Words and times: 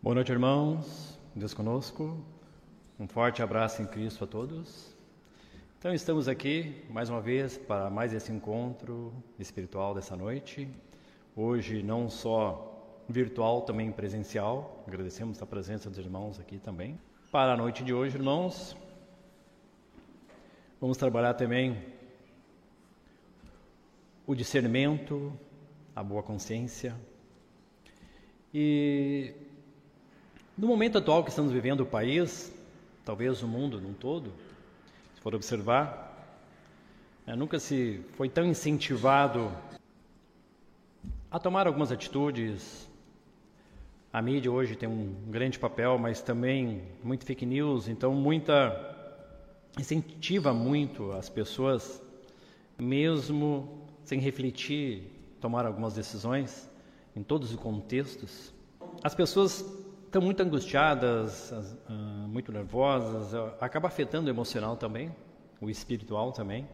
Boa 0.00 0.14
noite, 0.14 0.30
irmãos. 0.30 1.18
Deus 1.34 1.52
conosco. 1.52 2.24
Um 3.00 3.08
forte 3.08 3.42
abraço 3.42 3.82
em 3.82 3.84
Cristo 3.84 4.22
a 4.22 4.28
todos. 4.28 4.96
Então, 5.76 5.92
estamos 5.92 6.28
aqui 6.28 6.84
mais 6.88 7.10
uma 7.10 7.20
vez 7.20 7.58
para 7.58 7.90
mais 7.90 8.12
esse 8.12 8.30
encontro 8.30 9.12
espiritual 9.40 9.96
dessa 9.96 10.14
noite. 10.14 10.68
Hoje, 11.34 11.82
não 11.82 12.08
só 12.08 13.02
virtual, 13.08 13.62
também 13.62 13.90
presencial. 13.90 14.84
Agradecemos 14.86 15.42
a 15.42 15.46
presença 15.46 15.90
dos 15.90 15.98
irmãos 15.98 16.38
aqui 16.38 16.60
também. 16.60 16.96
Para 17.32 17.54
a 17.54 17.56
noite 17.56 17.82
de 17.82 17.92
hoje, 17.92 18.16
irmãos, 18.16 18.76
vamos 20.80 20.96
trabalhar 20.96 21.34
também 21.34 21.76
o 24.24 24.32
discernimento, 24.32 25.36
a 25.94 26.04
boa 26.04 26.22
consciência. 26.22 26.94
E 28.54 29.34
no 30.58 30.66
momento 30.66 30.98
atual 30.98 31.22
que 31.22 31.30
estamos 31.30 31.52
vivendo 31.52 31.82
o 31.82 31.86
país, 31.86 32.52
talvez 33.04 33.44
o 33.44 33.46
mundo 33.46 33.80
num 33.80 33.94
todo, 33.94 34.32
se 35.14 35.20
for 35.20 35.32
observar, 35.32 36.36
né, 37.24 37.36
nunca 37.36 37.60
se 37.60 38.04
foi 38.16 38.28
tão 38.28 38.44
incentivado 38.44 39.52
a 41.30 41.38
tomar 41.38 41.68
algumas 41.68 41.92
atitudes. 41.92 42.88
A 44.12 44.20
mídia 44.20 44.50
hoje 44.50 44.74
tem 44.74 44.88
um 44.88 45.14
grande 45.28 45.60
papel, 45.60 45.96
mas 45.96 46.20
também 46.20 46.82
muito 47.04 47.24
fake 47.24 47.46
news, 47.46 47.86
então 47.86 48.12
muita 48.12 48.74
incentiva 49.78 50.52
muito 50.52 51.12
as 51.12 51.28
pessoas, 51.28 52.02
mesmo 52.76 53.86
sem 54.02 54.18
refletir, 54.18 55.04
tomar 55.40 55.64
algumas 55.66 55.94
decisões 55.94 56.68
em 57.14 57.22
todos 57.22 57.52
os 57.52 57.60
contextos. 57.60 58.52
As 59.04 59.14
pessoas 59.14 59.64
estão 60.08 60.22
muito 60.22 60.42
angustiadas, 60.42 61.52
uh, 61.52 61.92
muito 62.28 62.50
nervosas, 62.50 63.34
uh, 63.34 63.52
acaba 63.60 63.88
afetando 63.88 64.28
o 64.28 64.30
emocional 64.30 64.76
também, 64.76 65.14
o 65.60 65.68
espiritual 65.68 66.32
também, 66.32 66.66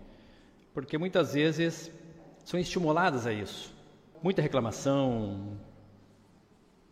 porque 0.72 0.96
muitas 0.96 1.34
vezes 1.34 1.90
são 2.44 2.58
estimuladas 2.58 3.26
a 3.26 3.32
isso. 3.32 3.74
Muita 4.22 4.40
reclamação, 4.40 5.58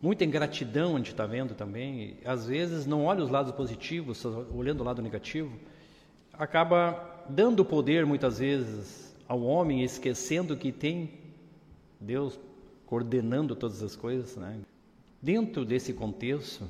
muita 0.01 0.25
ingratidão 0.25 0.95
a 0.95 0.97
gente 0.97 1.11
está 1.11 1.25
vendo 1.25 1.55
também, 1.55 2.17
às 2.25 2.45
vezes 2.45 2.85
não 2.85 3.05
olha 3.05 3.23
os 3.23 3.29
lados 3.29 3.53
positivos, 3.53 4.23
olhando 4.53 4.81
o 4.81 4.83
lado 4.83 5.01
negativo, 5.01 5.57
acaba 6.33 7.25
dando 7.29 7.63
poder 7.63 8.05
muitas 8.05 8.39
vezes 8.39 9.15
ao 9.27 9.41
homem, 9.41 9.81
esquecendo 9.81 10.57
que 10.57 10.73
tem 10.73 11.21
Deus 11.99 12.37
coordenando 12.85 13.55
todas 13.55 13.81
as 13.81 13.95
coisas, 13.95 14.35
né? 14.35 14.59
Dentro 15.23 15.63
desse 15.63 15.93
contexto, 15.93 16.69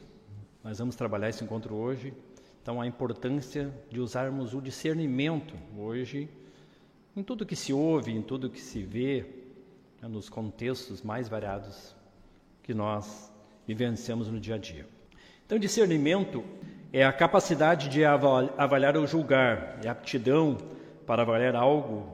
nós 0.64 0.78
vamos 0.78 0.96
trabalhar 0.96 1.28
esse 1.28 1.44
encontro 1.44 1.73
hoje. 1.73 2.14
Então, 2.62 2.80
a 2.80 2.86
importância 2.86 3.73
de 3.90 4.00
usarmos 4.00 4.54
o 4.54 4.62
discernimento 4.62 5.56
hoje 5.76 6.30
em 7.18 7.24
tudo 7.24 7.48
que 7.48 7.56
se 7.56 7.74
ouve, 7.74 8.12
em 8.12 8.22
tudo 8.22 8.52
que 8.52 8.62
se 8.62 8.84
vê, 8.84 9.26
né, 10.00 10.08
nos 10.08 10.30
contextos 10.30 11.02
mais 11.02 11.28
variados 11.28 11.96
que 12.62 12.76
nós 12.76 13.34
vivenciamos 13.66 14.28
no 14.28 14.40
dia 14.40 14.54
a 14.54 14.59
dia. 14.59 14.88
Então, 15.48 15.58
discernimento 15.58 16.44
é 16.94 17.04
a 17.04 17.12
capacidade 17.12 17.90
de 17.90 18.06
avaliar 18.06 18.96
ou 18.96 19.08
julgar, 19.08 19.80
é 19.84 19.88
a 19.88 19.94
aptidão 19.94 20.58
para 21.08 21.24
avaliar 21.24 21.56
algo, 21.56 22.08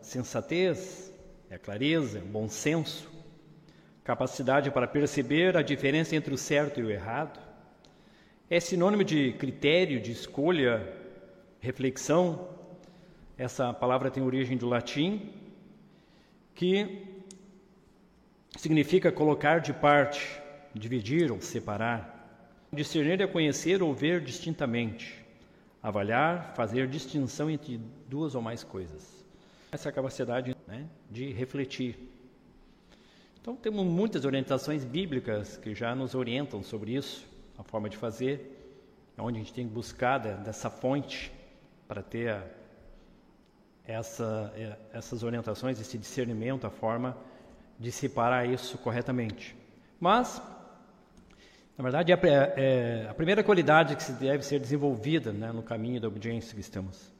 sensatez, 0.00 1.12
é 1.50 1.56
a 1.56 1.58
clareza, 1.58 2.20
é 2.20 2.22
o 2.22 2.26
bom 2.26 2.48
senso, 2.48 3.12
capacidade 4.04 4.70
para 4.70 4.86
perceber 4.86 5.56
a 5.56 5.62
diferença 5.62 6.14
entre 6.14 6.32
o 6.34 6.38
certo 6.38 6.78
e 6.78 6.84
o 6.84 6.90
errado, 6.90 7.40
é 8.50 8.60
sinônimo 8.60 9.02
de 9.02 9.32
critério, 9.32 10.00
de 10.00 10.12
escolha, 10.12 10.86
reflexão. 11.58 12.46
Essa 13.38 13.72
palavra 13.72 14.10
tem 14.10 14.22
origem 14.22 14.58
do 14.58 14.68
latim, 14.68 15.32
que 16.54 17.02
significa 18.56 19.10
colocar 19.10 19.58
de 19.58 19.72
parte, 19.72 20.40
dividir 20.74 21.32
ou 21.32 21.40
separar. 21.40 22.12
Discernir 22.70 23.20
é 23.22 23.26
conhecer 23.26 23.82
ou 23.82 23.94
ver 23.94 24.20
distintamente, 24.20 25.24
avaliar, 25.82 26.52
fazer 26.54 26.86
distinção 26.86 27.48
entre 27.48 27.80
duas 28.08 28.34
ou 28.34 28.42
mais 28.42 28.62
coisas. 28.62 29.24
Essa 29.72 29.90
capacidade 29.90 30.54
né, 30.66 30.86
de 31.10 31.32
refletir. 31.32 32.13
Então, 33.44 33.54
temos 33.54 33.84
muitas 33.84 34.24
orientações 34.24 34.86
bíblicas 34.86 35.58
que 35.58 35.74
já 35.74 35.94
nos 35.94 36.14
orientam 36.14 36.62
sobre 36.62 36.94
isso, 36.96 37.28
a 37.58 37.62
forma 37.62 37.90
de 37.90 37.96
fazer, 37.98 38.80
onde 39.18 39.36
a 39.36 39.42
gente 39.42 39.52
tem 39.52 39.68
que 39.68 39.74
buscar 39.74 40.16
dessa 40.16 40.70
fonte 40.70 41.30
para 41.86 42.02
ter 42.02 42.42
essa, 43.84 44.50
é, 44.56 44.78
essas 44.94 45.22
orientações, 45.22 45.78
esse 45.78 45.98
discernimento, 45.98 46.66
a 46.66 46.70
forma 46.70 47.18
de 47.78 47.92
separar 47.92 48.48
isso 48.48 48.78
corretamente. 48.78 49.54
Mas, 50.00 50.40
na 51.76 51.82
verdade, 51.82 52.12
é, 52.12 52.16
é 52.16 53.06
a 53.10 53.12
primeira 53.12 53.44
qualidade 53.44 53.94
que 53.94 54.10
deve 54.12 54.42
ser 54.42 54.58
desenvolvida 54.58 55.34
né, 55.34 55.52
no 55.52 55.62
caminho 55.62 56.00
da 56.00 56.08
obediência 56.08 56.54
que 56.54 56.62
estamos. 56.62 57.12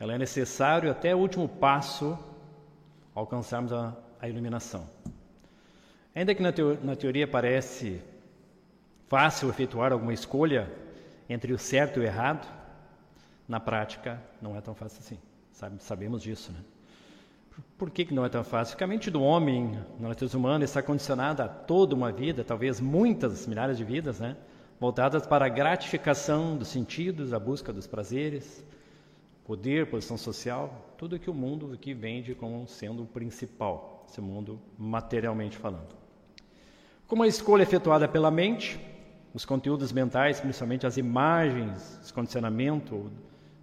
Ela 0.00 0.14
é 0.14 0.18
necessário 0.18 0.90
até 0.90 1.14
o 1.14 1.18
último 1.18 1.46
passo 1.46 2.18
alcançarmos 3.14 3.70
a, 3.70 3.94
a 4.18 4.26
iluminação. 4.30 4.88
Ainda 6.14 6.34
que 6.34 6.42
na, 6.42 6.52
teo 6.52 6.78
na 6.82 6.94
teoria 6.94 7.26
parece 7.26 8.00
fácil 9.08 9.48
efetuar 9.48 9.92
alguma 9.92 10.12
escolha 10.12 10.70
entre 11.28 11.52
o 11.52 11.58
certo 11.58 11.98
e 11.98 12.02
o 12.02 12.04
errado, 12.04 12.46
na 13.48 13.60
prática 13.60 14.22
não 14.40 14.56
é 14.56 14.60
tão 14.60 14.74
fácil 14.74 15.00
assim. 15.00 15.18
Sabe, 15.52 15.82
sabemos 15.82 16.22
disso, 16.22 16.52
né? 16.52 16.60
Por 17.76 17.90
que, 17.90 18.06
que 18.06 18.14
não 18.14 18.24
é 18.24 18.28
tão 18.28 18.42
fácil? 18.42 18.74
Porque 18.74 18.84
a 18.84 18.86
mente 18.86 19.10
do 19.10 19.22
homem, 19.22 19.78
na 20.00 20.08
natureza 20.08 20.38
humana, 20.38 20.64
está 20.64 20.82
condicionada 20.82 21.44
a 21.44 21.48
toda 21.48 21.94
uma 21.94 22.10
vida, 22.10 22.42
talvez 22.42 22.80
muitas, 22.80 23.46
milhares 23.46 23.76
de 23.76 23.84
vidas, 23.84 24.20
né? 24.20 24.36
voltadas 24.82 25.24
para 25.24 25.46
a 25.46 25.48
gratificação 25.48 26.56
dos 26.56 26.66
sentidos, 26.66 27.32
a 27.32 27.38
busca 27.38 27.72
dos 27.72 27.86
prazeres, 27.86 28.64
poder, 29.44 29.88
posição 29.88 30.18
social, 30.18 30.94
tudo 30.98 31.20
que 31.20 31.30
o 31.30 31.34
mundo 31.34 31.72
aqui 31.72 31.94
vende 31.94 32.34
como 32.34 32.66
sendo 32.66 33.04
o 33.04 33.06
principal, 33.06 34.04
esse 34.08 34.20
mundo 34.20 34.58
materialmente 34.76 35.56
falando. 35.56 36.01
Como 37.12 37.24
a 37.24 37.28
escolha 37.28 37.62
efetuada 37.62 38.08
pela 38.08 38.30
mente, 38.30 38.80
os 39.34 39.44
conteúdos 39.44 39.92
mentais, 39.92 40.40
principalmente 40.40 40.86
as 40.86 40.96
imagens, 40.96 42.00
esse 42.02 42.10
condicionamento 42.10 43.12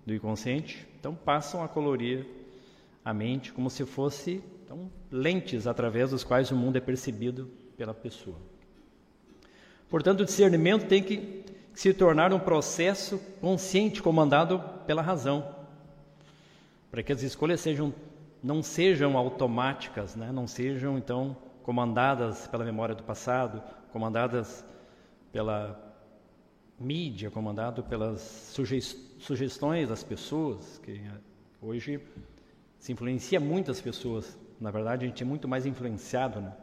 do 0.05 0.13
inconsciente, 0.13 0.87
então 0.99 1.15
passam 1.15 1.63
a 1.63 1.67
colorir 1.67 2.27
a 3.03 3.11
mente 3.11 3.51
como 3.51 3.67
se 3.67 3.83
fosse 3.87 4.43
então, 4.63 4.91
lentes 5.11 5.65
através 5.65 6.11
dos 6.11 6.23
quais 6.23 6.51
o 6.51 6.55
mundo 6.55 6.75
é 6.75 6.79
percebido 6.79 7.49
pela 7.75 7.91
pessoa. 7.91 8.37
Portanto, 9.89 10.19
o 10.19 10.25
discernimento 10.25 10.85
tem 10.85 11.01
que 11.01 11.43
se 11.73 11.91
tornar 11.91 12.31
um 12.31 12.39
processo 12.39 13.19
consciente, 13.41 13.99
comandado 13.99 14.63
pela 14.85 15.01
razão, 15.01 15.55
para 16.91 17.01
que 17.01 17.11
as 17.11 17.23
escolhas 17.23 17.59
sejam, 17.61 17.95
não 18.43 18.61
sejam 18.61 19.17
automáticas, 19.17 20.15
né? 20.15 20.31
não 20.31 20.45
sejam 20.45 20.99
então 20.99 21.35
comandadas 21.63 22.47
pela 22.47 22.63
memória 22.65 22.95
do 22.95 23.03
passado, 23.03 23.61
comandadas 23.91 24.65
pela 25.31 25.89
mídia, 26.79 27.29
comandado 27.29 27.83
pelas 27.83 28.53
sugestões 29.19 29.89
das 29.89 30.03
pessoas, 30.03 30.79
que 30.79 31.01
hoje 31.61 31.99
se 32.77 32.91
influencia 32.91 33.39
muitas 33.39 33.81
pessoas. 33.81 34.37
Na 34.59 34.71
verdade, 34.71 35.05
a 35.05 35.07
gente 35.07 35.21
é 35.21 35.25
muito 35.25 35.47
mais 35.47 35.65
influenciado. 35.65 36.41
Né? 36.41 36.53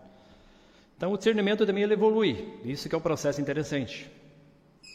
Então, 0.96 1.12
o 1.12 1.16
discernimento 1.16 1.66
também 1.66 1.82
ele 1.82 1.92
evolui. 1.92 2.58
Isso 2.64 2.88
que 2.88 2.94
é 2.94 2.99
um 2.99 3.02
processo 3.02 3.40
interessante. 3.40 4.10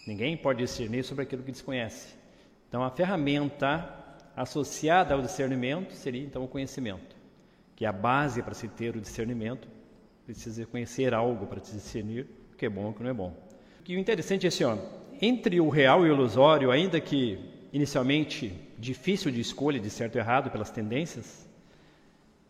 Ninguém 0.07 0.36
pode 0.36 0.63
discernir 0.63 1.04
sobre 1.04 1.24
aquilo 1.24 1.44
que 1.44 1.51
desconhece. 1.51 2.15
Então, 2.68 2.83
a 2.83 2.89
ferramenta 2.89 3.97
associada 4.36 5.13
ao 5.13 5.21
discernimento 5.21 5.94
seria 5.94 6.24
então 6.24 6.44
o 6.44 6.47
conhecimento, 6.47 7.15
que 7.75 7.86
é 7.86 7.88
a 7.88 7.92
base 7.92 8.42
para 8.42 8.54
se 8.54 8.68
ter 8.68 8.95
o 8.95 9.01
discernimento 9.01 9.68
precisa 10.25 10.65
conhecer 10.65 11.13
algo 11.13 11.45
para 11.47 11.59
discernir 11.59 12.27
o 12.53 12.57
que 12.57 12.65
é 12.65 12.69
bom 12.69 12.88
e 12.88 12.89
o 12.89 12.94
que 12.94 13.03
não 13.03 13.09
é 13.09 13.13
bom. 13.13 13.35
O 13.88 13.91
interessante 13.94 14.45
é 14.45 14.50
assim, 14.50 14.63
ó, 14.63 14.77
entre 15.21 15.59
o 15.59 15.69
real 15.69 16.06
e 16.06 16.09
o 16.09 16.13
ilusório, 16.13 16.71
ainda 16.71 17.00
que 17.00 17.39
inicialmente 17.73 18.53
difícil 18.77 19.31
de 19.31 19.39
escolha 19.39 19.79
de 19.79 19.89
certo 19.89 20.15
e 20.15 20.19
errado 20.19 20.50
pelas 20.50 20.69
tendências, 20.69 21.47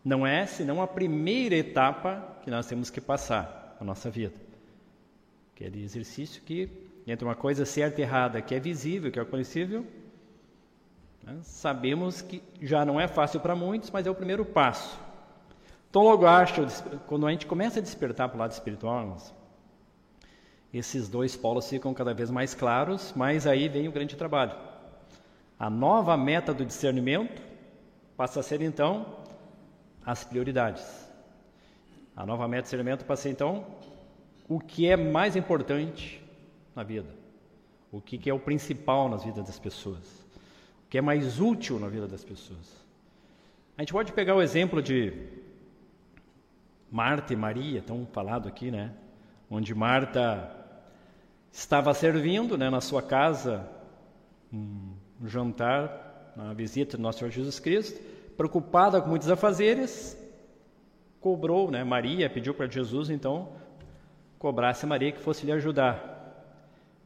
não 0.04 0.26
é 0.26 0.46
senão 0.46 0.82
a 0.82 0.86
primeira 0.86 1.54
etapa 1.54 2.38
que 2.42 2.50
nós 2.50 2.66
temos 2.66 2.90
que 2.90 3.00
passar 3.00 3.76
na 3.78 3.86
nossa 3.86 4.10
vida. 4.10 4.34
Aquele 5.54 5.82
exercício 5.82 6.42
que, 6.42 6.68
entre 7.06 7.24
uma 7.24 7.34
coisa 7.34 7.64
certa 7.64 8.00
e 8.00 8.04
errada, 8.04 8.40
que 8.40 8.54
é 8.54 8.58
visível, 8.58 9.12
que 9.12 9.20
é 9.20 9.24
conhecível, 9.24 9.86
né, 11.22 11.38
sabemos 11.42 12.20
que 12.20 12.42
já 12.60 12.84
não 12.84 13.00
é 13.00 13.06
fácil 13.06 13.38
para 13.38 13.54
muitos, 13.54 13.90
mas 13.90 14.06
é 14.06 14.10
o 14.10 14.14
primeiro 14.14 14.44
passo. 14.44 14.98
Então, 15.92 16.04
logo 16.04 16.24
acho, 16.24 16.66
quando 17.06 17.26
a 17.26 17.30
gente 17.30 17.44
começa 17.44 17.78
a 17.78 17.82
despertar 17.82 18.26
para 18.26 18.36
o 18.36 18.40
lado 18.40 18.52
espiritual, 18.52 19.14
esses 20.72 21.06
dois 21.06 21.36
polos 21.36 21.68
ficam 21.68 21.92
cada 21.92 22.14
vez 22.14 22.30
mais 22.30 22.54
claros, 22.54 23.12
mas 23.14 23.46
aí 23.46 23.68
vem 23.68 23.88
o 23.88 23.92
grande 23.92 24.16
trabalho. 24.16 24.56
A 25.58 25.68
nova 25.68 26.16
meta 26.16 26.54
do 26.54 26.64
discernimento 26.64 27.42
passa 28.16 28.40
a 28.40 28.42
ser 28.42 28.62
então 28.62 29.18
as 30.02 30.24
prioridades. 30.24 30.82
A 32.16 32.24
nova 32.24 32.48
meta 32.48 32.62
do 32.62 32.64
discernimento 32.64 33.04
passa 33.04 33.20
a 33.20 33.24
ser 33.24 33.30
então 33.32 33.66
o 34.48 34.58
que 34.58 34.88
é 34.88 34.96
mais 34.96 35.36
importante 35.36 36.24
na 36.74 36.82
vida, 36.82 37.10
o 37.90 38.00
que 38.00 38.30
é 38.30 38.32
o 38.32 38.40
principal 38.40 39.10
nas 39.10 39.24
vidas 39.24 39.44
das 39.44 39.58
pessoas, 39.58 40.24
o 40.86 40.88
que 40.88 40.96
é 40.96 41.02
mais 41.02 41.38
útil 41.38 41.78
na 41.78 41.88
vida 41.88 42.08
das 42.08 42.24
pessoas. 42.24 42.80
A 43.76 43.82
gente 43.82 43.92
pode 43.92 44.10
pegar 44.12 44.34
o 44.34 44.40
exemplo 44.40 44.80
de 44.80 45.41
Marta 46.92 47.32
e 47.32 47.36
Maria, 47.36 47.80
tão 47.80 48.06
falado 48.12 48.46
aqui, 48.46 48.70
né? 48.70 48.92
Onde 49.50 49.74
Marta 49.74 50.54
estava 51.50 51.94
servindo, 51.94 52.58
né, 52.58 52.68
na 52.68 52.82
sua 52.82 53.00
casa, 53.00 53.66
um 54.52 54.94
jantar, 55.24 56.32
uma 56.36 56.52
visita 56.52 56.98
do 56.98 57.02
nosso 57.02 57.20
Senhor 57.20 57.30
Jesus 57.30 57.58
Cristo, 57.58 57.98
preocupada 58.36 59.00
com 59.00 59.08
muitos 59.08 59.30
afazeres, 59.30 60.18
cobrou, 61.18 61.70
né? 61.70 61.82
Maria 61.82 62.28
pediu 62.28 62.52
para 62.52 62.66
Jesus, 62.66 63.08
então, 63.08 63.48
cobrasse 64.38 64.84
a 64.84 64.88
Maria 64.88 65.12
que 65.12 65.20
fosse 65.20 65.46
lhe 65.46 65.52
ajudar. 65.52 66.12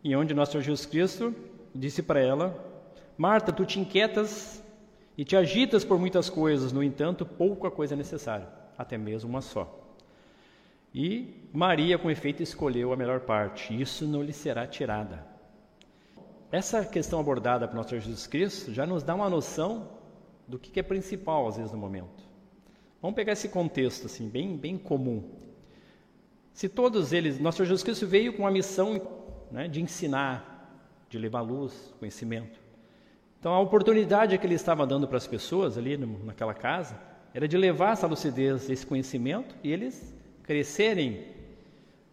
E 0.03 0.17
onde 0.17 0.35
nosso 0.35 0.53
Senhor 0.53 0.65
Jesus 0.65 0.85
Cristo 0.85 1.33
disse 1.73 2.03
para 2.03 2.19
ela: 2.19 2.59
Marta, 3.17 3.53
tu 3.53 3.65
te 3.65 3.79
inquietas 3.79 4.61
e 5.17 5.25
te 5.25 5.37
agitas 5.37 5.85
por 5.85 5.97
muitas 5.97 6.29
coisas, 6.29 6.73
no 6.73 6.83
entanto, 6.83 7.25
pouca 7.25 7.71
coisa 7.71 7.95
é 7.95 7.97
necessária, 7.97 8.49
até 8.77 8.97
mesmo 8.99 9.31
uma 9.31 9.41
só. 9.41 9.83
E 10.95 11.49
Maria, 11.53 11.99
com 11.99 12.11
efeito, 12.11 12.43
escolheu 12.43 12.93
a 12.93 12.97
melhor 12.97 13.21
parte, 13.21 13.79
isso 13.79 14.07
não 14.07 14.23
lhe 14.23 14.33
será 14.33 14.67
tirada. 14.67 15.27
Essa 16.51 16.85
questão 16.85 17.21
abordada 17.21 17.67
por 17.67 17.77
nosso 17.77 17.91
Senhor 17.91 18.01
Jesus 18.01 18.27
Cristo 18.27 18.73
já 18.73 18.87
nos 18.87 19.03
dá 19.03 19.15
uma 19.15 19.29
noção 19.29 19.91
do 20.47 20.59
que 20.59 20.79
é 20.79 20.83
principal, 20.83 21.49
às 21.49 21.57
vezes, 21.57 21.73
no 21.73 21.79
momento. 21.79 22.25
Vamos 23.03 23.15
pegar 23.15 23.33
esse 23.33 23.49
contexto, 23.49 24.07
assim, 24.07 24.29
bem, 24.29 24.57
bem 24.57 24.79
comum. 24.79 25.23
Se 26.53 26.69
todos 26.69 27.13
eles, 27.13 27.39
nosso 27.39 27.59
Senhor 27.59 27.67
Jesus 27.67 27.83
Cristo 27.83 28.07
veio 28.07 28.35
com 28.35 28.47
a 28.47 28.51
missão 28.51 29.01
né, 29.51 29.69
de 29.69 29.83
ensinar, 29.83 30.81
de 31.11 31.19
levar 31.19 31.43
luz, 31.43 31.95
conhecimento. 31.99 32.59
Então, 33.39 33.53
a 33.53 33.61
oportunidade 33.61 34.39
que 34.39 34.47
ele 34.47 34.55
estava 34.55 34.87
dando 34.87 35.07
para 35.07 35.19
as 35.19 35.27
pessoas 35.27 35.77
ali 35.77 35.97
naquela 35.97 36.55
casa 36.55 36.99
era 37.37 37.47
de 37.47 37.59
levar 37.59 37.93
essa 37.93 38.07
lucidez, 38.07 38.71
esse 38.71 38.87
conhecimento, 38.87 39.55
e 39.63 39.71
eles 39.71 40.15
crescerem, 40.43 41.23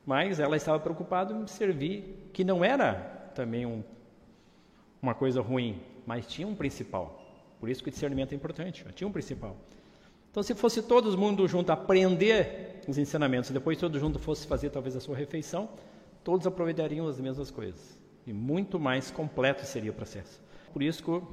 mas 0.05 0.37
ela 0.37 0.57
estava 0.57 0.77
preocupada 0.81 1.33
em 1.33 1.47
servir, 1.47 2.29
que 2.33 2.43
não 2.43 2.61
era 2.61 2.95
também 3.33 3.65
um, 3.65 3.81
uma 5.01 5.15
coisa 5.15 5.39
ruim, 5.39 5.79
mas 6.05 6.27
tinha 6.27 6.45
um 6.45 6.53
principal. 6.53 7.25
Por 7.57 7.69
isso 7.69 7.81
que 7.81 7.87
o 7.87 7.91
discernimento 7.91 8.33
é 8.33 8.35
importante, 8.35 8.85
tinha 8.93 9.07
um 9.07 9.13
principal. 9.13 9.55
Então, 10.29 10.43
se 10.43 10.53
fosse 10.53 10.81
todo 10.81 11.17
mundo 11.17 11.47
junto 11.47 11.71
aprender 11.71 12.81
os 12.85 12.97
ensinamentos, 12.97 13.49
depois 13.49 13.77
todo 13.77 13.97
mundo 14.01 14.19
fosse 14.19 14.45
fazer 14.45 14.71
talvez 14.71 14.93
a 14.93 14.99
sua 14.99 15.15
refeição, 15.15 15.69
todos 16.21 16.45
aproveitariam 16.45 17.07
as 17.07 17.17
mesmas 17.17 17.49
coisas. 17.49 17.97
E 18.27 18.33
muito 18.33 18.77
mais 18.77 19.09
completo 19.09 19.65
seria 19.65 19.91
o 19.91 19.93
processo. 19.93 20.41
Por 20.73 20.83
isso 20.83 21.01
que 21.01 21.11
o 21.11 21.25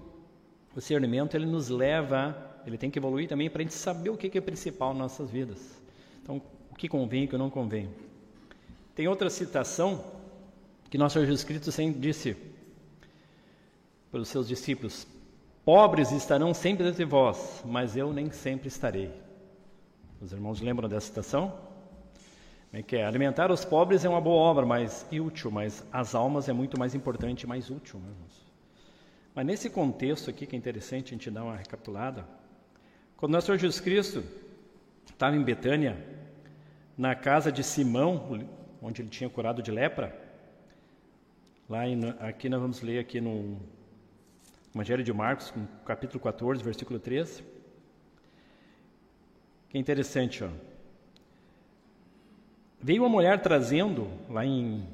discernimento 0.77 1.35
ele 1.35 1.47
nos 1.47 1.69
leva, 1.69 2.50
ele 2.67 2.79
tem 2.79 2.91
que 2.91 2.99
evoluir 2.99 3.29
também 3.29 3.49
para 3.51 3.61
a 3.61 3.65
gente 3.65 3.75
saber 3.75 4.11
o 4.11 4.17
que 4.17 4.37
é 4.37 4.41
principal 4.41 4.91
nas 4.91 5.12
nossas 5.12 5.31
vidas. 5.31 5.59
Então, 6.23 6.41
que 6.81 6.89
convém 6.89 7.25
e 7.25 7.27
o 7.27 7.29
que 7.29 7.37
não 7.37 7.51
convém. 7.51 7.91
Tem 8.95 9.07
outra 9.07 9.29
citação 9.29 10.03
que 10.89 10.97
nosso 10.97 11.12
Senhor 11.12 11.27
Jesus 11.27 11.45
Cristo 11.45 11.71
sempre 11.71 12.01
disse 12.01 12.35
para 14.11 14.21
os 14.21 14.29
seus 14.29 14.49
discípulos: 14.49 15.07
Pobres 15.62 16.11
estarão 16.11 16.55
sempre 16.55 16.89
entre 16.89 17.05
vós, 17.05 17.62
mas 17.67 17.99
eu 17.99 18.15
nem 18.15 18.31
sempre 18.33 18.69
estarei. 18.69 19.13
Os 20.23 20.33
irmãos 20.33 20.63
lembram 20.63 20.89
dessa 20.89 21.06
citação? 21.06 21.53
É 22.73 22.83
que 22.83 22.97
é, 22.97 23.05
alimentar 23.05 23.51
os 23.51 23.63
pobres 23.63 24.05
é 24.05 24.09
uma 24.09 24.21
boa 24.21 24.39
obra, 24.39 24.65
mas 24.65 25.05
e 25.11 25.21
útil, 25.21 25.51
mas 25.51 25.85
as 25.93 26.15
almas 26.15 26.49
é 26.49 26.53
muito 26.53 26.79
mais 26.79 26.95
importante 26.95 27.43
e 27.43 27.47
mais 27.47 27.69
útil, 27.69 27.99
né, 27.99 28.09
irmãos. 28.09 28.47
Mas 29.35 29.47
nesse 29.47 29.69
contexto 29.69 30.31
aqui 30.31 30.47
que 30.47 30.56
é 30.56 30.59
interessante 30.59 31.09
a 31.09 31.11
gente 31.11 31.31
dar 31.31 31.45
uma 31.45 31.56
recapitulada, 31.56 32.25
quando 33.20 33.32
nosso 33.32 33.49
Senhor 33.49 33.58
Jesus 33.58 33.81
Cristo 33.81 34.25
estava 35.05 35.37
em 35.37 35.43
Betânia, 35.43 35.94
na 36.96 37.14
casa 37.14 37.52
de 37.52 37.62
Simão, 37.62 38.49
onde 38.81 39.02
ele 39.02 39.11
tinha 39.11 39.28
curado 39.28 39.62
de 39.62 39.70
lepra. 39.70 40.19
Lá 41.69 41.87
em, 41.87 42.00
aqui 42.19 42.49
nós 42.49 42.62
vamos 42.62 42.81
ler 42.81 42.99
aqui 42.99 43.20
no 43.20 43.61
Evangelho 44.75 45.05
de 45.05 45.12
Marcos, 45.12 45.52
capítulo 45.84 46.19
14, 46.19 46.64
versículo 46.64 46.99
13. 46.99 47.44
Que 49.69 49.76
é 49.76 49.81
interessante, 49.81 50.43
ó. 50.43 50.49
Veio 52.81 53.02
uma 53.02 53.08
mulher 53.11 53.43
trazendo, 53.43 54.11
lá 54.31 54.46
em 54.46 54.88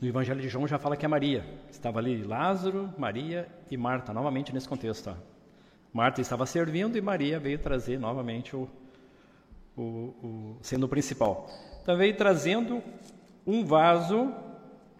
no 0.00 0.08
Evangelho 0.08 0.40
de 0.40 0.48
João 0.48 0.66
já 0.66 0.78
fala 0.78 0.96
que 0.96 1.04
é 1.04 1.08
Maria. 1.08 1.44
Estava 1.70 1.98
ali 1.98 2.22
Lázaro, 2.22 2.90
Maria 2.96 3.46
e 3.70 3.76
Marta, 3.76 4.14
novamente 4.14 4.50
nesse 4.54 4.66
contexto. 4.66 5.10
Ó. 5.10 5.35
Marta 5.92 6.20
estava 6.20 6.46
servindo 6.46 6.96
e 6.96 7.00
Maria 7.00 7.38
veio 7.38 7.58
trazer 7.58 7.98
novamente 7.98 8.54
o, 8.54 8.68
o, 9.76 9.82
o, 9.82 10.56
sendo 10.60 10.84
o 10.84 10.88
principal. 10.88 11.48
Também 11.84 12.14
trazendo 12.14 12.82
um 13.46 13.64
vaso 13.64 14.32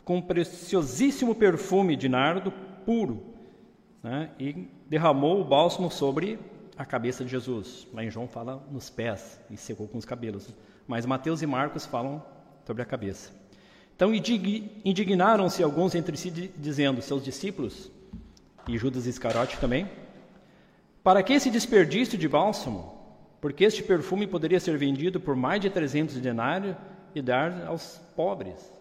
com 0.05 0.23
preciosíssimo 0.23 1.35
perfume 1.35 1.97
de 1.97 2.09
nardo 2.09 2.53
puro, 2.85 3.35
né? 4.03 4.31
e 4.39 4.69
derramou 4.89 5.41
o 5.41 5.45
bálsamo 5.45 5.91
sobre 5.91 6.39
a 6.79 6.85
cabeça 6.85 7.25
de 7.25 7.31
Jesus. 7.31 7.89
Lá 7.93 8.05
em 8.05 8.11
João 8.11 8.29
fala 8.29 8.65
nos 8.71 8.89
pés 8.89 9.41
e 9.51 9.57
secou 9.57 9.89
com 9.89 9.99
os 9.99 10.05
cabelos, 10.05 10.49
mas 10.87 11.05
Mateus 11.05 11.43
e 11.43 11.47
Marcos 11.47 11.85
falam 11.85 12.23
sobre 12.65 12.83
a 12.83 12.87
cabeça. 12.87 13.33
Então 13.97 14.13
indignaram-se 14.15 15.63
alguns 15.63 15.95
entre 15.95 16.17
si, 16.17 16.31
dizendo, 16.31 17.01
seus 17.01 17.25
discípulos, 17.25 17.91
e 18.69 18.77
Judas 18.77 19.07
Iscariote 19.07 19.59
também, 19.59 19.89
para 21.07 21.23
que 21.23 21.35
esse 21.35 21.49
desperdício 21.51 22.19
de 22.19 22.29
bálsamo? 22.29 22.97
porque 23.41 23.63
este 23.63 23.81
perfume 23.81 24.27
poderia 24.27 24.59
ser 24.59 24.77
vendido 24.77 25.21
por 25.21 25.37
mais 25.37 25.61
de 25.61 25.71
300 25.71 26.17
denários 26.17 26.75
e 27.15 27.23
dar 27.23 27.65
aos 27.69 27.97
pobres. 28.17 28.73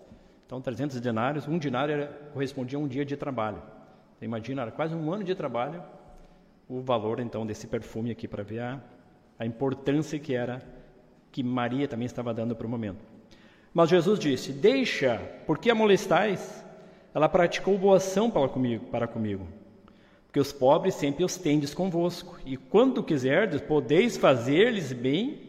Então, 0.44 0.60
300 0.60 1.00
denários, 1.00 1.48
um 1.48 1.60
dinário 1.60 1.94
era, 1.94 2.08
correspondia 2.34 2.80
a 2.80 2.82
um 2.82 2.88
dia 2.88 3.06
de 3.06 3.16
trabalho. 3.16 3.62
Você 4.18 4.26
imagina, 4.26 4.64
era 4.64 4.72
quase 4.72 4.96
um 4.96 5.14
ano 5.14 5.24
de 5.24 5.36
trabalho 5.36 5.84
o 6.68 6.82
valor, 6.82 7.20
então, 7.20 7.46
desse 7.46 7.68
perfume 7.68 8.10
aqui, 8.10 8.28
para 8.28 8.42
ver 8.42 8.62
a, 8.62 8.80
a 9.38 9.46
importância 9.46 10.18
que 10.18 10.34
era, 10.34 10.64
que 11.32 11.44
Maria 11.44 11.88
também 11.88 12.08
estava 12.08 12.34
dando 12.34 12.56
para 12.56 12.66
o 12.66 12.70
momento. 12.70 13.06
Mas 13.72 13.88
Jesus 13.88 14.18
disse, 14.18 14.52
deixa, 14.52 15.18
porque 15.46 15.70
a 15.70 15.76
molestais? 15.76 16.66
Ela 17.14 17.30
praticou 17.30 17.78
boa 17.78 17.98
ação 17.98 18.32
para 18.32 18.50
comigo. 18.50 18.86
Para 18.88 19.08
comigo 19.08 19.48
que 20.36 20.40
os 20.42 20.52
pobres 20.52 20.96
sempre 20.96 21.24
os 21.24 21.38
tendes 21.38 21.74
convosco, 21.74 22.38
e 22.46 22.58
quando 22.58 23.02
quiserdes, 23.02 23.62
podeis 23.62 24.18
fazer-lhes 24.18 24.92
bem 24.92 25.40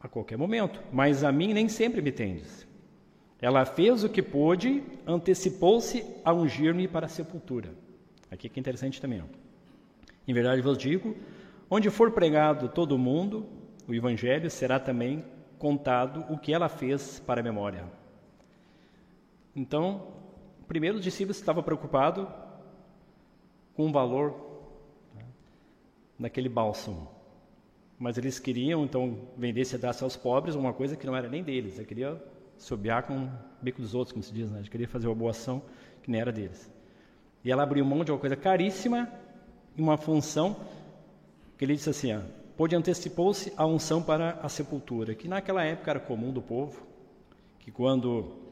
a 0.00 0.08
qualquer 0.08 0.36
momento, 0.36 0.82
mas 0.92 1.22
a 1.22 1.30
mim 1.30 1.52
nem 1.52 1.68
sempre 1.68 2.02
me 2.02 2.10
tendes. 2.10 2.66
Ela 3.40 3.64
fez 3.64 4.02
o 4.02 4.08
que 4.08 4.20
pôde, 4.20 4.82
antecipou-se 5.06 6.04
a 6.24 6.32
ungir-me 6.32 6.88
para 6.88 7.06
a 7.06 7.08
sepultura. 7.08 7.70
Aqui 8.28 8.48
que 8.48 8.58
é 8.58 8.60
interessante 8.60 9.00
também. 9.00 9.20
Ó. 9.20 9.26
Em 10.26 10.34
verdade 10.34 10.60
vos 10.60 10.76
digo, 10.76 11.16
onde 11.70 11.88
for 11.88 12.10
pregado 12.10 12.68
todo 12.68 12.96
o 12.96 12.98
mundo, 12.98 13.46
o 13.86 13.94
evangelho 13.94 14.50
será 14.50 14.80
também 14.80 15.24
contado 15.56 16.24
o 16.28 16.36
que 16.36 16.52
ela 16.52 16.68
fez 16.68 17.20
para 17.20 17.40
a 17.40 17.44
memória. 17.44 17.84
Então, 19.54 20.08
primeiro 20.66 20.96
os 20.96 21.04
discípulos 21.04 21.36
estavam 21.36 21.62
preocupados 21.62 22.26
com 23.74 23.90
valor 23.92 24.34
né, 25.14 25.24
naquele 26.18 26.48
bálsamo. 26.48 27.08
Mas 27.98 28.16
eles 28.16 28.38
queriam, 28.38 28.84
então, 28.84 29.28
vender 29.36 29.64
se 29.64 29.76
dar 29.76 29.94
aos 30.00 30.16
pobres 30.16 30.54
uma 30.54 30.72
coisa 30.72 30.96
que 30.96 31.06
não 31.06 31.14
era 31.14 31.28
nem 31.28 31.42
deles. 31.42 31.74
Eles 31.74 31.86
queriam 31.86 32.20
sobear 32.56 33.06
com 33.06 33.24
o 33.24 33.30
bico 33.60 33.80
dos 33.80 33.94
outros, 33.94 34.12
como 34.12 34.22
se 34.22 34.32
diz, 34.32 34.50
né? 34.50 34.58
Eles 34.58 34.68
queriam 34.68 34.88
fazer 34.88 35.06
uma 35.06 35.14
boa 35.14 35.30
ação 35.30 35.62
que 36.02 36.10
nem 36.10 36.20
era 36.20 36.32
deles. 36.32 36.70
E 37.44 37.50
ela 37.50 37.62
abriu 37.62 37.84
mão 37.84 38.04
de 38.04 38.10
uma 38.10 38.18
coisa 38.18 38.36
caríssima 38.36 39.10
e 39.76 39.82
uma 39.82 39.96
função 39.96 40.56
que 41.56 41.64
ele 41.64 41.74
disse 41.74 41.90
assim, 41.90 42.14
ó, 42.14 42.20
pôde 42.56 42.74
antecipou-se 42.74 43.52
a 43.56 43.66
unção 43.66 44.02
para 44.02 44.38
a 44.42 44.48
sepultura, 44.48 45.14
que 45.14 45.28
naquela 45.28 45.62
época 45.62 45.90
era 45.90 46.00
comum 46.00 46.32
do 46.32 46.42
povo, 46.42 46.86
que 47.58 47.70
quando 47.70 48.49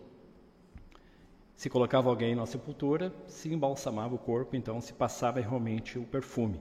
se 1.59 1.69
colocava 1.69 2.09
alguém 2.09 2.37
na 2.37 2.47
sepultura, 2.47 3.13
se 3.27 3.53
embalsamava 3.53 4.15
o 4.15 4.19
corpo, 4.19 4.55
então 4.55 4.81
se 4.81 4.93
passava 4.93 5.41
realmente 5.41 5.99
o 5.99 6.05
perfume. 6.05 6.61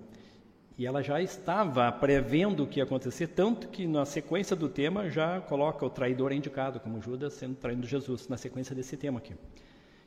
E 0.76 0.88
ela 0.88 1.04
já 1.04 1.22
estava 1.22 1.92
prevendo 1.92 2.64
o 2.64 2.68
que 2.68 2.80
ia 2.80 2.84
acontecer, 2.84 3.28
tanto 3.28 3.68
que 3.68 3.86
na 3.86 4.06
sequência 4.06 4.56
do 4.56 4.68
tema 4.68 5.08
já 5.08 5.40
coloca 5.40 5.86
o 5.86 5.90
traidor 5.90 6.32
indicado, 6.32 6.80
como 6.80 7.00
Judas 7.00 7.34
sendo 7.34 7.54
traído 7.54 7.86
Jesus, 7.86 8.28
na 8.28 8.38
sequência 8.38 8.74
desse 8.74 8.98
tema 8.98 9.20
aqui. 9.20 9.36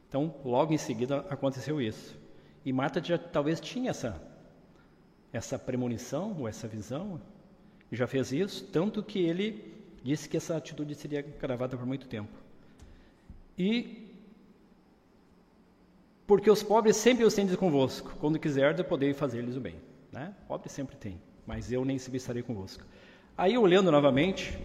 Então, 0.09 0.35
logo 0.45 0.75
em 0.75 0.79
seguida 0.79 1.25
aconteceu 1.31 1.81
isso. 1.81 2.19
E 2.65 2.73
Marta 2.73 3.01
já 3.01 3.17
talvez 3.17 3.61
tinha 3.61 3.91
essa, 3.91 4.21
essa 5.33 5.57
premonição 5.57 6.37
ou 6.37 6.49
essa 6.49 6.67
visão, 6.67 7.21
e 7.93 7.95
já 7.95 8.09
fez 8.09 8.33
isso, 8.33 8.67
tanto 8.73 9.05
que 9.05 9.21
ele 9.21 9.73
disse 10.03 10.29
que 10.29 10.37
essa 10.37 10.57
atitude 10.57 10.97
seria 10.97 11.23
gravada 11.23 11.77
por 11.77 11.87
muito 11.87 12.09
tempo. 12.09 12.37
E 13.57 14.10
porque 16.31 16.49
os 16.49 16.63
pobres 16.63 16.95
sempre 16.95 17.25
os 17.25 17.35
tendes 17.35 17.57
convosco, 17.57 18.15
quando 18.21 18.39
quiserdes 18.39 18.87
poder 18.87 19.13
fazer-lhes 19.15 19.57
o 19.57 19.61
bem. 19.61 19.75
Né? 20.13 20.33
Pobre 20.47 20.69
sempre 20.69 20.95
tem, 20.95 21.21
mas 21.45 21.73
eu 21.73 21.85
nem 21.85 21.99
se 21.99 22.17
estarei 22.17 22.41
convosco. 22.41 22.85
Aí, 23.37 23.59
olhando 23.59 23.91
novamente, 23.91 24.57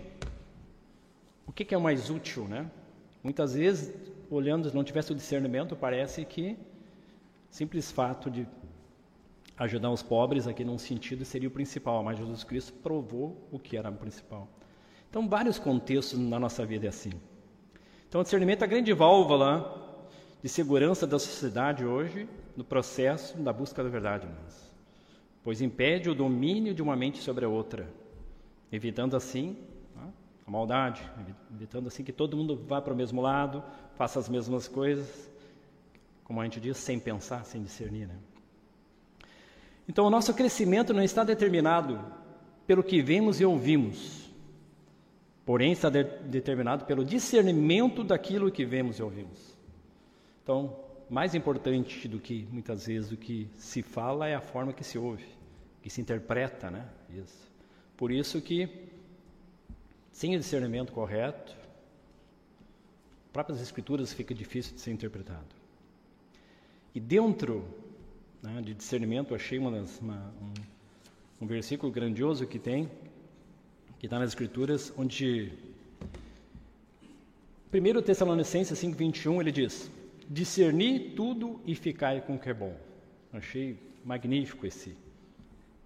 o 1.48 1.51
que, 1.51 1.65
que 1.65 1.74
é 1.74 1.77
mais 1.79 2.12
útil, 2.12 2.48
né? 2.48 2.69
Muitas 3.24 3.55
vezes, 3.55 3.91
olhando, 4.29 4.69
se 4.69 4.75
não 4.75 4.84
tivesse 4.84 5.12
o 5.12 5.15
discernimento, 5.15 5.75
parece 5.75 6.24
que 6.24 6.55
simples 7.50 7.91
fato 7.91 8.29
de 8.29 8.48
ajudar 9.57 9.89
os 9.89 10.03
pobres 10.03 10.45
aqui 10.45 10.63
num 10.63 10.77
sentido 10.77 11.25
seria 11.25 11.48
o 11.48 11.51
principal, 11.51 12.03
mas 12.03 12.19
Jesus 12.19 12.43
Cristo 12.43 12.74
provou 12.74 13.36
o 13.51 13.57
que 13.57 13.75
era 13.75 13.89
o 13.89 13.93
principal. 13.93 14.48
Então, 15.10 15.27
vários 15.27 15.57
contextos 15.57 16.19
na 16.19 16.39
nossa 16.39 16.63
vida 16.63 16.86
é 16.86 16.89
assim. 16.89 17.13
Então, 18.07 18.22
o 18.22 18.24
discernimento 18.24 18.62
é 18.62 18.65
a 18.65 18.67
grande 18.67 18.93
válvula 18.93 19.85
de 20.46 20.50
segurança 20.50 21.08
da 21.08 21.18
sociedade 21.18 21.84
hoje 21.84 22.30
no 22.56 22.64
processo 22.64 23.36
da 23.36 23.52
busca 23.52 23.84
da 23.84 23.90
verdade, 23.90 24.28
irmãos. 24.28 24.72
Pois 25.44 25.60
impede 25.60 26.08
o 26.08 26.14
domínio 26.14 26.72
de 26.72 26.84
uma 26.84 26.96
mente 26.96 27.18
sobre 27.18 27.46
a 27.46 27.50
outra, 27.50 27.92
evitando 28.72 29.18
assim 29.18 29.58
né, 29.96 30.04
a 30.46 30.52
maldade, 30.52 31.02
evitando 31.52 31.88
assim 31.88 32.04
que 32.04 32.12
todo 32.12 32.38
mundo 32.38 32.64
vá 32.68 32.80
para 32.80 32.94
o 32.94 32.96
mesmo 32.96 33.24
lado, 33.24 33.64
faça 33.96 34.20
as 34.20 34.30
mesmas 34.30 34.68
coisas, 34.68 35.32
como 36.24 36.40
a 36.40 36.44
gente 36.44 36.60
diz, 36.60 36.78
sem 36.78 37.00
pensar, 37.00 37.44
sem 37.44 37.64
discernir. 37.64 38.08
Né? 38.08 38.16
Então, 39.90 40.06
o 40.06 40.12
nosso 40.12 40.32
crescimento 40.32 40.94
não 40.94 41.02
está 41.02 41.24
determinado 41.24 42.00
pelo 42.68 42.84
que 42.84 43.02
vemos 43.02 43.42
e 43.42 43.46
ouvimos, 43.46 44.30
porém 45.44 45.72
está 45.72 45.90
de 45.90 46.04
determinado 46.04 46.86
pelo 46.86 47.04
discernimento 47.04 48.04
daquilo 48.04 48.52
que 48.52 48.64
vemos 48.64 49.00
e 49.00 49.02
ouvimos. 49.02 49.55
Então, 50.46 50.78
mais 51.10 51.34
importante 51.34 52.08
do 52.08 52.20
que 52.20 52.48
muitas 52.52 52.86
vezes 52.86 53.12
o 53.12 53.18
que 53.18 53.50
se 53.58 53.82
fala 53.82 54.28
é 54.28 54.36
a 54.36 54.40
forma 54.40 54.72
que 54.72 54.84
se 54.84 54.96
ouve, 54.96 55.25
que 55.82 55.90
se 55.90 56.00
interpreta, 56.00 56.70
né? 56.70 56.88
Isso. 57.10 57.52
Por 57.98 58.12
isso 58.12 58.40
que 58.40 58.70
sem 60.12 60.36
o 60.36 60.38
discernimento 60.38 60.94
correto, 60.94 61.58
próprias 63.34 63.60
escrituras 63.60 64.14
fica 64.14 64.36
difícil 64.36 64.75
de 64.75 64.82
ser 64.82 64.92
interpretado. 64.92 65.48
E 66.94 67.00
dentro 67.00 67.66
né, 68.44 68.62
de 68.62 68.75
discernimento, 68.75 69.34
achei 69.34 69.58
uma, 69.58 69.72
uma, 70.00 70.34
um, 70.44 70.54
um 71.42 71.48
versículo 71.48 71.92
grandioso 71.92 72.46
que 72.46 72.60
tem, 72.60 72.88
que 73.98 74.06
está 74.06 74.20
nas 74.20 74.30
escrituras, 74.30 74.94
onde 74.96 75.52
1 77.74 78.02
Tessalonicenses 78.04 78.78
5,21 78.80 79.40
ele 79.42 79.52
diz: 79.52 79.92
discernir 80.29 81.13
tudo 81.15 81.62
e 81.65 81.75
ficar 81.75 82.22
com 82.22 82.36
o 82.36 82.39
que 82.39 82.50
é 82.50 82.53
bom. 82.53 82.75
Achei 83.32 83.77
magnífico 84.03 84.65
esse. 84.65 84.96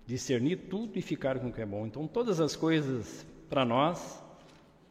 Discernir 0.05 0.57
tudo 0.69 0.97
e 0.97 1.01
ficar 1.01 1.39
com 1.39 1.49
o 1.49 1.53
que 1.53 1.61
é 1.61 1.65
bom. 1.65 1.85
Então, 1.85 2.07
todas 2.07 2.39
as 2.39 2.55
coisas 2.55 3.25
para 3.49 3.65
nós 3.65 4.23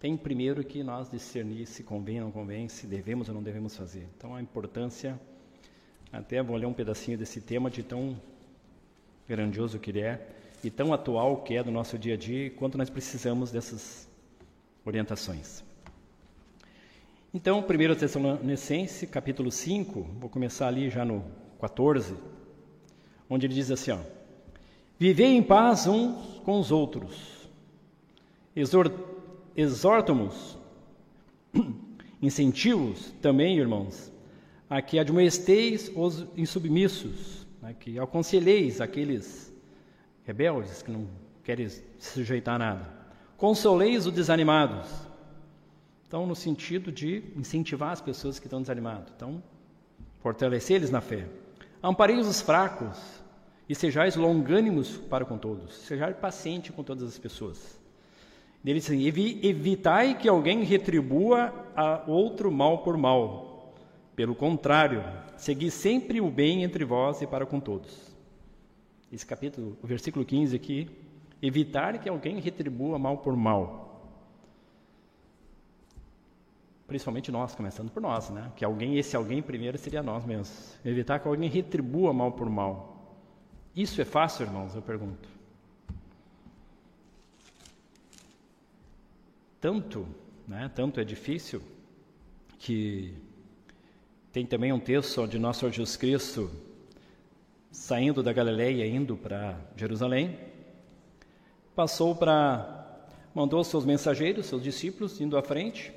tem 0.01 0.17
primeiro 0.17 0.63
que 0.63 0.83
nós 0.83 1.11
discernir 1.11 1.67
se 1.67 1.83
convém 1.83 2.19
ou 2.21 2.27
não 2.27 2.33
convém, 2.33 2.69
se 2.69 2.87
devemos 2.87 3.29
ou 3.29 3.35
não 3.35 3.43
devemos 3.43 3.77
fazer. 3.77 4.07
Então, 4.17 4.35
a 4.35 4.41
importância, 4.41 5.19
até 6.13 6.43
vou 6.43 6.57
ler 6.57 6.67
um 6.67 6.73
pedacinho 6.73 7.19
desse 7.19 7.41
tema 7.41 7.69
de 7.71 7.83
tão 7.83 8.21
grandioso 9.29 9.79
que 9.79 9.91
ele 9.91 10.01
é 10.01 10.27
e 10.63 10.71
tão 10.71 10.93
atual 10.93 11.43
que 11.43 11.55
é 11.55 11.63
do 11.63 11.71
nosso 11.71 11.99
dia 11.99 12.15
a 12.15 12.17
dia, 12.17 12.51
quanto 12.51 12.79
nós 12.79 12.91
precisamos 12.91 13.51
dessas 13.51 14.09
orientações. 14.85 15.68
Então, 17.33 17.59
1 17.61 17.95
Tessalonicense, 17.95 19.07
capítulo 19.07 19.51
5, 19.51 20.01
vou 20.19 20.31
começar 20.31 20.67
ali 20.67 20.89
já 20.89 21.05
no 21.05 21.23
14, 21.61 22.15
onde 23.29 23.45
ele 23.45 23.53
diz 23.53 23.71
assim: 23.71 23.91
ó, 23.91 23.99
Vivei 24.99 25.37
em 25.37 25.43
paz 25.43 25.87
uns 25.87 26.39
com 26.39 26.59
os 26.59 26.73
outros, 26.73 27.51
exortamos, 29.55 30.57
incentivos 32.23 33.13
também, 33.21 33.59
irmãos, 33.59 34.11
a 34.69 34.81
que 34.81 34.99
admoesteis 34.99 35.93
os 35.95 36.27
insubmissos, 36.35 37.47
né, 37.61 37.77
que 37.79 37.99
aconselheis 37.99 38.81
aqueles 38.81 39.55
rebeldes 40.25 40.81
que 40.81 40.91
não 40.91 41.07
querem 41.45 41.69
se 41.69 41.83
sujeitar 41.99 42.55
a 42.55 42.59
nada, 42.59 42.89
consoleis 43.37 44.07
os 44.07 44.15
desanimados, 44.15 44.89
então, 46.09 46.27
no 46.27 46.35
sentido 46.35 46.91
de 46.91 47.23
incentivar 47.37 47.91
as 47.91 48.01
pessoas 48.01 48.39
que 48.39 48.47
estão 48.47 48.63
desanimadas. 48.63 49.13
Então, 49.15 49.43
fortalecer 50.21 50.77
eles 50.77 50.91
na 50.91 51.03
fé. 51.03 51.29
Amparei 51.83 52.17
os 52.17 52.41
fracos 52.41 52.99
e 53.69 53.75
sejais 53.75 54.17
longânimos 54.17 54.97
para 54.97 55.27
com 55.27 55.37
todos. 55.37 55.75
Sejais 55.75 56.17
paciente 56.17 56.73
com 56.73 56.83
todas 56.83 57.07
as 57.07 57.19
pessoas. 57.19 57.79
Ele 58.65 58.81
diz 58.81 58.87
assim, 58.87 59.07
evitai 59.43 60.19
que 60.19 60.29
alguém 60.29 60.63
retribua 60.63 61.53
a 61.77 62.03
outro 62.07 62.51
mal 62.51 62.79
por 62.79 62.97
mal. 62.97 63.75
Pelo 64.17 64.35
contrário, 64.35 65.05
segui 65.37 65.71
sempre 65.71 66.23
o 66.23 66.31
bem 66.31 66.65
entre 66.65 66.87
vós 66.87 67.21
e 67.21 67.27
para 67.27 67.45
com 67.45 67.61
todos. 67.61 68.17
Esse 69.13 69.27
capítulo, 69.27 69.77
o 69.83 69.87
versículo 69.87 70.25
15 70.25 70.57
aqui, 70.57 70.91
evitar 71.41 71.99
que 71.99 72.09
alguém 72.09 72.41
retribua 72.41 72.99
mal 72.99 73.19
por 73.19 73.37
mal. 73.37 73.88
Principalmente 76.89 77.31
nós, 77.31 77.55
começando 77.55 77.91
por 77.91 78.01
nós, 78.01 78.31
né? 78.31 78.51
Que 78.57 78.65
alguém, 78.65 78.97
esse 78.97 79.15
alguém 79.15 79.43
primeiro 79.43 79.77
seria 79.77 80.03
nós 80.03 80.25
mesmos. 80.25 80.75
Evitar 80.83 81.19
que 81.19 81.29
alguém 81.29 81.49
retribua 81.49 82.15
mal 82.15 82.33
por 82.33 82.49
mal. 82.49 83.15
Isso 83.77 84.01
é 84.01 84.07
fácil, 84.07 84.47
irmãos? 84.47 84.75
Eu 84.75 84.81
pergunto. 84.81 85.29
Tanto, 89.61 90.09
né? 90.49 90.71
Tanto 90.75 90.99
é 90.99 91.05
difícil 91.05 91.61
que 92.59 93.15
tem 94.33 94.47
também 94.47 94.73
um 94.73 94.81
texto 94.81 95.21
onde 95.21 95.39
nosso 95.39 95.61
Senhor 95.61 95.73
Jesus 95.73 95.95
Cristo 95.95 96.51
saindo 97.71 98.23
da 98.23 98.33
Galileia 98.33 98.87
indo 98.87 99.15
para 99.15 99.61
Jerusalém, 99.77 100.39
passou 101.77 102.17
para 102.17 102.77
mandou 103.35 103.63
seus 103.63 103.85
mensageiros, 103.85 104.47
seus 104.47 104.63
discípulos 104.63 105.21
indo 105.21 105.37
à 105.37 105.43
frente 105.43 105.93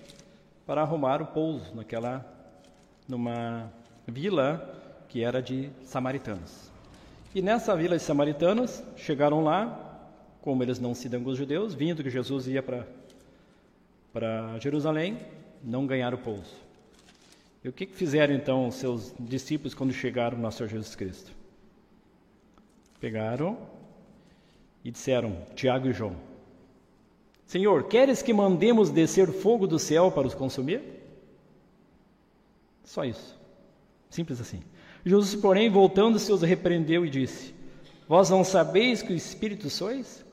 para 0.66 0.82
arrumar 0.82 1.22
o 1.22 1.28
pouso 1.28 1.76
naquela 1.76 2.26
numa 3.08 3.72
vila 4.08 5.04
que 5.10 5.24
era 5.24 5.42
de 5.42 5.70
samaritanos. 5.84 6.72
E 7.34 7.42
nessa 7.42 7.76
vila 7.76 7.98
de 7.98 8.04
samaritanos 8.04 8.84
chegaram 8.96 9.44
lá, 9.44 10.00
como 10.42 10.64
eles 10.64 10.80
não 10.80 10.94
se 10.94 11.08
dão 11.10 11.24
com 11.24 11.30
os 11.30 11.38
judeus, 11.38 11.74
vindo 11.74 12.04
que 12.04 12.10
Jesus 12.10 12.48
ia 12.48 12.64
para 12.64 12.86
para 14.12 14.60
Jerusalém, 14.60 15.18
não 15.64 15.88
ganharam 15.88 16.18
o 16.18 16.22
pouso. 16.22 16.54
E 17.64 17.70
o 17.70 17.72
que, 17.72 17.86
fizeram 17.86 18.34
então 18.34 18.68
os 18.68 18.76
seus 18.76 19.14
discípulos 19.20 19.74
quando 19.74 19.94
chegaram 19.94 20.38
no 20.38 20.52
Senhor 20.52 20.68
Jesus 20.68 20.96
Cristo? 20.96 21.32
Pegaram 23.00 23.58
e 24.84 24.92
disseram, 24.92 25.38
Tiago 25.56 25.88
e 25.88 25.94
João, 25.94 26.16
Senhor, 27.52 27.84
queres 27.84 28.22
que 28.22 28.32
mandemos 28.32 28.90
descer 28.90 29.28
fogo 29.28 29.68
do 29.68 29.78
céu 29.78 30.10
para 30.10 30.26
os 30.26 30.34
consumir? 30.34 30.82
Só 32.86 33.04
isso. 33.04 33.38
Simples 34.10 34.40
assim. 34.40 34.62
Jesus, 35.06 35.36
porém, 35.36 35.70
voltando-se, 35.70 36.32
os 36.32 36.42
repreendeu 36.42 37.06
e 37.06 37.10
disse: 37.10 37.54
Vós 38.08 38.30
não 38.30 38.42
sabeis 38.46 39.02
que 39.02 39.12
o 39.12 39.16
Espírito 39.18 39.70
sois? 39.70 40.24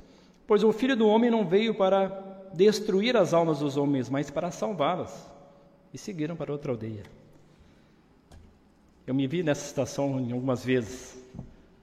Pois 0.46 0.62
o 0.62 0.70
Filho 0.70 0.96
do 0.96 1.08
Homem 1.08 1.28
não 1.28 1.44
veio 1.44 1.74
para 1.74 2.06
destruir 2.54 3.16
as 3.16 3.34
almas 3.34 3.58
dos 3.58 3.76
homens, 3.76 4.08
mas 4.08 4.30
para 4.30 4.52
salvá-las. 4.52 5.28
E 5.92 5.98
seguiram 5.98 6.36
para 6.36 6.52
outra 6.52 6.70
aldeia. 6.70 7.02
Eu 9.04 9.12
me 9.12 9.26
vi 9.26 9.42
nessa 9.42 9.66
situação 9.66 10.18
algumas 10.32 10.64
vezes, 10.64 11.20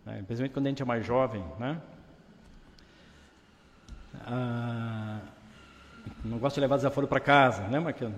né? 0.05 0.23
principalmente 0.25 0.53
quando 0.53 0.67
a 0.67 0.69
gente 0.69 0.81
é 0.81 0.85
mais 0.85 1.05
jovem, 1.05 1.43
né? 1.59 1.81
Ah, 4.27 5.19
não 6.23 6.39
gosto 6.39 6.55
de 6.55 6.61
levar 6.61 6.77
desaforo 6.77 7.07
para 7.07 7.19
casa, 7.19 7.67
né, 7.67 7.79
Marquinhos? 7.79 8.15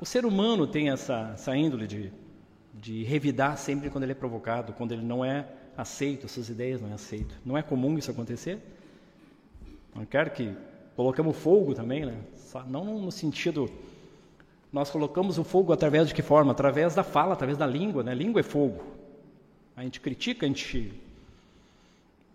O 0.00 0.06
ser 0.06 0.24
humano 0.24 0.66
tem 0.66 0.88
essa, 0.88 1.32
essa 1.34 1.54
índole 1.54 1.86
de, 1.86 2.10
de 2.72 3.04
revidar 3.04 3.58
sempre 3.58 3.90
quando 3.90 4.04
ele 4.04 4.12
é 4.12 4.14
provocado, 4.14 4.72
quando 4.72 4.92
ele 4.92 5.02
não 5.02 5.22
é 5.22 5.46
aceito, 5.76 6.28
suas 6.28 6.48
ideias 6.48 6.80
não 6.80 6.88
é 6.88 6.94
aceito. 6.94 7.34
Não 7.44 7.58
é 7.58 7.62
comum 7.62 7.98
isso 7.98 8.10
acontecer? 8.10 8.58
Não 9.94 10.06
quero 10.06 10.30
que 10.30 10.56
colocamos 10.96 11.36
fogo 11.36 11.74
também, 11.74 12.06
né? 12.06 12.16
Não 12.66 12.98
no 12.98 13.12
sentido 13.12 13.70
nós 14.72 14.88
colocamos 14.90 15.36
o 15.36 15.44
fogo 15.44 15.72
através 15.72 16.08
de 16.08 16.14
que 16.14 16.22
forma? 16.22 16.52
Através 16.52 16.94
da 16.94 17.02
fala, 17.02 17.34
através 17.34 17.58
da 17.58 17.66
língua, 17.66 18.02
né? 18.02 18.14
Língua 18.14 18.40
é 18.40 18.42
fogo. 18.42 18.82
A 19.76 19.82
gente 19.82 20.00
critica, 20.00 20.46
a 20.46 20.48
gente 20.48 20.90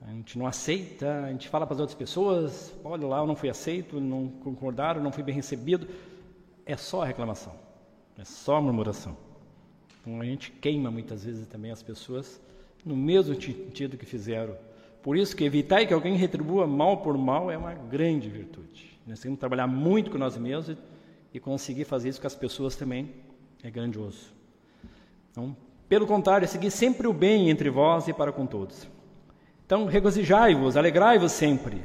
a 0.02 0.12
gente 0.12 0.38
não 0.38 0.46
aceita, 0.46 1.26
a 1.26 1.32
gente 1.32 1.50
fala 1.50 1.66
para 1.66 1.74
as 1.74 1.80
outras 1.80 1.98
pessoas, 1.98 2.74
olha 2.84 3.08
lá, 3.08 3.20
eu 3.20 3.28
não 3.28 3.36
fui 3.36 3.50
aceito, 3.50 4.00
não 4.00 4.28
concordaram, 4.28 5.02
não 5.02 5.12
fui 5.12 5.24
bem 5.24 5.36
recebido. 5.36 5.88
É 6.66 6.78
só 6.78 7.04
reclamação, 7.04 7.54
é 8.18 8.24
só 8.24 8.62
murmuração. 8.62 9.18
Então 10.02 10.22
a 10.22 10.26
gente 10.26 10.52
queima 10.52 10.92
muitas 10.92 11.24
vezes 11.26 11.48
também 11.48 11.72
as 11.72 11.82
pessoas 11.82 12.40
no 12.86 12.96
mesmo 12.96 13.34
sentido 13.36 13.98
que 13.98 14.06
fizeram. 14.06 14.56
Por 15.02 15.18
isso 15.18 15.36
que 15.36 15.44
evitar 15.44 15.86
que 15.86 15.94
alguém 15.94 16.16
retribua 16.16 16.68
mal 16.68 16.98
por 16.98 17.18
mal 17.18 17.50
é 17.50 17.58
uma 17.58 17.74
grande 17.74 18.30
virtude. 18.30 18.98
Nós 19.06 19.20
temos 19.20 19.38
que 19.38 19.40
trabalhar 19.40 19.68
muito 19.68 20.12
com 20.12 20.18
nós 20.18 20.38
mesmos 20.38 20.78
e 21.34 21.40
conseguir 21.40 21.86
fazer 21.86 22.10
isso 22.10 22.22
com 22.22 22.28
as 22.28 22.36
pessoas 22.36 22.76
também 22.76 23.10
é 23.64 23.72
grandioso. 23.72 24.32
Então, 25.32 25.56
pelo 25.88 26.06
contrário, 26.06 26.46
é 26.46 26.48
seguir 26.48 26.72
sempre 26.72 27.08
o 27.08 27.14
bem 27.14 27.50
entre 27.50 27.70
vós 27.70 28.08
e 28.08 28.14
para 28.14 28.32
com 28.32 28.46
todos. 28.46 28.88
Então, 29.68 29.86
regozijai-vos, 29.86 30.78
alegrai-vos 30.78 31.34
sempre. 31.34 31.84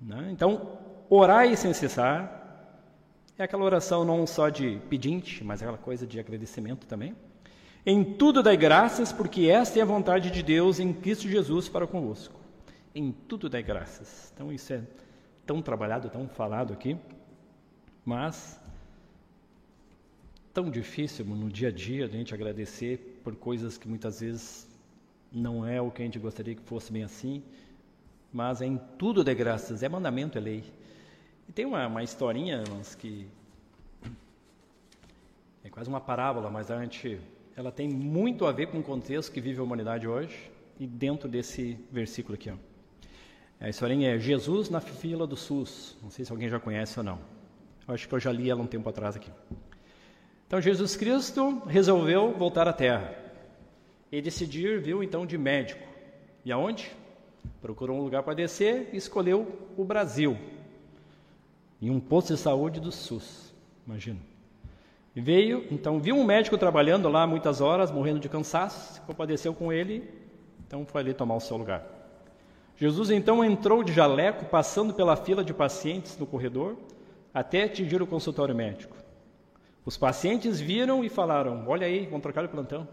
Né? 0.00 0.28
Então, 0.32 0.76
orai 1.08 1.54
sem 1.54 1.72
cessar. 1.72 2.36
É 3.38 3.44
aquela 3.44 3.62
oração 3.62 4.04
não 4.04 4.26
só 4.26 4.48
de 4.48 4.82
pedinte, 4.90 5.44
mas 5.44 5.62
aquela 5.62 5.78
coisa 5.78 6.04
de 6.04 6.18
agradecimento 6.18 6.88
também. 6.88 7.14
Em 7.86 8.02
tudo 8.02 8.42
dai 8.42 8.56
graças, 8.56 9.12
porque 9.12 9.46
esta 9.46 9.78
é 9.78 9.82
a 9.82 9.84
vontade 9.84 10.32
de 10.32 10.42
Deus 10.42 10.80
em 10.80 10.92
Cristo 10.92 11.28
Jesus 11.28 11.68
para 11.68 11.86
convosco. 11.86 12.40
Em 12.92 13.12
tudo 13.12 13.48
dai 13.48 13.62
graças. 13.62 14.32
Então, 14.34 14.52
isso 14.52 14.72
é 14.72 14.82
tão 15.46 15.62
trabalhado, 15.62 16.10
tão 16.10 16.26
falado 16.26 16.72
aqui, 16.72 16.98
mas 18.04 18.60
tão 20.52 20.68
difícil 20.68 21.24
no 21.24 21.48
dia 21.48 21.68
a 21.68 21.72
dia 21.72 22.06
a 22.06 22.08
gente 22.08 22.34
agradecer 22.34 23.20
por 23.22 23.36
coisas 23.36 23.78
que 23.78 23.88
muitas 23.88 24.20
vezes 24.20 24.69
não 25.32 25.66
é 25.66 25.80
o 25.80 25.90
que 25.90 26.02
a 26.02 26.04
gente 26.04 26.18
gostaria 26.18 26.54
que 26.54 26.62
fosse 26.62 26.92
bem 26.92 27.04
assim, 27.04 27.42
mas 28.32 28.60
é 28.60 28.66
em 28.66 28.78
tudo 28.98 29.24
de 29.24 29.34
graças, 29.34 29.82
é 29.82 29.88
mandamento, 29.88 30.38
é 30.38 30.40
lei. 30.40 30.64
E 31.48 31.52
tem 31.52 31.64
uma, 31.64 31.86
uma 31.86 32.02
historinha, 32.02 32.62
mas 32.76 32.94
que 32.94 33.26
é 35.64 35.68
quase 35.68 35.88
uma 35.88 36.00
parábola, 36.00 36.50
mas 36.50 36.70
a 36.70 36.80
gente, 36.82 37.20
ela 37.56 37.70
tem 37.70 37.88
muito 37.88 38.46
a 38.46 38.52
ver 38.52 38.66
com 38.66 38.78
o 38.78 38.82
contexto 38.82 39.32
que 39.32 39.40
vive 39.40 39.60
a 39.60 39.62
humanidade 39.62 40.06
hoje 40.06 40.50
e 40.78 40.86
dentro 40.86 41.28
desse 41.28 41.78
versículo 41.90 42.34
aqui. 42.34 42.50
Ó. 42.50 42.54
A 43.60 43.68
historinha 43.68 44.14
é 44.14 44.18
Jesus 44.18 44.70
na 44.70 44.80
fila 44.80 45.26
do 45.26 45.36
SUS. 45.36 45.96
Não 46.02 46.10
sei 46.10 46.24
se 46.24 46.32
alguém 46.32 46.48
já 46.48 46.58
conhece 46.58 46.98
ou 46.98 47.04
não. 47.04 47.18
Eu 47.86 47.94
acho 47.94 48.08
que 48.08 48.14
eu 48.14 48.20
já 48.20 48.32
li 48.32 48.48
ela 48.48 48.62
um 48.62 48.66
tempo 48.66 48.88
atrás 48.88 49.16
aqui. 49.16 49.30
Então 50.46 50.60
Jesus 50.60 50.96
Cristo 50.96 51.62
resolveu 51.66 52.32
voltar 52.32 52.66
à 52.66 52.72
Terra 52.72 53.29
e 54.10 54.20
decidir, 54.20 54.80
viu, 54.80 55.02
então, 55.02 55.24
de 55.24 55.38
médico. 55.38 55.86
E 56.44 56.50
aonde? 56.50 56.90
Procurou 57.60 57.98
um 57.98 58.02
lugar 58.02 58.22
para 58.22 58.34
descer 58.34 58.90
e 58.92 58.96
escolheu 58.96 59.46
o 59.76 59.84
Brasil. 59.84 60.36
Em 61.80 61.90
um 61.90 62.00
posto 62.00 62.34
de 62.34 62.40
saúde 62.40 62.80
do 62.80 62.90
SUS, 62.90 63.54
imagina. 63.86 64.18
Veio, 65.14 65.66
então, 65.70 65.98
viu 65.98 66.16
um 66.16 66.24
médico 66.24 66.56
trabalhando 66.56 67.08
lá 67.08 67.26
muitas 67.26 67.60
horas, 67.60 67.90
morrendo 67.90 68.20
de 68.20 68.28
cansaço, 68.28 68.94
se 68.94 69.00
compadeceu 69.00 69.52
com 69.52 69.72
ele, 69.72 70.08
então 70.66 70.86
foi 70.86 71.00
ali 71.00 71.14
tomar 71.14 71.36
o 71.36 71.40
seu 71.40 71.56
lugar. 71.56 71.84
Jesus 72.76 73.10
então 73.10 73.44
entrou 73.44 73.82
de 73.82 73.92
jaleco, 73.92 74.46
passando 74.46 74.94
pela 74.94 75.16
fila 75.16 75.44
de 75.44 75.52
pacientes 75.52 76.16
no 76.16 76.26
corredor, 76.26 76.76
até 77.34 77.64
atingir 77.64 78.00
o 78.00 78.06
consultório 78.06 78.54
médico. 78.54 78.96
Os 79.84 79.96
pacientes 79.96 80.60
viram 80.60 81.04
e 81.04 81.08
falaram: 81.08 81.64
Olha 81.66 81.86
aí, 81.86 82.06
vão 82.06 82.20
trocar 82.20 82.44
o 82.44 82.48
plantão. 82.48 82.88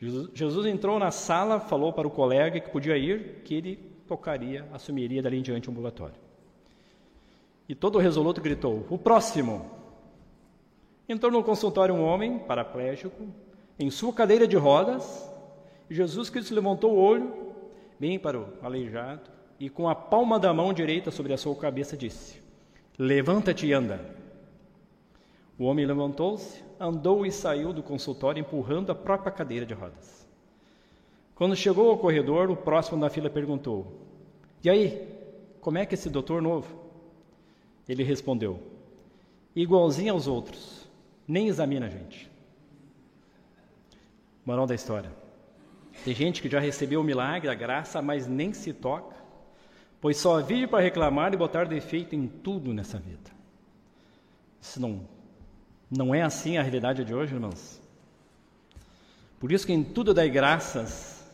Jesus 0.00 0.66
entrou 0.66 0.98
na 0.98 1.10
sala, 1.10 1.58
falou 1.58 1.92
para 1.92 2.06
o 2.06 2.10
colega 2.10 2.60
que 2.60 2.70
podia 2.70 2.96
ir, 2.96 3.42
que 3.44 3.54
ele 3.54 3.76
tocaria, 4.06 4.64
assumiria 4.72 5.20
dali 5.20 5.38
em 5.38 5.42
diante 5.42 5.68
o 5.68 5.72
ambulatório. 5.72 6.14
E 7.68 7.74
todo 7.74 7.98
resoluto 7.98 8.40
gritou: 8.40 8.86
O 8.88 8.96
próximo! 8.96 9.66
Entrou 11.08 11.32
no 11.32 11.42
consultório 11.42 11.94
um 11.94 12.04
homem, 12.04 12.38
paraplégico, 12.38 13.26
em 13.78 13.90
sua 13.90 14.12
cadeira 14.12 14.46
de 14.46 14.56
rodas, 14.56 15.28
e 15.90 15.94
Jesus 15.94 16.30
Cristo 16.30 16.54
levantou 16.54 16.92
o 16.92 16.98
olho, 16.98 17.54
bem 17.98 18.18
para 18.18 18.38
o 18.38 18.46
aleijado, 18.62 19.30
e 19.58 19.68
com 19.68 19.88
a 19.88 19.94
palma 19.94 20.38
da 20.38 20.52
mão 20.52 20.72
direita 20.72 21.10
sobre 21.10 21.32
a 21.32 21.38
sua 21.38 21.56
cabeça 21.56 21.96
disse: 21.96 22.40
Levanta-te 22.96 23.66
e 23.66 23.72
anda. 23.72 24.27
O 25.58 25.64
homem 25.64 25.84
levantou-se, 25.84 26.62
andou 26.78 27.26
e 27.26 27.32
saiu 27.32 27.72
do 27.72 27.82
consultório 27.82 28.40
empurrando 28.40 28.92
a 28.92 28.94
própria 28.94 29.32
cadeira 29.32 29.66
de 29.66 29.74
rodas. 29.74 30.26
Quando 31.34 31.56
chegou 31.56 31.90
ao 31.90 31.98
corredor, 31.98 32.48
o 32.48 32.56
próximo 32.56 33.00
da 33.00 33.10
fila 33.10 33.28
perguntou: 33.28 33.92
E 34.62 34.70
aí, 34.70 35.08
como 35.60 35.78
é 35.78 35.84
que 35.84 35.94
esse 35.94 36.08
doutor 36.08 36.40
novo? 36.40 36.72
Ele 37.88 38.04
respondeu: 38.04 38.60
Igualzinho 39.54 40.14
aos 40.14 40.28
outros, 40.28 40.88
nem 41.26 41.48
examina 41.48 41.86
a 41.86 41.90
gente. 41.90 42.30
Moral 44.46 44.66
da 44.66 44.76
história: 44.76 45.10
Tem 46.04 46.14
gente 46.14 46.40
que 46.40 46.48
já 46.48 46.60
recebeu 46.60 47.00
o 47.00 47.04
milagre, 47.04 47.50
a 47.50 47.54
graça, 47.54 48.00
mas 48.00 48.28
nem 48.28 48.52
se 48.52 48.72
toca, 48.72 49.16
pois 50.00 50.18
só 50.18 50.40
vive 50.40 50.68
para 50.68 50.84
reclamar 50.84 51.34
e 51.34 51.36
botar 51.36 51.64
defeito 51.64 52.14
em 52.14 52.28
tudo 52.28 52.72
nessa 52.72 52.96
vida. 52.96 53.30
Isso 54.60 54.80
não 54.80 55.17
não 55.90 56.14
é 56.14 56.22
assim 56.22 56.58
a 56.58 56.62
realidade 56.62 57.04
de 57.04 57.14
hoje, 57.14 57.34
irmãos? 57.34 57.80
Por 59.38 59.52
isso 59.52 59.66
que 59.66 59.72
em 59.72 59.84
tudo 59.84 60.12
dai 60.12 60.28
graças. 60.28 61.30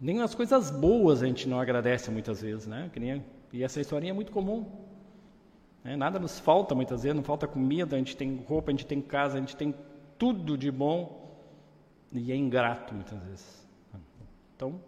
Nem 0.00 0.18
nas 0.18 0.34
coisas 0.34 0.70
boas 0.70 1.22
a 1.22 1.26
gente 1.26 1.48
não 1.48 1.58
agradece 1.58 2.10
muitas 2.10 2.42
vezes, 2.42 2.66
né? 2.66 2.90
E 3.52 3.62
essa 3.62 3.80
historinha 3.80 4.10
é 4.10 4.14
muito 4.14 4.30
comum. 4.30 4.70
Né? 5.82 5.96
Nada 5.96 6.18
nos 6.18 6.38
falta 6.38 6.74
muitas 6.74 7.02
vezes, 7.02 7.16
não 7.16 7.22
falta 7.22 7.46
comida, 7.46 7.96
a 7.96 7.98
gente 7.98 8.16
tem 8.16 8.44
roupa, 8.46 8.70
a 8.70 8.72
gente 8.72 8.86
tem 8.86 9.00
casa, 9.00 9.38
a 9.38 9.40
gente 9.40 9.56
tem 9.56 9.74
tudo 10.18 10.56
de 10.56 10.70
bom 10.70 11.26
e 12.12 12.30
é 12.30 12.36
ingrato 12.36 12.94
muitas 12.94 13.18
vezes. 13.22 13.66
Então, 14.54 14.80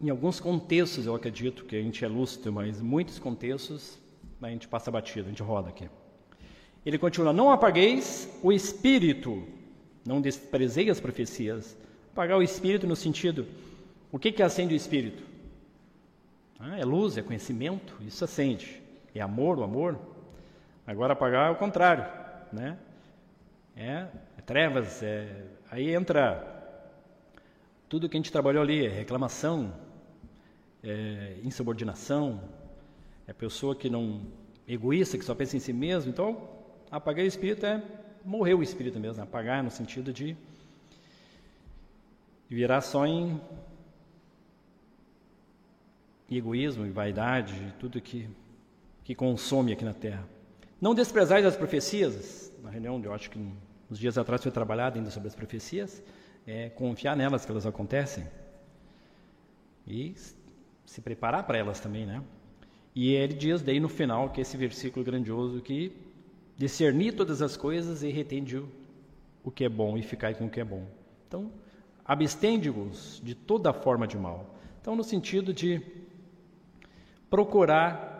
em 0.00 0.08
alguns 0.10 0.38
contextos 0.38 1.06
eu 1.06 1.14
acredito 1.14 1.64
que 1.64 1.76
a 1.76 1.82
gente 1.82 2.04
é 2.04 2.08
lúcido, 2.08 2.52
mas 2.52 2.80
em 2.80 2.84
muitos 2.84 3.18
contextos 3.18 3.98
a 4.40 4.50
gente 4.50 4.68
passa 4.68 4.90
batido, 4.90 5.26
a 5.26 5.30
gente 5.30 5.42
roda 5.42 5.70
aqui. 5.70 5.88
Ele 6.84 6.98
continua: 6.98 7.32
Não 7.32 7.50
apagueis 7.50 8.28
o 8.42 8.52
espírito, 8.52 9.42
não 10.04 10.20
desprezei 10.20 10.90
as 10.90 11.00
profecias. 11.00 11.76
Apagar 12.12 12.38
o 12.38 12.42
espírito 12.42 12.86
no 12.86 12.96
sentido: 12.96 13.46
o 14.12 14.18
que, 14.18 14.32
que 14.32 14.42
acende 14.42 14.74
o 14.74 14.76
espírito? 14.76 15.22
Ah, 16.58 16.78
é 16.78 16.84
luz, 16.84 17.16
é 17.16 17.22
conhecimento, 17.22 17.96
isso 18.06 18.24
acende. 18.24 18.82
É 19.14 19.20
amor, 19.20 19.58
o 19.58 19.64
amor. 19.64 19.98
Agora 20.86 21.12
apagar 21.14 21.48
é 21.48 21.50
o 21.50 21.56
contrário, 21.56 22.04
né? 22.52 22.78
É, 23.76 24.06
é 24.38 24.42
trevas, 24.44 25.02
é, 25.02 25.46
aí 25.70 25.92
entra 25.94 26.54
tudo 27.88 28.08
que 28.08 28.16
a 28.16 28.18
gente 28.18 28.30
trabalhou 28.30 28.62
ali, 28.62 28.86
é 28.86 28.88
reclamação, 28.88 29.72
é 30.82 31.38
insubordinação, 31.42 32.40
é 33.26 33.32
pessoa 33.32 33.74
que 33.74 33.88
não 33.88 34.20
egoísta, 34.66 35.18
que 35.18 35.24
só 35.24 35.34
pensa 35.34 35.56
em 35.56 35.60
si 35.60 35.72
mesmo. 35.72 36.10
Então, 36.10 36.48
Apagar 36.94 37.24
o 37.24 37.26
espírito 37.26 37.66
é 37.66 37.82
morrer 38.24 38.54
o 38.54 38.62
espírito 38.62 39.00
mesmo, 39.00 39.20
apagar 39.20 39.64
no 39.64 39.70
sentido 39.70 40.12
de 40.12 40.36
virar 42.48 42.82
só 42.82 43.04
em 43.04 43.40
egoísmo 46.30 46.86
e 46.86 46.90
vaidade, 46.90 47.74
tudo 47.80 48.00
que, 48.00 48.30
que 49.02 49.12
consome 49.12 49.72
aqui 49.72 49.84
na 49.84 49.92
Terra. 49.92 50.24
Não 50.80 50.94
desprezais 50.94 51.44
as 51.44 51.56
profecias, 51.56 52.52
na 52.62 52.70
reunião 52.70 53.00
de, 53.00 53.08
acho 53.08 53.28
que 53.28 53.40
uns 53.90 53.98
dias 53.98 54.16
atrás 54.16 54.40
foi 54.40 54.52
trabalhado 54.52 54.96
ainda 54.96 55.10
sobre 55.10 55.26
as 55.26 55.34
profecias, 55.34 56.00
é 56.46 56.68
confiar 56.68 57.16
nelas 57.16 57.44
que 57.44 57.50
elas 57.50 57.66
acontecem 57.66 58.24
e 59.84 60.14
se 60.86 61.00
preparar 61.00 61.42
para 61.42 61.58
elas 61.58 61.80
também, 61.80 62.06
né? 62.06 62.22
E 62.94 63.14
ele 63.14 63.34
diz 63.34 63.62
daí 63.62 63.80
no 63.80 63.88
final 63.88 64.30
que 64.30 64.40
esse 64.40 64.56
versículo 64.56 65.04
grandioso 65.04 65.60
que 65.60 66.13
discernir 66.56 67.12
todas 67.12 67.42
as 67.42 67.56
coisas 67.56 68.02
e 68.02 68.10
retende 68.10 68.62
o 69.42 69.50
que 69.50 69.64
é 69.64 69.68
bom 69.68 69.96
e 69.96 70.02
ficar 70.02 70.34
com 70.34 70.46
o 70.46 70.50
que 70.50 70.60
é 70.60 70.64
bom. 70.64 70.86
Então, 71.26 71.50
abstende-vos 72.04 73.20
de 73.22 73.34
toda 73.34 73.72
forma 73.72 74.06
de 74.06 74.16
mal. 74.16 74.54
Então, 74.80 74.94
no 74.94 75.04
sentido 75.04 75.52
de 75.52 75.80
procurar 77.28 78.14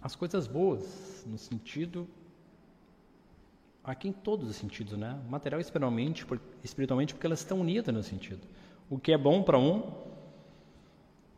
as 0.00 0.14
coisas 0.14 0.46
boas, 0.46 1.24
no 1.26 1.38
sentido 1.38 2.08
aqui 3.84 4.08
em 4.08 4.12
todos 4.12 4.48
os 4.48 4.56
sentidos, 4.56 4.96
né? 4.96 5.20
Material 5.28 5.60
espiritualmente, 5.60 6.24
espiritualmente 6.62 7.14
porque 7.14 7.26
elas 7.26 7.40
estão 7.40 7.60
unidas 7.60 7.94
no 7.94 8.02
sentido. 8.02 8.46
O 8.88 8.98
que 8.98 9.12
é 9.12 9.18
bom 9.18 9.42
para 9.42 9.58
um, 9.58 9.92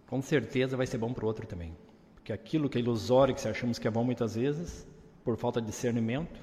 com 0.07 0.21
certeza 0.21 0.77
vai 0.77 0.87
ser 0.87 0.99
bom 0.99 1.13
para 1.13 1.25
o 1.25 1.29
outro 1.29 1.47
também. 1.47 1.75
Porque 2.25 2.33
aquilo 2.33 2.71
que 2.71 2.79
é 2.79 2.81
ilusório, 2.81 3.35
que 3.35 3.47
achamos 3.47 3.79
que 3.79 3.87
é 3.87 3.91
bom 3.91 4.03
muitas 4.03 4.35
vezes, 4.35 4.89
por 5.23 5.37
falta 5.37 5.61
de 5.61 5.67
discernimento, 5.67 6.41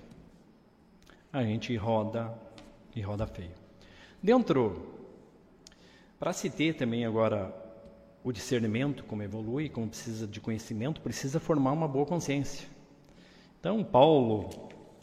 a 1.33 1.43
gente 1.43 1.75
roda 1.75 2.31
e 2.95 3.01
roda 3.01 3.25
feio. 3.25 3.49
Dentro, 4.21 4.93
para 6.19 6.33
se 6.33 6.51
ter 6.51 6.75
também 6.75 7.03
agora 7.03 7.51
o 8.23 8.31
discernimento, 8.31 9.03
como 9.05 9.23
evolui, 9.23 9.69
como 9.69 9.87
precisa 9.87 10.27
de 10.27 10.39
conhecimento, 10.39 11.01
precisa 11.01 11.39
formar 11.39 11.71
uma 11.71 11.87
boa 11.87 12.05
consciência. 12.05 12.67
Então, 13.59 13.83
Paulo 13.83 14.51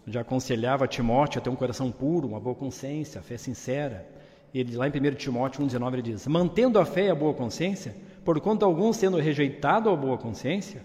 já 0.07 0.21
aconselhava 0.21 0.87
Timóteo 0.87 1.41
a 1.41 1.43
ter 1.43 1.51
um 1.51 1.57
coração 1.57 1.91
puro, 1.91 2.29
uma 2.29 2.39
boa 2.39 2.55
consciência, 2.55 3.19
a 3.19 3.23
fé 3.25 3.37
sincera. 3.37 4.09
Ele, 4.55 4.77
lá 4.77 4.87
em 4.87 4.93
1 4.93 5.17
Timóteo 5.17 5.61
1,19, 5.67 5.93
ele 5.95 6.03
diz: 6.03 6.25
Mantendo 6.29 6.79
a 6.79 6.87
fé 6.87 7.07
e 7.07 7.11
a 7.11 7.17
boa 7.17 7.35
consciência, 7.35 7.97
porquanto 8.25 8.65
alguns, 8.65 8.99
tendo 8.99 9.17
rejeitado 9.19 9.91
a 9.91 9.97
boa 9.97 10.19
consciência, 10.19 10.83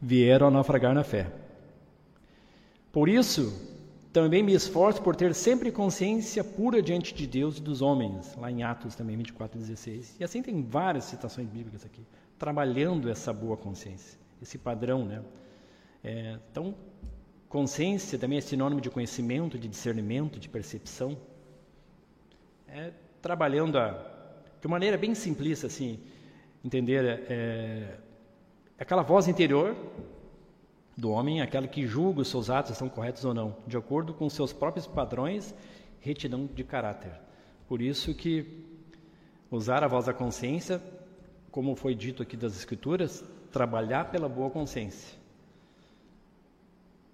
vieram 0.00 0.48
a 0.48 0.50
naufragar 0.50 0.94
na 0.94 1.04
fé. 1.04 1.30
Por 2.92 3.08
isso, 3.08 3.52
também 4.12 4.42
me 4.42 4.54
esforço 4.54 5.02
por 5.02 5.14
ter 5.14 5.34
sempre 5.34 5.70
consciência 5.70 6.42
pura 6.42 6.82
diante 6.82 7.14
de 7.14 7.26
Deus 7.26 7.58
e 7.58 7.62
dos 7.62 7.82
homens, 7.82 8.34
lá 8.36 8.50
em 8.50 8.62
Atos 8.62 8.94
também 8.94 9.16
24, 9.16 9.58
16. 9.58 10.16
E 10.18 10.24
assim 10.24 10.42
tem 10.42 10.62
várias 10.62 11.04
citações 11.04 11.46
bíblicas 11.48 11.84
aqui, 11.84 12.00
trabalhando 12.38 13.10
essa 13.10 13.32
boa 13.32 13.56
consciência, 13.56 14.18
esse 14.40 14.56
padrão, 14.56 15.04
né? 15.04 15.22
É, 16.02 16.38
então, 16.50 16.74
consciência 17.48 18.18
também 18.18 18.38
é 18.38 18.40
sinônimo 18.40 18.80
de 18.80 18.88
conhecimento, 18.88 19.58
de 19.58 19.68
discernimento, 19.68 20.38
de 20.38 20.48
percepção. 20.48 21.16
É, 22.66 22.92
trabalhando 23.20 23.78
a, 23.78 24.04
de 24.60 24.68
maneira 24.68 24.96
bem 24.96 25.14
simplista, 25.14 25.66
assim, 25.66 25.98
entender 26.64 27.04
é, 27.28 27.98
aquela 28.78 29.02
voz 29.02 29.28
interior 29.28 29.76
do 30.96 31.10
homem 31.10 31.40
é 31.40 31.44
aquela 31.44 31.68
que 31.68 31.86
julga 31.86 32.22
os 32.22 32.28
seus 32.28 32.50
atos 32.50 32.72
estão 32.72 32.88
corretos 32.88 33.24
ou 33.24 33.32
não, 33.32 33.56
de 33.66 33.76
acordo 33.76 34.12
com 34.12 34.28
seus 34.28 34.52
próprios 34.52 34.86
padrões, 34.86 35.54
retidão 36.00 36.46
de 36.46 36.64
caráter. 36.64 37.12
Por 37.68 37.80
isso 37.80 38.14
que 38.14 38.64
usar 39.50 39.84
a 39.84 39.88
voz 39.88 40.06
da 40.06 40.12
consciência, 40.12 40.82
como 41.50 41.76
foi 41.76 41.94
dito 41.94 42.22
aqui 42.22 42.36
das 42.36 42.56
escrituras, 42.56 43.24
trabalhar 43.52 44.10
pela 44.10 44.28
boa 44.28 44.50
consciência. 44.50 45.16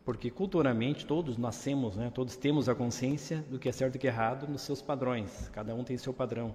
Porque 0.05 0.31
culturalmente 0.31 1.07
todos 1.07 1.39
nascemos, 1.39 1.97
né, 1.97 2.11
todos 2.15 2.37
temos 2.37 2.69
a 2.69 2.75
consciência 2.75 3.45
do 3.51 3.59
que 3.59 3.69
é 3.69 3.73
certo 3.73 3.97
e 3.97 3.99
que 3.99 4.07
é 4.07 4.11
errado 4.11 4.47
nos 4.47 4.63
seus 4.63 4.83
padrões. 4.83 5.49
Cada 5.51 5.75
um 5.75 5.83
tem 5.83 5.97
seu 5.97 6.13
padrão. 6.13 6.55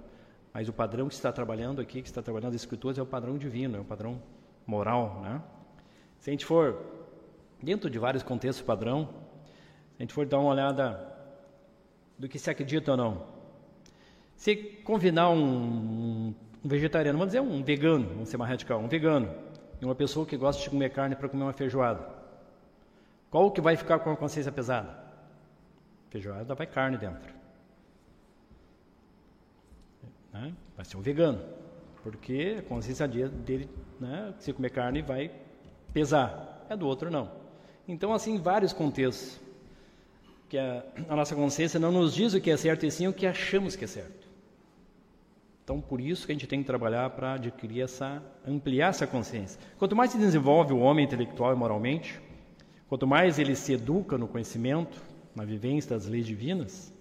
Mas 0.54 0.68
o 0.68 0.74
padrão 0.74 1.08
que 1.08 1.14
está 1.14 1.32
trabalhando 1.32 1.80
aqui, 1.80 2.02
que 2.02 2.08
está 2.08 2.22
trabalhando 2.22 2.56
as 2.56 2.62
escrituras, 2.62 2.98
é 2.98 3.02
o 3.02 3.06
padrão 3.06 3.38
divino, 3.38 3.78
é 3.78 3.80
o 3.80 3.86
padrão 3.86 4.22
moral. 4.66 5.22
Né? 5.22 5.42
Se 6.20 6.30
a 6.30 6.32
gente 6.32 6.46
for 6.46 6.82
dentro 7.62 7.90
de 7.90 8.00
vários 8.00 8.24
contextos 8.24 8.66
padrão, 8.66 9.10
se 9.96 9.96
a 10.00 10.04
gente 10.04 10.14
for 10.14 10.26
dar 10.26 10.40
uma 10.40 10.52
olhada 10.52 11.10
do 12.18 12.28
que 12.28 12.40
se 12.40 12.50
acredita 12.50 12.92
ou 12.92 12.98
não. 12.98 13.28
Se 14.36 14.56
convidar 14.56 15.30
um, 15.30 16.34
um 16.64 16.68
vegetariano, 16.68 17.18
vamos 17.18 17.34
dizer 17.34 17.42
um 17.42 17.64
vegano, 17.64 18.08
vamos 18.10 18.30
ser 18.30 18.38
mais 18.38 18.50
radical, 18.50 18.80
um 18.80 18.88
vegano, 18.88 19.34
e 19.82 19.86
uma 19.86 19.96
pessoa 19.96 20.26
que 20.26 20.36
gosta 20.36 20.62
de 20.62 20.70
comer 20.70 20.90
carne 20.90 21.16
para 21.16 21.30
comer 21.30 21.44
uma 21.44 21.54
feijoada, 21.54 22.06
qual 23.30 23.52
que 23.52 23.62
vai 23.62 23.76
ficar 23.76 24.00
com 24.00 24.12
a 24.12 24.18
consciência 24.18 24.52
pesada? 24.52 24.98
Feijoada 26.10 26.56
vai 26.56 26.68
carne 26.68 26.98
dentro. 26.98 27.39
Né? 30.34 30.54
Vai 30.76 30.86
ser 30.86 30.98
um 30.98 31.02
vegano, 31.02 31.42
porque 32.04 32.58
a 32.60 32.62
consciência 32.62 33.08
dele, 33.08 33.70
né, 34.00 34.34
se 34.40 34.54
comer 34.54 34.70
carne, 34.70 35.02
vai 35.02 35.32
pesar. 35.94 36.66
É 36.70 36.78
do 36.78 36.88
outro 36.88 37.10
não. 37.10 37.32
Então, 37.88 38.14
assim, 38.14 38.38
vários 38.38 38.72
contextos. 38.72 39.40
Que 40.48 40.58
a, 40.58 40.84
a 41.08 41.16
nossa 41.16 41.36
consciência 41.36 41.80
não 41.80 41.92
nos 41.92 42.14
diz 42.14 42.34
o 42.34 42.42
que 42.42 42.50
é 42.50 42.58
certo 42.58 42.86
e 42.86 42.92
sim 42.92 43.08
o 43.08 43.14
que 43.14 43.26
achamos 43.26 43.76
que 43.76 43.86
é 43.86 43.88
certo. 43.88 44.28
Então, 45.64 45.80
por 45.80 46.02
isso 46.02 46.26
que 46.26 46.32
a 46.32 46.36
gente 46.36 46.48
tem 46.48 46.62
que 46.62 46.66
trabalhar 46.66 47.08
para 47.12 47.34
adquirir 47.34 47.82
essa, 47.82 48.24
ampliar 48.44 48.90
essa 48.90 49.06
consciência. 49.06 49.62
Quanto 49.78 49.96
mais 49.96 50.12
se 50.12 50.18
desenvolve 50.18 50.74
o 50.74 50.80
homem 50.80 51.06
intelectual 51.06 51.54
e 51.54 51.56
moralmente, 51.56 52.20
quanto 52.88 53.06
mais 53.06 53.38
ele 53.38 53.56
se 53.56 53.74
educa 53.74 54.18
no 54.18 54.28
conhecimento, 54.28 55.00
na 55.36 55.46
vivência 55.46 55.92
das 55.92 56.08
leis 56.08 56.26
divinas, 56.26 56.92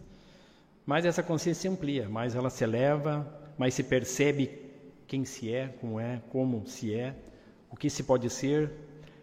mais 0.89 1.05
essa 1.05 1.23
consciência 1.23 1.63
se 1.63 1.69
amplia, 1.69 2.09
mais 2.09 2.35
ela 2.35 2.51
se 2.51 2.65
eleva, 2.65 3.15
mais 3.57 3.75
se 3.75 3.85
percebe 3.85 4.51
quem 5.07 5.25
se 5.25 5.53
é, 5.53 5.69
como 5.81 6.01
é, 6.01 6.21
como 6.31 6.67
se 6.67 6.95
é, 6.95 7.15
o 7.71 7.77
que 7.77 7.89
se 7.89 8.03
pode 8.03 8.29
ser, 8.29 8.73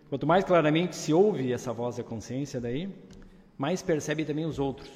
Quanto 0.10 0.28
mais 0.28 0.46
claramente 0.46 0.96
se 0.96 1.12
ouve 1.14 1.52
essa 1.52 1.74
voz 1.74 1.98
da 1.98 2.04
consciência 2.04 2.62
daí, 2.62 2.94
mais 3.58 3.82
percebe 3.82 4.24
também 4.24 4.46
os 4.46 4.60
outros. 4.60 4.90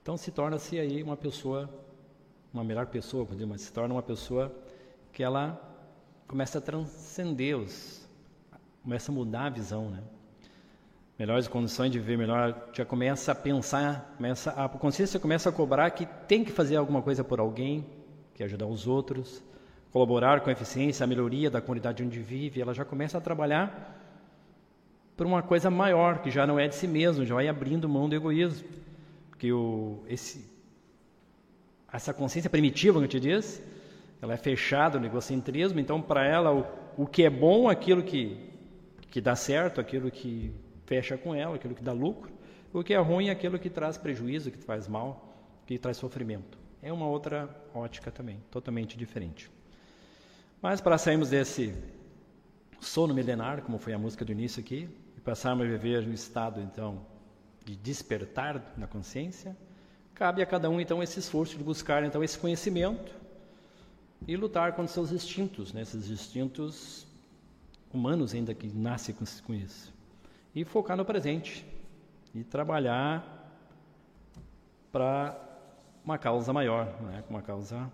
Então 0.00 0.16
se 0.16 0.30
torna-se 0.30 0.78
aí 0.78 1.02
uma 1.02 1.16
pessoa, 1.16 1.68
uma 2.52 2.64
melhor 2.64 2.86
pessoa, 2.86 3.28
mas 3.46 3.60
se 3.60 3.72
torna 3.72 3.94
uma 3.94 4.02
pessoa 4.02 4.54
que 5.12 5.22
ela 5.22 5.60
começa 6.26 6.58
a 6.58 6.60
transcender 6.60 7.56
os, 7.56 8.08
começa 8.82 9.12
a 9.12 9.14
mudar 9.14 9.44
a 9.44 9.50
visão, 9.50 9.90
né? 9.90 10.02
Melhores 11.18 11.46
condições 11.46 11.90
de 11.90 11.98
viver 11.98 12.16
melhor, 12.16 12.70
já 12.72 12.84
começa 12.84 13.32
a 13.32 13.34
pensar, 13.34 14.14
começa 14.16 14.50
a, 14.50 14.68
consciência 14.68 15.20
começa 15.20 15.48
a 15.50 15.52
cobrar 15.52 15.90
que 15.90 16.06
tem 16.26 16.42
que 16.42 16.50
fazer 16.50 16.76
alguma 16.76 17.02
coisa 17.02 17.22
por 17.22 17.38
alguém, 17.38 17.86
que 18.34 18.42
ajudar 18.42 18.66
os 18.66 18.86
outros, 18.86 19.42
colaborar 19.92 20.40
com 20.40 20.48
a 20.48 20.52
eficiência, 20.52 21.04
a 21.04 21.06
melhoria 21.06 21.50
da 21.50 21.60
comunidade 21.60 22.02
onde 22.02 22.18
vive, 22.18 22.60
ela 22.60 22.72
já 22.72 22.84
começa 22.84 23.18
a 23.18 23.20
trabalhar 23.20 24.00
por 25.16 25.26
uma 25.26 25.42
coisa 25.42 25.70
maior, 25.70 26.22
que 26.22 26.30
já 26.30 26.46
não 26.46 26.58
é 26.58 26.66
de 26.66 26.74
si 26.74 26.88
mesmo, 26.88 27.24
já 27.26 27.34
vai 27.34 27.46
abrindo 27.46 27.88
mão 27.88 28.08
do 28.08 28.14
egoísmo. 28.14 28.66
Porque 29.28 29.52
o, 29.52 30.02
esse, 30.08 30.50
essa 31.92 32.14
consciência 32.14 32.48
primitiva 32.48 32.98
eu 32.98 33.06
te 33.06 33.20
diz, 33.20 33.62
ela 34.20 34.32
é 34.32 34.36
fechada 34.36 34.98
no 34.98 35.06
egocentrismo, 35.06 35.78
então 35.78 36.00
para 36.00 36.26
ela 36.26 36.52
o, 36.52 37.02
o 37.02 37.06
que 37.06 37.24
é 37.24 37.30
bom, 37.30 37.68
aquilo 37.68 38.02
que, 38.02 38.38
que 39.10 39.20
dá 39.20 39.36
certo, 39.36 39.80
aquilo 39.80 40.10
que 40.10 40.54
fecha 40.86 41.16
com 41.16 41.34
ela, 41.34 41.56
aquilo 41.56 41.74
que 41.74 41.82
dá 41.82 41.92
lucro, 41.92 42.32
o 42.72 42.82
que 42.82 42.94
é 42.94 42.98
ruim 42.98 43.28
é 43.28 43.30
aquilo 43.30 43.58
que 43.58 43.68
traz 43.68 43.98
prejuízo, 43.98 44.50
que 44.50 44.58
faz 44.58 44.88
mal, 44.88 45.34
que 45.66 45.78
traz 45.78 45.96
sofrimento. 45.96 46.58
É 46.82 46.92
uma 46.92 47.06
outra 47.06 47.48
ótica 47.74 48.10
também, 48.10 48.40
totalmente 48.50 48.96
diferente. 48.96 49.50
Mas 50.60 50.80
para 50.80 50.96
sairmos 50.96 51.30
desse 51.30 51.74
sono 52.80 53.12
milenar, 53.12 53.62
como 53.62 53.78
foi 53.78 53.92
a 53.92 53.98
música 53.98 54.24
do 54.24 54.32
início 54.32 54.60
aqui, 54.60 54.88
e 55.16 55.20
passarmos 55.20 55.66
a 55.66 55.68
viver 55.68 56.06
no 56.06 56.12
estado 56.12 56.60
então 56.60 57.04
de 57.64 57.76
despertar 57.76 58.74
na 58.76 58.86
consciência, 58.86 59.56
cabe 60.14 60.42
a 60.42 60.46
cada 60.46 60.68
um 60.68 60.80
então 60.80 61.02
esse 61.02 61.18
esforço 61.18 61.56
de 61.56 61.62
buscar 61.62 62.04
então 62.04 62.24
esse 62.24 62.38
conhecimento 62.38 63.12
e 64.26 64.36
lutar 64.36 64.72
contra 64.72 64.92
seus 64.92 65.12
instintos, 65.12 65.72
né, 65.72 65.82
esses 65.82 66.08
instintos 66.08 67.06
humanos 67.92 68.34
ainda 68.34 68.54
que 68.54 68.66
nascem 68.66 69.14
com, 69.14 69.24
com 69.44 69.54
isso. 69.54 69.92
E 70.54 70.64
focar 70.64 70.96
no 70.96 71.04
presente 71.04 71.66
e 72.34 72.44
trabalhar 72.44 73.24
para 74.90 75.38
uma 76.04 76.18
causa 76.18 76.52
maior, 76.52 76.86
né, 77.02 77.24
uma 77.28 77.40
causa 77.40 77.90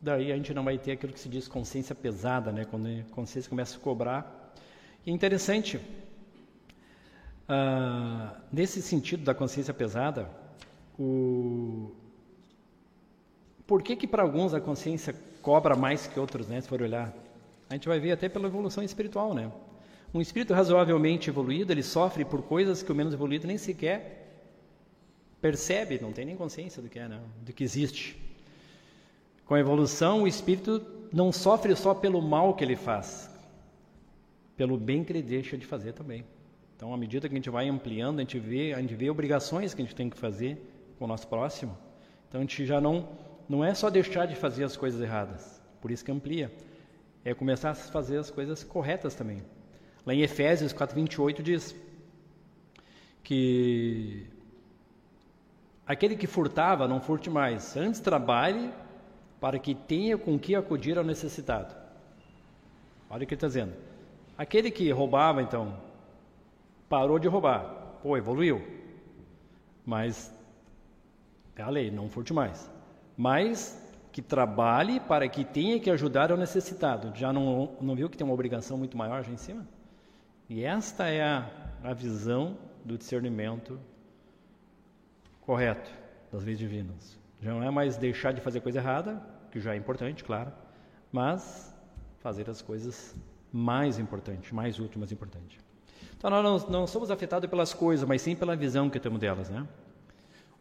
daí 0.00 0.30
a 0.30 0.36
gente 0.36 0.52
não 0.54 0.62
vai 0.62 0.78
ter 0.78 0.92
aquilo 0.92 1.12
que 1.12 1.20
se 1.20 1.28
diz 1.28 1.48
consciência 1.48 1.94
pesada, 1.94 2.52
né? 2.52 2.64
quando 2.64 2.88
a 2.88 3.14
consciência 3.14 3.48
começa 3.48 3.76
a 3.76 3.80
cobrar. 3.80 4.54
E 5.04 5.10
é 5.10 5.12
interessante, 5.12 5.78
uh, 7.48 8.36
nesse 8.52 8.82
sentido 8.82 9.24
da 9.24 9.34
consciência 9.34 9.74
pesada, 9.74 10.30
o... 10.98 11.92
por 13.66 13.82
que 13.82 13.96
que 13.96 14.06
para 14.06 14.22
alguns 14.22 14.54
a 14.54 14.60
consciência 14.60 15.14
cobra 15.42 15.74
mais 15.74 16.06
que 16.06 16.18
outros, 16.18 16.46
né? 16.48 16.60
se 16.60 16.68
for 16.68 16.82
olhar? 16.82 17.12
A 17.68 17.74
gente 17.74 17.88
vai 17.88 17.98
ver 17.98 18.12
até 18.12 18.28
pela 18.28 18.46
evolução 18.46 18.84
espiritual, 18.84 19.34
né? 19.34 19.50
Um 20.16 20.20
espírito 20.22 20.54
razoavelmente 20.54 21.28
evoluído, 21.28 21.74
ele 21.74 21.82
sofre 21.82 22.24
por 22.24 22.40
coisas 22.40 22.82
que 22.82 22.90
o 22.90 22.94
menos 22.94 23.12
evoluído 23.12 23.46
nem 23.46 23.58
sequer 23.58 24.22
percebe, 25.42 25.98
não 26.00 26.10
tem 26.10 26.24
nem 26.24 26.34
consciência 26.34 26.80
do 26.80 26.88
que 26.88 26.98
é, 26.98 27.06
né? 27.06 27.20
do 27.42 27.52
que 27.52 27.62
existe. 27.62 28.16
Com 29.44 29.54
a 29.54 29.60
evolução, 29.60 30.22
o 30.22 30.26
espírito 30.26 30.82
não 31.12 31.30
sofre 31.30 31.76
só 31.76 31.92
pelo 31.92 32.22
mal 32.22 32.54
que 32.54 32.64
ele 32.64 32.76
faz, 32.76 33.28
pelo 34.56 34.78
bem 34.78 35.04
que 35.04 35.12
ele 35.12 35.20
deixa 35.20 35.58
de 35.58 35.66
fazer 35.66 35.92
também. 35.92 36.24
Então, 36.74 36.94
à 36.94 36.96
medida 36.96 37.28
que 37.28 37.34
a 37.34 37.36
gente 37.36 37.50
vai 37.50 37.68
ampliando, 37.68 38.16
a 38.16 38.22
gente 38.22 38.38
vê, 38.38 38.72
a 38.72 38.80
gente 38.80 38.94
vê 38.94 39.10
obrigações 39.10 39.74
que 39.74 39.82
a 39.82 39.84
gente 39.84 39.94
tem 39.94 40.08
que 40.08 40.16
fazer 40.16 40.58
com 40.98 41.04
o 41.04 41.08
nosso 41.08 41.28
próximo. 41.28 41.76
Então, 42.26 42.40
a 42.40 42.42
gente 42.42 42.64
já 42.64 42.80
não 42.80 43.06
não 43.46 43.62
é 43.62 43.74
só 43.74 43.90
deixar 43.90 44.24
de 44.24 44.34
fazer 44.34 44.64
as 44.64 44.78
coisas 44.78 44.98
erradas, 44.98 45.60
por 45.78 45.90
isso 45.90 46.02
que 46.02 46.10
amplia. 46.10 46.50
É 47.22 47.34
começar 47.34 47.72
a 47.72 47.74
fazer 47.74 48.16
as 48.16 48.30
coisas 48.30 48.64
corretas 48.64 49.14
também. 49.14 49.42
Lá 50.06 50.14
em 50.14 50.22
Efésios 50.22 50.72
4:28 50.72 51.42
diz: 51.42 51.74
que 53.26 54.24
aquele 55.84 56.14
que 56.14 56.28
furtava 56.28 56.86
não 56.86 57.00
furte 57.00 57.28
mais, 57.28 57.76
antes 57.76 57.98
trabalhe 57.98 58.70
para 59.40 59.58
que 59.58 59.74
tenha 59.74 60.16
com 60.16 60.38
que 60.38 60.54
acudir 60.54 60.96
ao 60.96 61.02
necessitado. 61.02 61.74
Olha 63.10 63.24
o 63.24 63.26
que 63.26 63.34
ele 63.34 63.36
está 63.36 63.48
dizendo. 63.48 63.72
Aquele 64.38 64.70
que 64.70 64.88
roubava, 64.92 65.42
então, 65.42 65.76
parou 66.88 67.18
de 67.18 67.26
roubar. 67.26 67.64
Pô, 68.00 68.16
evoluiu. 68.16 68.64
Mas 69.84 70.32
é 71.56 71.62
a 71.62 71.68
lei, 71.68 71.90
não 71.90 72.08
furte 72.08 72.32
mais. 72.32 72.70
Mas 73.16 73.76
que 74.12 74.22
trabalhe 74.22 75.00
para 75.00 75.28
que 75.28 75.44
tenha 75.44 75.80
que 75.80 75.90
ajudar 75.90 76.30
ao 76.30 76.38
necessitado. 76.38 77.12
Já 77.18 77.32
não, 77.32 77.76
não 77.80 77.96
viu 77.96 78.08
que 78.08 78.16
tem 78.16 78.24
uma 78.24 78.34
obrigação 78.34 78.78
muito 78.78 78.96
maior 78.96 79.24
já 79.24 79.32
em 79.32 79.36
cima? 79.36 79.66
E 80.48 80.64
esta 80.64 81.08
é 81.08 81.22
a, 81.22 81.50
a 81.82 81.92
visão 81.92 82.56
do 82.84 82.96
discernimento 82.96 83.80
correto 85.40 85.90
das 86.30 86.44
leis 86.44 86.58
divinas. 86.58 87.18
Já 87.40 87.52
não 87.52 87.62
é 87.62 87.70
mais 87.70 87.96
deixar 87.96 88.32
de 88.32 88.40
fazer 88.40 88.60
coisa 88.60 88.78
errada, 88.78 89.20
que 89.50 89.60
já 89.60 89.74
é 89.74 89.76
importante, 89.76 90.24
claro, 90.24 90.52
mas 91.12 91.74
fazer 92.18 92.48
as 92.48 92.62
coisas 92.62 93.14
mais 93.52 93.98
importantes, 93.98 94.52
mais 94.52 94.78
úteis, 94.78 94.96
mais 94.96 95.12
importantes. 95.12 95.58
Então 96.16 96.30
nós 96.30 96.42
não, 96.42 96.70
não, 96.70 96.86
somos 96.86 97.10
afetados 97.10 97.48
pelas 97.48 97.74
coisas, 97.74 98.08
mas 98.08 98.22
sim 98.22 98.34
pela 98.34 98.56
visão 98.56 98.88
que 98.88 98.98
temos 98.98 99.20
delas, 99.20 99.48
né? 99.48 99.66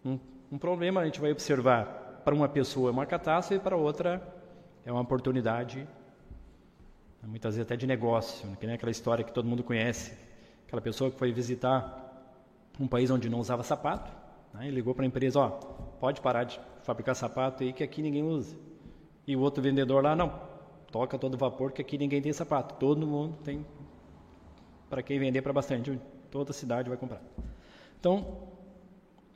Um, 0.03 0.19
um 0.51 0.57
problema 0.57 1.01
a 1.01 1.05
gente 1.05 1.19
vai 1.19 1.31
observar 1.31 2.21
para 2.23 2.33
uma 2.33 2.47
pessoa 2.47 2.89
é 2.89 2.91
uma 2.91 3.05
catástrofe 3.05 3.63
para 3.63 3.75
outra 3.75 4.21
é 4.85 4.91
uma 4.91 5.01
oportunidade? 5.01 5.87
Muitas 7.27 7.55
vezes 7.55 7.65
até 7.65 7.75
de 7.75 7.87
negócio, 7.87 8.47
né? 8.47 8.55
que 8.59 8.65
nem 8.65 8.75
aquela 8.75 8.91
história 8.91 9.23
que 9.23 9.33
todo 9.33 9.47
mundo 9.47 9.63
conhece, 9.63 10.13
aquela 10.67 10.81
pessoa 10.81 11.09
que 11.11 11.17
foi 11.17 11.31
visitar 11.31 12.01
um 12.79 12.87
país 12.87 13.09
onde 13.09 13.29
não 13.29 13.39
usava 13.39 13.63
sapato, 13.63 14.11
né? 14.53 14.67
e 14.67 14.71
ligou 14.71 14.93
para 14.93 15.03
a 15.05 15.07
empresa, 15.07 15.39
ó, 15.39 15.49
pode 15.99 16.21
parar 16.21 16.43
de 16.43 16.59
fabricar 16.83 17.15
sapato 17.15 17.63
aí 17.63 17.73
que 17.73 17.83
aqui 17.83 18.01
ninguém 18.01 18.23
usa. 18.23 18.55
E 19.27 19.35
o 19.35 19.39
outro 19.39 19.61
vendedor 19.61 20.03
lá, 20.03 20.15
não, 20.15 20.39
toca 20.91 21.17
todo 21.17 21.37
vapor 21.37 21.71
que 21.71 21.81
aqui 21.81 21.97
ninguém 21.97 22.21
tem 22.21 22.31
sapato, 22.31 22.75
todo 22.75 23.05
mundo 23.07 23.37
tem 23.43 23.65
para 24.89 25.01
quem 25.01 25.17
vender 25.19 25.41
para 25.41 25.51
bastante, 25.51 25.99
toda 26.29 26.53
cidade 26.53 26.89
vai 26.89 26.97
comprar. 26.97 27.21
Então, 27.99 28.47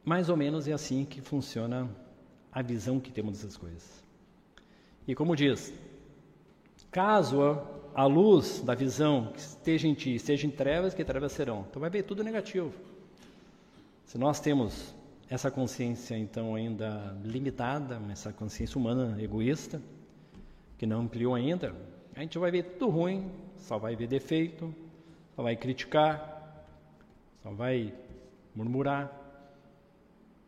mais 0.06 0.30
ou 0.30 0.38
menos 0.38 0.68
é 0.68 0.74
assim 0.74 1.06
que 1.06 1.22
funciona 1.22 1.90
a 2.52 2.62
visão 2.62 3.00
que 3.00 3.12
temos 3.12 3.34
dessas 3.34 3.58
coisas. 3.58 4.04
E 5.08 5.16
como 5.16 5.36
diz, 5.36 5.74
caso 6.92 7.79
a, 7.94 8.06
luz 8.06 8.62
da 8.62 8.74
visão 8.74 9.32
que 9.34 9.40
esteja 9.40 9.88
em 9.88 9.94
ti, 9.94 10.16
esteja 10.16 10.48
em 10.48 10.52
trevas, 10.52 10.94
que 10.94 11.04
trevas 11.04 11.32
serão. 11.32 11.66
Então 11.70 11.80
vai 11.80 11.90
ver 11.90 12.04
tudo 12.04 12.24
negativo. 12.24 12.74
Se 14.06 14.18
nós 14.18 14.40
temos 14.40 14.96
essa 15.30 15.52
consciência 15.52 16.18
então 16.18 16.56
ainda 16.56 17.16
limitada, 17.24 18.02
essa 18.12 18.34
consciência 18.34 18.78
humana 18.78 19.22
egoísta, 19.22 19.82
que 20.78 20.86
não 20.86 21.02
ampliou 21.02 21.36
ainda, 21.36 21.76
a 22.16 22.22
gente 22.22 22.38
vai 22.38 22.52
ver 22.52 22.64
tudo 22.64 22.90
ruim, 22.90 23.30
só 23.58 23.78
vai 23.78 23.96
ver 23.96 24.08
defeito, 24.08 24.74
só 25.36 25.44
vai 25.44 25.56
criticar, 25.56 26.66
só 27.44 27.52
vai 27.52 27.94
murmurar. 28.56 29.12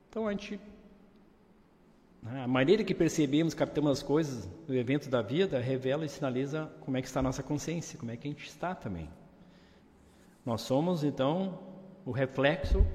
Então 0.10 0.28
a 0.28 0.32
gente 0.32 0.60
a 2.24 2.48
maneira 2.48 2.84
que 2.84 2.94
percebemos, 2.94 3.54
captamos 3.54 3.92
as 3.92 4.04
coisas 4.04 4.46
do 4.68 4.76
evento 4.76 5.10
da 5.10 5.22
vida 5.22 5.60
revela 5.60 6.06
e 6.06 6.10
sinaliza 6.10 6.72
como 6.82 6.96
é 6.98 7.02
que 7.02 7.08
está 7.08 7.20
a 7.20 7.24
nossa 7.24 7.42
consciência, 7.42 7.98
como 7.98 8.12
é 8.12 8.18
que 8.18 8.28
a 8.28 8.32
gente 8.32 8.48
está 8.48 8.76
também. 8.76 9.10
Nós 10.46 10.62
somos, 10.62 11.04
então, 11.04 11.60
o 12.06 12.12
reflexo 12.12 12.86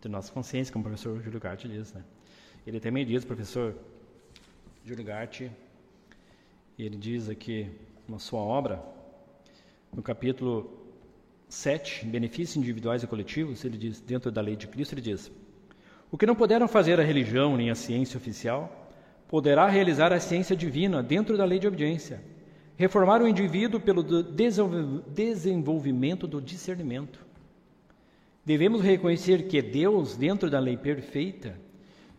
de 0.00 0.08
nossa 0.08 0.32
consciência, 0.32 0.72
como 0.72 0.84
o 0.84 0.88
professor 0.88 1.22
Júlio 1.22 1.38
Gatti 1.38 1.68
diz. 1.68 1.92
Né? 1.92 2.02
Ele 2.66 2.80
também 2.80 3.06
diz, 3.06 3.24
professor 3.24 3.76
Júlio 4.84 5.04
Gatti, 5.04 5.50
ele 6.76 6.96
diz 6.96 7.28
aqui 7.28 7.70
na 8.08 8.18
sua 8.18 8.40
obra, 8.40 8.82
no 9.92 10.02
capítulo 10.02 10.82
7, 11.48 12.06
Benefícios 12.06 12.56
Individuais 12.56 13.02
e 13.04 13.06
Coletivos, 13.06 13.64
ele 13.64 13.78
diz, 13.78 14.00
dentro 14.00 14.32
da 14.32 14.40
lei 14.40 14.56
de 14.56 14.66
Cristo, 14.66 14.94
ele 14.94 15.02
diz: 15.02 15.30
O 16.12 16.16
que 16.16 16.26
não 16.26 16.36
puderam 16.36 16.68
fazer 16.68 17.00
a 17.00 17.02
religião 17.02 17.56
nem 17.56 17.70
a 17.70 17.74
ciência 17.74 18.16
oficial, 18.16 18.88
poderá 19.26 19.66
realizar 19.66 20.12
a 20.12 20.20
ciência 20.20 20.54
divina 20.54 21.02
dentro 21.02 21.36
da 21.36 21.44
lei 21.44 21.58
de 21.58 21.66
obediência. 21.66 22.22
Reformar 22.76 23.20
o 23.20 23.26
indivíduo 23.26 23.80
pelo 23.80 24.04
desenvolvimento 25.02 26.28
do 26.28 26.40
discernimento 26.40 27.32
Devemos 28.44 28.82
reconhecer 28.82 29.46
que 29.46 29.62
Deus, 29.62 30.16
dentro 30.16 30.50
da 30.50 30.58
lei 30.58 30.76
perfeita, 30.76 31.56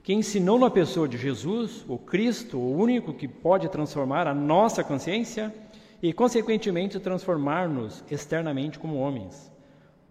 que 0.01 0.13
ensinou 0.13 0.57
na 0.57 0.69
pessoa 0.69 1.07
de 1.07 1.17
Jesus, 1.17 1.83
o 1.87 1.97
Cristo, 1.97 2.57
o 2.57 2.77
único 2.77 3.13
que 3.13 3.27
pode 3.27 3.67
transformar 3.67 4.25
a 4.25 4.33
nossa 4.33 4.85
consciência 4.85 5.53
e, 6.01 6.13
consequentemente, 6.13 6.97
transformar-nos 6.97 8.05
externamente 8.09 8.79
como 8.79 8.97
homens, 8.97 9.51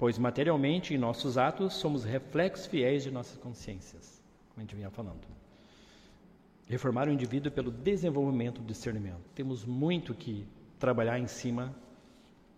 pois 0.02 0.18
materialmente 0.18 0.92
em 0.92 0.98
nossos 0.98 1.38
atos 1.38 1.74
somos 1.74 2.02
reflexos 2.02 2.66
fiéis 2.66 3.04
de 3.04 3.10
nossas 3.12 3.36
consciências, 3.36 4.20
como 4.48 4.58
a 4.58 4.60
gente 4.62 4.74
vinha 4.74 4.90
falando. 4.90 5.20
Reformar 6.66 7.06
o 7.06 7.12
indivíduo 7.12 7.52
pelo 7.52 7.70
desenvolvimento 7.70 8.60
do 8.60 8.66
discernimento. 8.66 9.22
Temos 9.32 9.64
muito 9.64 10.12
que 10.12 10.44
trabalhar 10.76 11.20
em 11.20 11.28
cima 11.28 11.72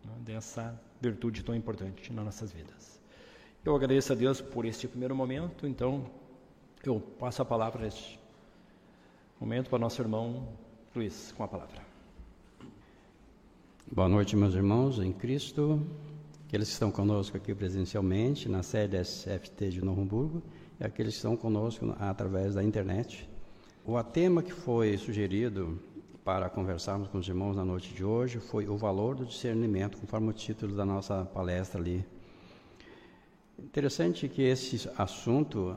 né, 0.03 0.13
dessa 0.21 0.81
virtude 0.99 1.45
tão 1.45 1.55
importante 1.55 2.11
nas 2.15 2.25
nossas 2.25 2.51
vidas. 2.51 2.99
Eu 3.63 3.77
agradeço 3.77 4.15
a 4.15 4.17
Deus 4.17 4.41
por 4.41 4.65
este 4.65 4.89
primeiro 4.89 5.15
momento, 5.15 5.67
então 5.67 6.07
eu 6.83 6.99
passo 6.99 7.43
a 7.43 7.45
palavra 7.45 7.83
neste 7.83 8.19
momento 9.39 9.69
para 9.69 9.79
nosso 9.79 10.01
irmão 10.01 10.49
Luiz, 10.97 11.31
com 11.37 11.45
a 11.45 11.49
palavra. 11.49 11.83
Boa 13.93 14.09
noite, 14.09 14.35
meus 14.35 14.55
irmãos 14.55 14.99
em 14.99 15.13
Cristo, 15.13 15.87
aqueles 16.55 16.69
que 16.69 16.75
estão 16.75 16.93
conosco 16.93 17.37
aqui 17.37 17.53
presencialmente 17.53 18.49
na 18.49 18.63
sede 18.63 18.97
SFT 18.97 19.71
de 19.71 19.85
Novo 19.85 20.03
Hamburgo 20.03 20.41
e 20.79 20.85
aqueles 20.85 21.15
que 21.15 21.17
estão 21.17 21.37
conosco 21.37 21.97
através 21.99 22.55
da 22.55 22.63
internet. 22.63 23.29
O 23.85 24.01
tema 24.05 24.41
que 24.41 24.53
foi 24.53 24.97
sugerido 24.97 25.77
para 26.25 26.49
conversarmos 26.49 27.09
com 27.09 27.19
os 27.19 27.27
irmãos 27.27 27.57
na 27.57 27.65
noite 27.65 27.93
de 27.93 28.05
hoje 28.05 28.39
foi 28.39 28.69
o 28.69 28.77
valor 28.77 29.17
do 29.17 29.27
discernimento, 29.27 29.99
conforme 29.99 30.31
o 30.31 30.33
título 30.33 30.77
da 30.77 30.85
nossa 30.85 31.25
palestra 31.25 31.81
ali 31.81 32.07
Interessante 33.59 34.29
que 34.29 34.43
esse 34.43 34.89
assunto 34.97 35.77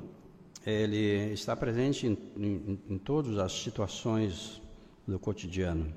ele 0.63 1.33
está 1.33 1.55
presente 1.55 2.05
em, 2.05 2.15
em, 2.37 2.79
em 2.87 2.97
todas 2.99 3.39
as 3.39 3.51
situações 3.51 4.61
do 5.07 5.17
cotidiano. 5.17 5.91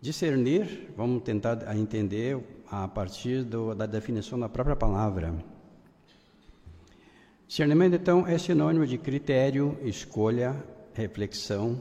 Discernir, 0.00 0.90
vamos 0.96 1.22
tentar 1.22 1.76
entender 1.76 2.55
a 2.70 2.88
partir 2.88 3.44
do, 3.44 3.74
da 3.74 3.86
definição 3.86 4.38
da 4.38 4.48
própria 4.48 4.76
palavra. 4.76 5.34
Discernimento, 7.46 7.94
então, 7.94 8.26
é 8.26 8.36
sinônimo 8.38 8.86
de 8.86 8.98
critério, 8.98 9.78
escolha, 9.82 10.56
reflexão. 10.92 11.80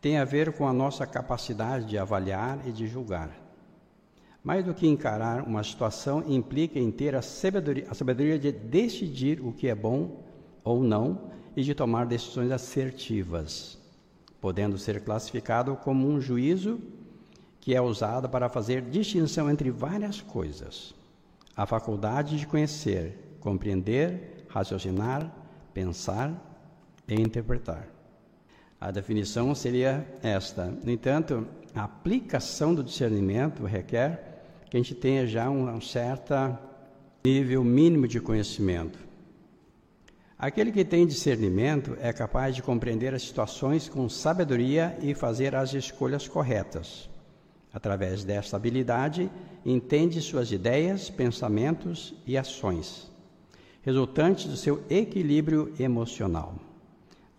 Tem 0.00 0.16
a 0.16 0.24
ver 0.24 0.52
com 0.52 0.66
a 0.66 0.72
nossa 0.72 1.06
capacidade 1.06 1.84
de 1.86 1.98
avaliar 1.98 2.66
e 2.66 2.72
de 2.72 2.86
julgar. 2.86 3.30
Mais 4.42 4.64
do 4.64 4.74
que 4.74 4.88
encarar 4.88 5.46
uma 5.46 5.62
situação, 5.62 6.24
implica 6.26 6.78
em 6.78 6.90
ter 6.90 7.14
a 7.14 7.22
sabedoria, 7.22 7.86
a 7.88 7.94
sabedoria 7.94 8.38
de 8.38 8.50
decidir 8.50 9.40
o 9.40 9.52
que 9.52 9.68
é 9.68 9.74
bom 9.74 10.24
ou 10.64 10.82
não 10.82 11.30
e 11.54 11.62
de 11.62 11.74
tomar 11.74 12.06
decisões 12.06 12.50
assertivas, 12.50 13.78
podendo 14.40 14.78
ser 14.78 15.04
classificado 15.04 15.76
como 15.76 16.08
um 16.08 16.20
juízo 16.20 16.80
que 17.62 17.76
é 17.76 17.80
usado 17.80 18.28
para 18.28 18.48
fazer 18.48 18.82
distinção 18.82 19.48
entre 19.48 19.70
várias 19.70 20.20
coisas. 20.20 20.92
A 21.56 21.64
faculdade 21.64 22.36
de 22.36 22.44
conhecer, 22.44 23.36
compreender, 23.38 24.44
raciocinar, 24.48 25.32
pensar 25.72 26.34
e 27.06 27.14
interpretar. 27.14 27.86
A 28.80 28.90
definição 28.90 29.54
seria 29.54 30.04
esta. 30.24 30.66
No 30.66 30.90
entanto, 30.90 31.46
a 31.72 31.84
aplicação 31.84 32.74
do 32.74 32.82
discernimento 32.82 33.64
requer 33.64 34.42
que 34.68 34.76
a 34.76 34.80
gente 34.80 34.96
tenha 34.96 35.24
já 35.24 35.48
um, 35.48 35.72
um 35.72 35.80
certo 35.80 36.34
nível 37.24 37.62
mínimo 37.62 38.08
de 38.08 38.20
conhecimento. 38.20 38.98
Aquele 40.36 40.72
que 40.72 40.84
tem 40.84 41.06
discernimento 41.06 41.96
é 42.00 42.12
capaz 42.12 42.56
de 42.56 42.62
compreender 42.62 43.14
as 43.14 43.22
situações 43.22 43.88
com 43.88 44.08
sabedoria 44.08 44.98
e 45.00 45.14
fazer 45.14 45.54
as 45.54 45.72
escolhas 45.72 46.26
corretas. 46.26 47.11
Através 47.72 48.22
desta 48.22 48.56
habilidade, 48.56 49.30
entende 49.64 50.20
suas 50.20 50.52
ideias, 50.52 51.08
pensamentos 51.08 52.14
e 52.26 52.36
ações, 52.36 53.10
resultantes 53.82 54.46
do 54.46 54.56
seu 54.56 54.82
equilíbrio 54.90 55.72
emocional, 55.78 56.54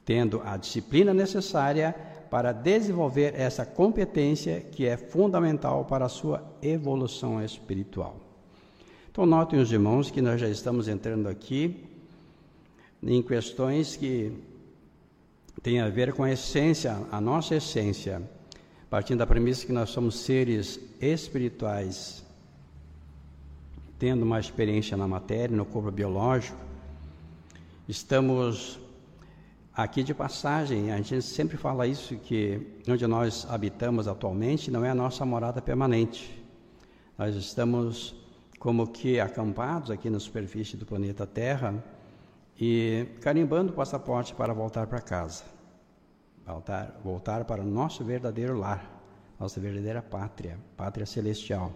tendo 0.04 0.42
a 0.44 0.58
disciplina 0.58 1.14
necessária 1.14 1.96
para 2.32 2.52
desenvolver 2.52 3.36
essa 3.36 3.64
competência 3.64 4.60
que 4.60 4.88
é 4.88 4.98
fundamental 4.98 5.86
para 5.86 6.06
a 6.06 6.10
sua 6.10 6.44
evolução 6.64 7.44
espiritual. 7.44 8.20
Então, 9.12 9.28
notem 9.28 9.60
os 9.60 9.72
irmãos 9.72 10.10
que 10.10 10.20
nós 10.20 10.42
já 10.42 10.50
estamos 10.50 10.88
entrando 10.88 11.30
aqui 11.30 11.86
em 13.04 13.22
questões 13.22 13.96
que 13.96 14.32
têm 15.62 15.80
a 15.80 15.90
ver 15.90 16.14
com 16.14 16.24
a 16.24 16.32
essência, 16.32 16.98
a 17.12 17.22
nossa 17.22 17.56
essência, 17.56 18.24
partindo 18.94 19.18
da 19.18 19.26
premissa 19.26 19.66
que 19.66 19.74
nós 19.74 19.90
somos 19.90 20.20
seres 20.20 20.80
espirituais, 21.02 22.24
tendo 23.98 24.22
uma 24.22 24.40
experiência 24.40 24.96
na 24.96 25.08
matéria, 25.08 25.58
no 25.58 25.66
corpo 25.66 25.90
biológico, 25.90 26.56
estamos 27.90 28.80
aqui 29.76 30.04
de 30.04 30.14
passagem, 30.14 30.92
a 30.92 30.98
gente 30.98 31.24
sempre 31.24 31.58
fala 31.58 31.88
isso, 31.88 32.16
que 32.18 32.62
onde 32.88 33.08
nós 33.08 33.48
habitamos 33.50 34.08
atualmente 34.08 34.70
não 34.70 34.86
é 34.86 34.92
a 34.92 34.96
nossa 34.96 35.26
morada 35.26 35.60
permanente. 35.60 36.46
Nós 37.18 37.36
estamos 37.36 38.16
como 38.60 38.86
que 38.86 39.20
acampados 39.20 39.90
aqui 39.90 40.08
na 40.08 40.20
superfície 40.20 40.78
do 40.78 40.86
planeta 40.86 41.26
Terra 41.26 41.84
e 42.62 43.08
carimbando 43.22 43.72
o 43.72 43.76
passaporte 43.76 44.36
para 44.36 44.54
voltar 44.54 44.86
para 44.86 45.02
casa, 45.02 45.46
voltar, 46.46 47.00
voltar 47.04 47.46
para 47.46 47.62
o 47.62 47.66
nosso 47.66 48.04
verdadeiro 48.04 48.58
lar, 48.58 48.90
nossa 49.40 49.60
verdadeira 49.60 50.02
pátria, 50.02 50.58
pátria 50.76 51.06
celestial, 51.06 51.72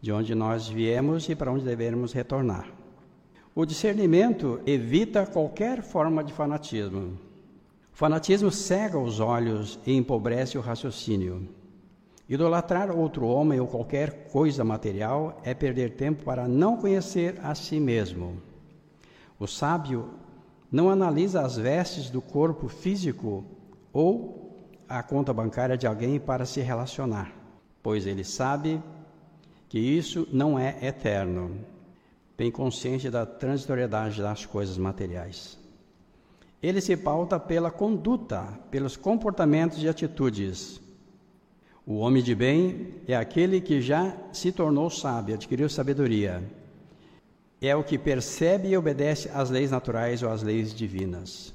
de 0.00 0.12
onde 0.12 0.34
nós 0.34 0.68
viemos 0.68 1.28
e 1.28 1.34
para 1.34 1.50
onde 1.50 1.64
devemos 1.64 2.12
retornar. 2.12 2.68
O 3.54 3.66
discernimento 3.66 4.60
evita 4.66 5.26
qualquer 5.26 5.82
forma 5.82 6.22
de 6.22 6.32
fanatismo. 6.32 7.18
O 7.92 7.96
fanatismo 7.98 8.50
cega 8.52 8.98
os 8.98 9.18
olhos 9.18 9.80
e 9.84 9.96
empobrece 9.96 10.56
o 10.56 10.60
raciocínio. 10.60 11.48
Idolatrar 12.28 12.90
outro 12.90 13.26
homem 13.26 13.58
ou 13.58 13.66
qualquer 13.66 14.28
coisa 14.30 14.62
material 14.62 15.40
é 15.42 15.54
perder 15.54 15.96
tempo 15.96 16.24
para 16.24 16.46
não 16.46 16.76
conhecer 16.76 17.40
a 17.42 17.54
si 17.54 17.80
mesmo. 17.80 18.40
O 19.40 19.46
sábio 19.46 20.10
não 20.70 20.90
analisa 20.90 21.42
as 21.42 21.56
vestes 21.56 22.10
do 22.10 22.20
corpo 22.20 22.68
físico 22.68 23.44
ou 23.92 24.66
a 24.88 25.02
conta 25.02 25.32
bancária 25.32 25.76
de 25.76 25.86
alguém 25.86 26.18
para 26.18 26.46
se 26.46 26.60
relacionar, 26.60 27.32
pois 27.82 28.06
ele 28.06 28.24
sabe 28.24 28.82
que 29.68 29.78
isso 29.78 30.26
não 30.32 30.58
é 30.58 30.76
eterno. 30.80 31.58
Bem 32.36 32.50
consciente 32.50 33.10
da 33.10 33.26
transitoriedade 33.26 34.22
das 34.22 34.46
coisas 34.46 34.78
materiais. 34.78 35.58
Ele 36.62 36.80
se 36.80 36.96
pauta 36.96 37.38
pela 37.38 37.70
conduta, 37.70 38.46
pelos 38.70 38.96
comportamentos 38.96 39.82
e 39.82 39.88
atitudes 39.88 40.80
o 41.90 42.00
homem 42.00 42.22
de 42.22 42.34
bem 42.34 42.96
é 43.08 43.16
aquele 43.16 43.62
que 43.62 43.80
já 43.80 44.14
se 44.30 44.52
tornou 44.52 44.90
sábio, 44.90 45.34
adquiriu 45.34 45.70
sabedoria. 45.70 46.44
É 47.62 47.74
o 47.74 47.82
que 47.82 47.96
percebe 47.96 48.68
e 48.68 48.76
obedece 48.76 49.30
às 49.32 49.48
leis 49.48 49.70
naturais 49.70 50.22
ou 50.22 50.28
às 50.28 50.42
leis 50.42 50.74
divinas. 50.74 51.54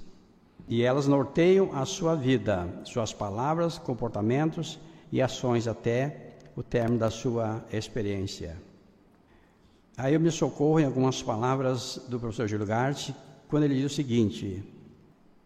E 0.67 0.83
elas 0.83 1.07
norteiam 1.07 1.71
a 1.73 1.85
sua 1.85 2.15
vida, 2.15 2.67
suas 2.83 3.13
palavras, 3.13 3.77
comportamentos 3.77 4.79
e 5.11 5.21
ações 5.21 5.67
até 5.67 6.35
o 6.55 6.63
término 6.63 6.99
da 6.99 7.09
sua 7.09 7.63
experiência. 7.71 8.57
Aí 9.97 10.13
eu 10.13 10.19
me 10.19 10.31
socorro 10.31 10.79
em 10.79 10.85
algumas 10.85 11.21
palavras 11.21 12.01
do 12.07 12.19
professor 12.19 12.47
Gil 12.47 12.65
Gart, 12.65 13.11
quando 13.47 13.63
ele 13.63 13.75
diz 13.75 13.91
o 13.91 13.95
seguinte: 13.95 14.63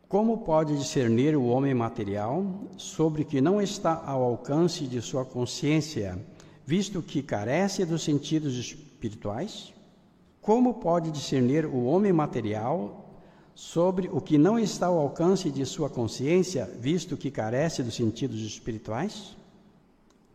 como 0.08 0.38
pode 0.38 0.78
discernir 0.78 1.36
o 1.36 1.48
homem 1.48 1.74
material 1.74 2.46
sobre 2.78 3.26
que 3.26 3.42
não 3.42 3.62
está 3.62 4.02
ao 4.06 4.24
alcance 4.24 4.88
de 4.88 5.02
sua 5.02 5.26
consciência, 5.26 6.18
visto 6.66 7.02
que 7.02 7.22
carece 7.22 7.84
dos 7.84 8.04
sentidos 8.04 8.54
espirituais? 8.56 9.74
Como 10.42 10.76
pode 10.76 11.12
discernir 11.12 11.66
o 11.66 11.84
homem 11.84 12.14
material 12.14 13.07
sobre 13.58 14.08
o 14.12 14.22
que 14.22 14.38
não 14.38 14.60
está 14.60 14.86
ao 14.86 15.00
alcance 15.00 15.50
de 15.50 15.66
sua 15.66 15.90
consciência, 15.90 16.70
visto 16.80 17.18
que 17.18 17.32
carece 17.32 17.82
dos 17.82 17.96
sentidos 17.96 18.40
espirituais? 18.42 19.36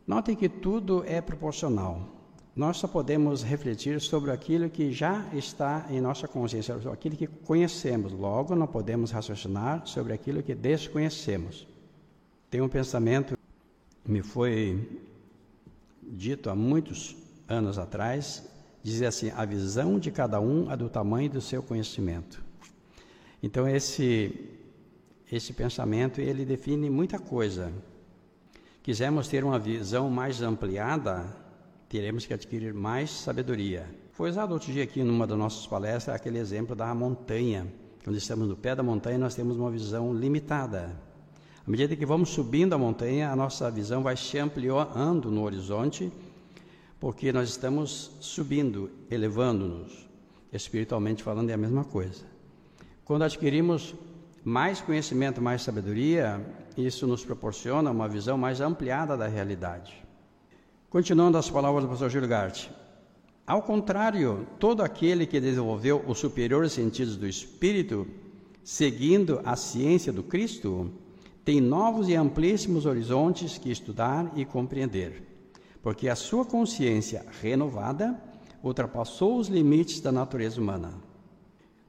Notem 0.05 0.35
que 0.35 0.49
tudo 0.49 1.05
é 1.07 1.21
proporcional 1.21 2.21
nós 2.55 2.77
só 2.77 2.87
podemos 2.87 3.43
refletir 3.43 3.99
sobre 4.01 4.31
aquilo 4.31 4.69
que 4.69 4.93
já 4.93 5.27
está 5.33 5.87
em 5.89 6.03
nossa 6.03 6.29
consciência, 6.29 6.75
aquilo 6.93 7.17
que 7.17 7.27
conhecemos. 7.27 8.13
Logo, 8.13 8.55
não 8.55 8.67
podemos 8.67 9.11
raciocinar 9.11 9.87
sobre 9.87 10.13
aquilo 10.13 10.43
que 10.43 10.55
desconhecemos. 10.55 11.67
Tem 12.51 12.61
um 12.61 12.69
pensamento 12.69 13.39
que 14.05 14.11
me 14.11 14.21
foi 14.21 15.01
dito 16.03 16.51
há 16.51 16.55
muitos 16.55 17.17
anos 17.49 17.79
atrás, 17.79 18.47
dizia 18.83 19.09
assim: 19.09 19.31
a 19.31 19.47
visão 19.47 19.99
de 19.99 20.11
cada 20.11 20.39
um 20.39 20.71
é 20.71 20.77
do 20.77 20.91
tamanho 20.91 21.31
do 21.31 21.41
seu 21.41 21.63
conhecimento. 21.63 22.45
Então 23.43 23.69
esse 23.69 24.53
esse 25.31 25.55
pensamento 25.55 26.21
ele 26.21 26.45
define 26.45 26.91
muita 26.91 27.19
coisa. 27.19 27.73
Quisermos 28.83 29.29
ter 29.29 29.43
uma 29.45 29.59
visão 29.59 30.11
mais 30.11 30.43
ampliada, 30.43 31.25
teremos 31.89 32.27
que 32.27 32.35
adquirir 32.35 32.75
mais 32.75 33.11
sabedoria. 33.11 33.87
Foi 34.13 34.29
usado 34.29 34.53
outro 34.53 34.71
dia 34.71 34.83
aqui 34.83 35.03
numa 35.03 35.27
das 35.27 35.39
nossas 35.39 35.67
palestras 35.67 36.15
aquele 36.15 36.39
exemplo 36.39 36.77
da 36.77 36.95
montanha. 36.95 37.67
Quando 38.05 38.17
estamos 38.17 38.47
no 38.47 38.57
pé 38.57 38.77
da 38.77 38.83
montanha, 38.83 39.17
nós 39.17 39.35
temos 39.35 39.57
uma 39.57 39.71
visão 39.71 40.13
limitada. 40.13 40.95
À 41.67 41.71
medida 41.71 41.97
que 41.97 42.05
vamos 42.05 42.29
subindo 42.29 42.75
a 42.75 42.79
montanha, 42.79 43.31
a 43.31 43.37
nossa 43.37 43.71
visão 43.71 44.03
vai 44.03 44.17
se 44.17 44.37
ampliando 44.39 45.31
no 45.31 45.45
horizonte, 45.45 46.13
porque 47.01 47.33
nós 47.33 47.49
estamos 47.49 48.11
subindo, 48.21 48.91
elevando-nos. 49.11 50.07
Espiritualmente 50.53 51.23
falando, 51.23 51.49
é 51.49 51.55
a 51.55 51.57
mesma 51.57 51.85
coisa. 51.85 52.32
Quando 53.13 53.25
adquirimos 53.25 53.95
mais 54.43 54.81
conhecimento, 54.81 55.39
mais 55.39 55.61
sabedoria, 55.61 56.41
isso 56.79 57.07
nos 57.07 57.23
proporciona 57.23 57.91
uma 57.91 58.09
visão 58.09 58.39
mais 58.39 58.59
ampliada 58.59 59.19
da 59.19 59.29
realidade. 59.29 60.03
Continuando 60.89 61.37
as 61.37 61.51
palavras 61.51 61.85
do 61.85 61.91
pastor 61.91 62.09
Júlio 62.09 62.27
Gart. 62.27 62.69
Ao 63.47 63.61
contrário, 63.61 64.47
todo 64.59 64.83
aquele 64.83 65.27
que 65.27 65.39
desenvolveu 65.39 66.03
os 66.07 66.21
superiores 66.21 66.73
sentidos 66.73 67.15
do 67.19 67.29
espírito, 67.29 68.07
seguindo 68.65 69.43
a 69.45 69.57
ciência 69.57 70.11
do 70.11 70.23
Cristo, 70.23 70.91
tem 71.45 71.61
novos 71.61 72.09
e 72.09 72.15
amplíssimos 72.15 72.87
horizontes 72.87 73.59
que 73.59 73.71
estudar 73.71 74.33
e 74.35 74.47
compreender, 74.47 75.23
porque 75.83 76.09
a 76.09 76.17
sua 76.17 76.47
consciência 76.47 77.27
renovada 77.43 78.19
ultrapassou 78.65 79.37
os 79.37 79.49
limites 79.49 80.01
da 80.01 80.11
natureza 80.11 80.59
humana. 80.59 81.12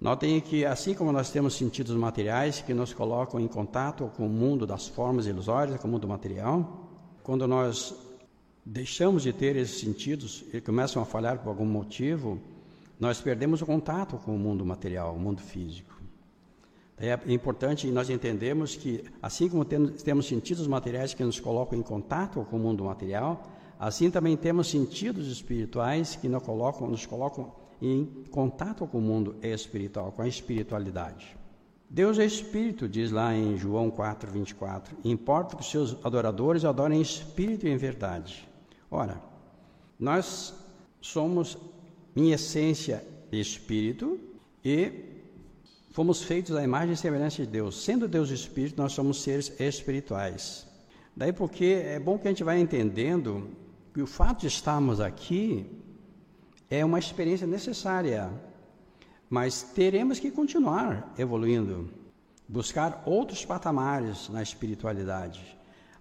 Notem 0.03 0.41
que, 0.41 0.65
assim 0.65 0.93
como 0.93 1.13
nós 1.13 1.31
temos 1.31 1.53
sentidos 1.53 1.95
materiais 1.95 2.59
que 2.59 2.73
nos 2.73 2.91
colocam 2.91 3.39
em 3.39 3.47
contato 3.47 4.11
com 4.17 4.27
o 4.27 4.29
mundo 4.29 4.67
das 4.67 4.85
formas 4.85 5.27
ilusórias, 5.27 5.79
com 5.79 5.87
o 5.87 5.91
mundo 5.91 6.05
material, 6.05 6.89
quando 7.23 7.47
nós 7.47 7.95
deixamos 8.65 9.23
de 9.23 9.31
ter 9.31 9.55
esses 9.55 9.79
sentidos 9.79 10.43
e 10.53 10.59
começam 10.59 11.01
a 11.01 11.05
falhar 11.05 11.39
por 11.39 11.47
algum 11.47 11.65
motivo, 11.65 12.37
nós 12.99 13.21
perdemos 13.21 13.61
o 13.61 13.65
contato 13.65 14.17
com 14.17 14.35
o 14.35 14.37
mundo 14.37 14.65
material, 14.65 15.15
o 15.15 15.19
mundo 15.19 15.41
físico. 15.41 15.97
É 16.97 17.17
importante 17.31 17.87
nós 17.87 18.09
entendermos 18.09 18.75
que, 18.75 19.05
assim 19.21 19.47
como 19.47 19.63
temos 19.63 20.27
sentidos 20.27 20.67
materiais 20.67 21.13
que 21.13 21.23
nos 21.23 21.39
colocam 21.39 21.79
em 21.79 21.81
contato 21.81 22.45
com 22.49 22.57
o 22.57 22.59
mundo 22.59 22.83
material, 22.83 23.41
assim 23.79 24.11
também 24.11 24.35
temos 24.35 24.69
sentidos 24.69 25.29
espirituais 25.29 26.17
que 26.17 26.27
nos 26.27 26.43
colocam, 26.43 26.89
nos 26.89 27.05
colocam 27.05 27.62
em 27.83 28.05
contato 28.31 28.87
com 28.87 28.97
o 28.97 29.01
mundo 29.01 29.35
espiritual, 29.43 30.13
com 30.13 30.21
a 30.21 30.27
espiritualidade. 30.27 31.35
Deus 31.89 32.17
é 32.17 32.25
espírito, 32.25 32.87
diz 32.87 33.11
lá 33.11 33.35
em 33.35 33.57
João 33.57 33.91
4, 33.91 34.31
24. 34.31 34.95
Importa 35.03 35.57
que 35.57 35.61
os 35.61 35.69
seus 35.69 35.97
adoradores 36.03 36.63
adorem 36.63 36.99
em 36.99 37.01
espírito 37.01 37.67
e 37.67 37.69
em 37.69 37.75
verdade. 37.77 38.47
Ora, 38.89 39.21
nós 39.99 40.53
somos, 41.01 41.57
em 42.15 42.31
essência, 42.31 43.05
espírito 43.31 44.17
e 44.63 44.91
fomos 45.91 46.23
feitos 46.23 46.55
à 46.55 46.63
imagem 46.63 46.93
e 46.93 46.97
semelhança 46.97 47.43
de 47.43 47.51
Deus. 47.51 47.83
Sendo 47.83 48.07
Deus 48.07 48.29
espírito, 48.29 48.81
nós 48.81 48.93
somos 48.93 49.21
seres 49.21 49.53
espirituais. 49.59 50.65
Daí 51.15 51.33
porque 51.33 51.83
é 51.85 51.99
bom 51.99 52.17
que 52.17 52.27
a 52.27 52.31
gente 52.31 52.45
vá 52.45 52.57
entendendo 52.57 53.49
que 53.93 54.01
o 54.01 54.07
fato 54.07 54.41
de 54.41 54.47
estarmos 54.47 54.99
aqui 54.99 55.82
é 56.75 56.83
uma 56.83 56.99
experiência 56.99 57.47
necessária, 57.47 58.31
mas 59.29 59.61
teremos 59.61 60.19
que 60.19 60.31
continuar 60.31 61.13
evoluindo, 61.17 61.89
buscar 62.47 63.03
outros 63.05 63.45
patamares 63.45 64.29
na 64.29 64.41
espiritualidade 64.41 65.53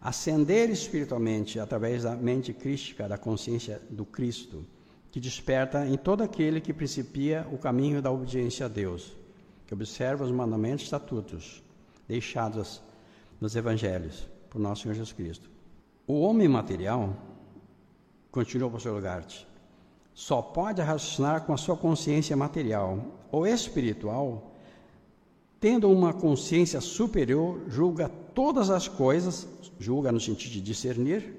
ascender 0.03 0.69
espiritualmente 0.69 1.61
através 1.61 2.03
da 2.03 2.17
mente 2.17 2.53
crística, 2.53 3.09
da 3.09 3.17
consciência 3.17 3.81
do 3.89 4.05
Cristo, 4.05 4.67
que 5.13 5.21
desperta 5.21 5.87
em 5.87 5.97
todo 5.97 6.23
aquele 6.23 6.61
que 6.61 6.73
principia 6.73 7.47
o 7.53 7.57
caminho 7.57 8.03
da 8.03 8.11
obediência 8.11 8.67
a 8.67 8.69
Deus, 8.69 9.17
que 9.65 9.73
observa 9.73 10.25
os 10.25 10.33
mandamentos 10.33 10.83
e 10.83 10.85
estatutos 10.87 11.63
deixados 12.09 12.83
nos 13.41 13.55
evangelhos 13.55 14.29
por 14.51 14.61
nosso 14.61 14.83
Senhor 14.83 14.95
Jesus 14.95 15.13
Cristo. 15.13 15.49
O 16.05 16.21
homem 16.21 16.49
material, 16.49 17.17
continua 18.33 18.69
o 18.69 18.73
pastor 18.73 18.95
Lugarte, 18.95 19.47
só 20.15 20.43
pode 20.43 20.81
raciocinar 20.81 21.43
com 21.45 21.53
a 21.53 21.57
sua 21.57 21.77
consciência 21.77 22.37
material. 22.37 22.99
O 23.31 23.47
espiritual, 23.47 24.53
tendo 25.59 25.91
uma 25.91 26.13
consciência 26.13 26.81
superior, 26.81 27.61
julga 27.69 28.09
todas 28.35 28.71
as 28.71 28.89
coisas, 28.89 29.49
julga 29.79 30.13
no 30.13 30.21
sentido 30.21 30.53
de 30.53 30.61
discernir, 30.61 31.35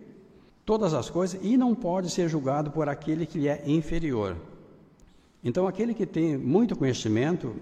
todas 0.65 0.93
as 0.93 1.09
coisas 1.09 1.39
e 1.43 1.57
não 1.57 1.75
pode 1.75 2.09
ser 2.09 2.29
julgado 2.29 2.71
por 2.71 2.87
aquele 2.89 3.25
que 3.25 3.37
lhe 3.37 3.47
é 3.47 3.63
inferior. 3.65 4.35
Então, 5.43 5.67
aquele 5.67 5.93
que 5.93 6.05
tem 6.05 6.37
muito 6.37 6.75
conhecimento, 6.75 7.53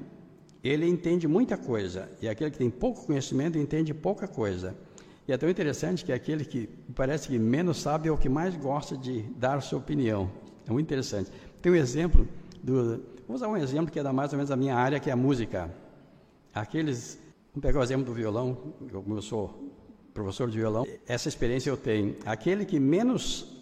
ele 0.63 0.87
entende 0.87 1.27
muita 1.27 1.57
coisa, 1.57 2.09
e 2.21 2.29
aquele 2.29 2.51
que 2.51 2.59
tem 2.59 2.69
pouco 2.69 3.07
conhecimento 3.07 3.57
entende 3.57 3.91
pouca 3.93 4.27
coisa. 4.27 4.75
E 5.27 5.33
é 5.33 5.37
tão 5.37 5.49
interessante 5.49 6.05
que 6.05 6.13
aquele 6.13 6.45
que 6.45 6.69
parece 6.95 7.27
que 7.27 7.39
menos 7.39 7.81
sabe 7.81 8.07
é 8.07 8.11
o 8.11 8.17
que 8.17 8.29
mais 8.29 8.55
gosta 8.55 8.95
de 8.95 9.21
dar 9.35 9.61
sua 9.61 9.79
opinião. 9.79 10.29
É 10.67 10.71
muito 10.71 10.85
interessante. 10.85 11.31
Tem 11.61 11.71
um 11.71 11.75
exemplo 11.75 12.27
do. 12.61 13.03
Vou 13.27 13.35
usar 13.35 13.47
um 13.47 13.57
exemplo 13.57 13.91
que 13.91 13.99
é 13.99 14.03
da 14.03 14.11
mais 14.11 14.31
ou 14.33 14.37
menos 14.37 14.51
a 14.51 14.55
minha 14.55 14.75
área, 14.75 14.99
que 14.99 15.09
é 15.09 15.13
a 15.13 15.17
música. 15.17 15.73
Aqueles. 16.53 17.19
Vamos 17.53 17.65
pegar 17.65 17.79
o 17.79 17.83
exemplo 17.83 18.05
do 18.05 18.13
violão, 18.13 18.57
como 18.91 19.15
eu 19.15 19.21
sou 19.21 19.71
professor 20.13 20.49
de 20.49 20.57
violão, 20.57 20.85
essa 21.07 21.27
experiência 21.27 21.69
eu 21.69 21.77
tenho. 21.77 22.15
Aquele 22.25 22.65
que 22.65 22.79
menos 22.79 23.61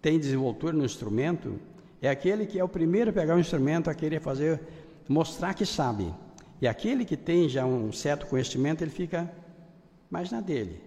tem 0.00 0.18
desenvoltura 0.18 0.72
no 0.72 0.84
instrumento 0.84 1.58
é 2.00 2.08
aquele 2.08 2.46
que 2.46 2.58
é 2.58 2.64
o 2.64 2.68
primeiro 2.68 3.10
a 3.10 3.12
pegar 3.12 3.36
o 3.36 3.40
instrumento 3.40 3.88
a 3.88 3.94
querer 3.94 4.20
fazer, 4.20 4.60
mostrar 5.08 5.54
que 5.54 5.64
sabe. 5.64 6.12
E 6.60 6.66
aquele 6.66 7.04
que 7.04 7.16
tem 7.16 7.48
já 7.48 7.64
um 7.64 7.92
certo 7.92 8.26
conhecimento, 8.26 8.82
ele 8.82 8.90
fica 8.90 9.30
mais 10.10 10.30
na 10.30 10.40
dele. 10.40 10.80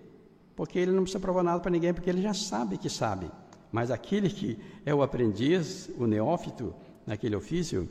Porque 0.55 0.79
ele 0.79 0.91
não 0.91 1.03
precisa 1.03 1.19
provar 1.19 1.43
nada 1.43 1.59
para 1.59 1.71
ninguém, 1.71 1.93
porque 1.93 2.09
ele 2.09 2.21
já 2.21 2.33
sabe 2.33 2.77
que 2.77 2.89
sabe. 2.89 3.29
Mas 3.75 3.91
aquele 3.91 4.29
que 4.29 4.57
é 4.85 4.95
o 4.95 5.03
aprendiz, 5.03 5.89
o 5.97 6.07
neófito 6.07 6.73
naquele 7.05 7.35
ofício, 7.35 7.89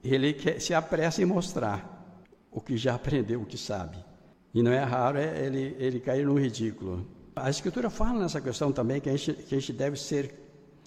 ele 0.00 0.32
quer, 0.32 0.60
se 0.60 0.72
apressa 0.72 1.20
em 1.20 1.24
mostrar 1.24 2.24
o 2.52 2.60
que 2.60 2.76
já 2.76 2.94
aprendeu, 2.94 3.42
o 3.42 3.44
que 3.44 3.58
sabe. 3.58 3.96
E 4.54 4.62
não 4.62 4.70
é 4.70 4.78
raro 4.78 5.18
é 5.18 5.44
ele, 5.44 5.74
ele 5.76 5.98
cair 5.98 6.24
no 6.24 6.38
ridículo. 6.38 7.04
A 7.34 7.50
Escritura 7.50 7.90
fala 7.90 8.20
nessa 8.20 8.40
questão 8.40 8.70
também 8.70 9.00
que 9.00 9.10
a, 9.10 9.16
gente, 9.16 9.42
que 9.42 9.56
a 9.56 9.58
gente 9.58 9.72
deve 9.72 9.98
ser, 9.98 10.38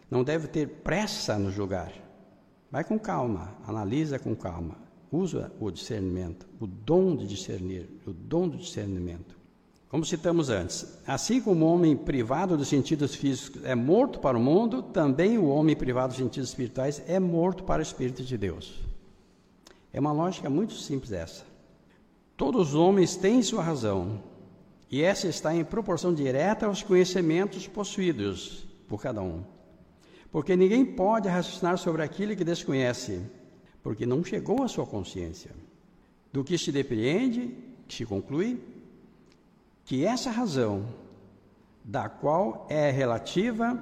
não 0.10 0.24
deve 0.24 0.48
ter 0.48 0.66
pressa 0.66 1.38
no 1.38 1.52
julgar. 1.52 1.92
Vai 2.72 2.86
com 2.86 2.98
calma, 2.98 3.54
analisa 3.68 4.18
com 4.18 4.34
calma, 4.34 4.78
usa 5.12 5.52
o 5.60 5.70
discernimento, 5.70 6.48
o 6.58 6.66
dom 6.66 7.18
de 7.18 7.28
discernir, 7.28 7.90
o 8.08 8.14
dom 8.14 8.48
do 8.48 8.56
discernimento. 8.56 9.35
Como 9.96 10.04
citamos 10.04 10.50
antes, 10.50 10.86
assim 11.08 11.40
como 11.40 11.66
o 11.66 11.70
homem 11.70 11.96
privado 11.96 12.58
dos 12.58 12.68
sentidos 12.68 13.16
físicos 13.16 13.64
é 13.64 13.74
morto 13.74 14.20
para 14.20 14.38
o 14.38 14.42
mundo, 14.42 14.84
também 14.84 15.38
o 15.38 15.46
homem 15.46 15.74
privado 15.74 16.10
dos 16.10 16.18
sentidos 16.18 16.50
espirituais 16.50 17.02
é 17.08 17.18
morto 17.18 17.64
para 17.64 17.80
o 17.80 17.82
Espírito 17.82 18.22
de 18.22 18.38
Deus. 18.38 18.84
É 19.94 20.00
uma 20.02 20.12
lógica 20.12 20.50
muito 20.50 20.74
simples 20.74 21.14
essa. 21.14 21.46
Todos 22.36 22.72
os 22.72 22.76
homens 22.76 23.16
têm 23.16 23.42
sua 23.42 23.64
razão, 23.64 24.22
e 24.92 25.02
essa 25.02 25.30
está 25.30 25.56
em 25.56 25.64
proporção 25.64 26.14
direta 26.14 26.66
aos 26.66 26.84
conhecimentos 26.84 27.66
possuídos 27.66 28.68
por 28.90 29.02
cada 29.02 29.22
um. 29.22 29.46
Porque 30.30 30.58
ninguém 30.58 30.84
pode 30.84 31.30
raciocinar 31.30 31.78
sobre 31.78 32.04
aquilo 32.04 32.36
que 32.36 32.44
desconhece, 32.44 33.22
porque 33.82 34.06
não 34.06 34.26
chegou 34.26 34.62
à 34.62 34.68
sua 34.68 34.86
consciência. 34.86 35.52
Do 36.34 36.44
que 36.44 36.58
se 36.58 36.70
depreende, 36.70 37.56
que 37.88 37.96
se 37.96 38.06
conclui, 38.06 38.75
que 39.86 40.04
essa 40.04 40.32
razão, 40.32 40.86
da 41.84 42.10
qual 42.10 42.66
é 42.70 42.90
relativa 42.90 43.82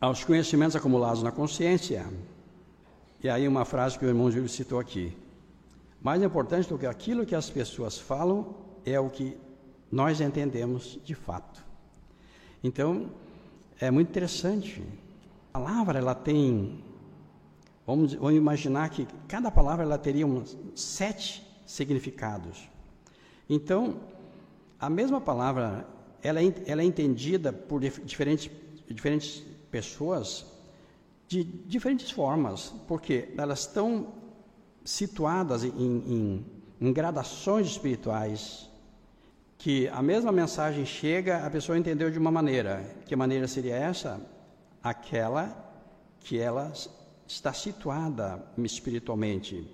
aos 0.00 0.24
conhecimentos 0.24 0.76
acumulados 0.76 1.22
na 1.22 1.32
consciência, 1.32 2.06
e 3.22 3.28
aí 3.28 3.48
uma 3.48 3.64
frase 3.64 3.98
que 3.98 4.04
o 4.04 4.08
irmão 4.08 4.30
Júlio 4.30 4.48
citou 4.48 4.78
aqui, 4.78 5.16
mais 6.00 6.22
importante 6.22 6.68
do 6.68 6.78
que 6.78 6.86
aquilo 6.86 7.26
que 7.26 7.34
as 7.34 7.50
pessoas 7.50 7.98
falam 7.98 8.54
é 8.84 9.00
o 9.00 9.10
que 9.10 9.36
nós 9.90 10.20
entendemos 10.20 10.98
de 11.04 11.14
fato. 11.14 11.64
Então, 12.62 13.10
é 13.80 13.90
muito 13.90 14.08
interessante. 14.08 14.82
A 15.52 15.58
palavra 15.58 15.98
ela 15.98 16.14
tem, 16.14 16.84
vamos, 17.84 18.14
vamos 18.14 18.36
imaginar 18.36 18.88
que 18.90 19.08
cada 19.26 19.50
palavra 19.50 19.84
ela 19.84 19.98
teria 19.98 20.26
uns 20.26 20.56
sete 20.74 21.44
significados. 21.66 22.68
Então, 23.48 24.00
a 24.78 24.90
mesma 24.90 25.20
palavra 25.20 25.86
ela 26.22 26.42
é, 26.42 26.54
ela 26.66 26.82
é 26.82 26.84
entendida 26.84 27.52
por 27.52 27.80
diferentes, 27.80 28.50
diferentes 28.88 29.42
pessoas 29.70 30.46
de 31.28 31.42
diferentes 31.42 32.10
formas, 32.10 32.72
porque 32.86 33.28
elas 33.36 33.60
estão 33.60 34.14
situadas 34.84 35.64
em, 35.64 35.68
em, 35.68 36.46
em 36.80 36.92
gradações 36.92 37.66
espirituais, 37.66 38.70
que 39.58 39.88
a 39.88 40.02
mesma 40.02 40.30
mensagem 40.30 40.84
chega, 40.84 41.44
a 41.44 41.50
pessoa 41.50 41.78
entendeu 41.78 42.10
de 42.10 42.18
uma 42.18 42.30
maneira. 42.30 42.84
Que 43.06 43.16
maneira 43.16 43.48
seria 43.48 43.74
essa? 43.74 44.20
Aquela 44.82 45.64
que 46.20 46.38
ela 46.38 46.72
está 47.26 47.52
situada 47.52 48.44
espiritualmente, 48.58 49.66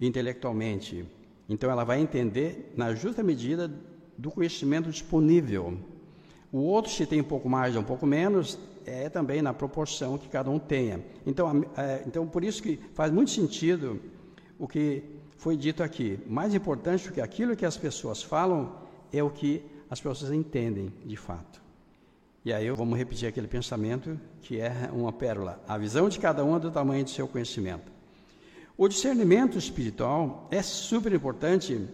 intelectualmente. 0.00 1.04
Então 1.48 1.70
ela 1.70 1.84
vai 1.84 2.00
entender 2.00 2.72
na 2.76 2.94
justa 2.94 3.22
medida 3.22 3.70
do 4.18 4.30
conhecimento 4.30 4.90
disponível. 4.90 5.78
O 6.52 6.58
outro, 6.58 6.90
se 6.90 7.06
tem 7.06 7.20
um 7.20 7.24
pouco 7.24 7.48
mais 7.48 7.76
ou 7.76 7.82
um 7.82 7.84
pouco 7.84 8.06
menos, 8.06 8.58
é 8.84 9.08
também 9.08 9.42
na 9.42 9.52
proporção 9.52 10.16
que 10.16 10.28
cada 10.28 10.50
um 10.50 10.58
tenha. 10.58 11.00
Então, 11.26 11.64
é, 11.76 12.02
então, 12.06 12.26
por 12.26 12.44
isso 12.44 12.62
que 12.62 12.78
faz 12.94 13.12
muito 13.12 13.30
sentido 13.30 14.00
o 14.58 14.66
que 14.66 15.02
foi 15.36 15.56
dito 15.56 15.82
aqui. 15.82 16.18
Mais 16.26 16.54
importante 16.54 17.08
do 17.08 17.14
que 17.14 17.20
aquilo 17.20 17.56
que 17.56 17.66
as 17.66 17.76
pessoas 17.76 18.22
falam 18.22 18.72
é 19.12 19.22
o 19.22 19.30
que 19.30 19.62
as 19.90 20.00
pessoas 20.00 20.32
entendem 20.32 20.92
de 21.04 21.16
fato. 21.16 21.62
E 22.44 22.52
aí 22.52 22.70
vamos 22.70 22.96
repetir 22.96 23.28
aquele 23.28 23.48
pensamento 23.48 24.18
que 24.40 24.60
é 24.60 24.88
uma 24.92 25.12
pérola. 25.12 25.60
A 25.66 25.76
visão 25.76 26.08
de 26.08 26.18
cada 26.18 26.44
um 26.44 26.56
é 26.56 26.60
do 26.60 26.70
tamanho 26.70 27.02
do 27.02 27.10
seu 27.10 27.26
conhecimento. 27.26 27.95
O 28.78 28.88
discernimento 28.88 29.56
espiritual 29.56 30.46
é 30.50 30.60
super 30.60 31.10
importante 31.10 31.88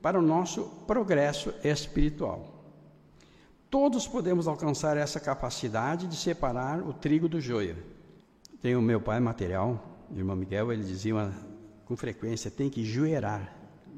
para 0.00 0.16
o 0.16 0.22
nosso 0.22 0.66
progresso 0.86 1.52
espiritual. 1.64 2.54
Todos 3.68 4.06
podemos 4.06 4.46
alcançar 4.46 4.96
essa 4.96 5.18
capacidade 5.18 6.06
de 6.06 6.14
separar 6.14 6.80
o 6.80 6.92
trigo 6.92 7.28
do 7.28 7.40
joio. 7.40 7.76
Tem 8.62 8.76
o 8.76 8.82
meu 8.82 9.00
pai 9.00 9.18
material, 9.18 10.06
o 10.08 10.16
irmão 10.16 10.36
Miguel, 10.36 10.72
ele 10.72 10.84
dizia 10.84 11.12
uma, 11.12 11.34
com 11.84 11.96
frequência: 11.96 12.52
tem 12.52 12.70
que 12.70 12.84
joeirar, 12.84 13.52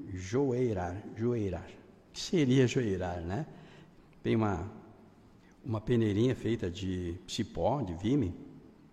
joeirar, 0.09 0.97
joeirar. 1.14 1.68
O 2.09 2.12
que 2.14 2.20
seria 2.20 2.66
joeirar, 2.66 3.20
né? 3.20 3.47
Tem 4.22 4.34
uma, 4.34 4.66
uma 5.62 5.80
peneirinha 5.80 6.34
feita 6.34 6.70
de 6.70 7.16
cipó, 7.28 7.82
de 7.82 7.93
vime, 7.93 8.34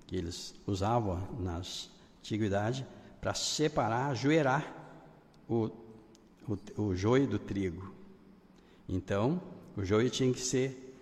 que 0.05 0.17
eles 0.17 0.53
usavam 0.67 1.25
nas 1.39 1.89
antiguidade 2.19 2.85
para 3.27 3.33
separar, 3.33 4.15
joeirar 4.15 4.65
o, 5.49 5.69
o, 6.47 6.81
o 6.81 6.95
joio 6.95 7.27
do 7.27 7.37
trigo. 7.37 7.93
Então, 8.87 9.41
o 9.75 9.83
joio 9.83 10.09
tinha 10.09 10.31
que 10.31 10.39
ser, 10.39 10.95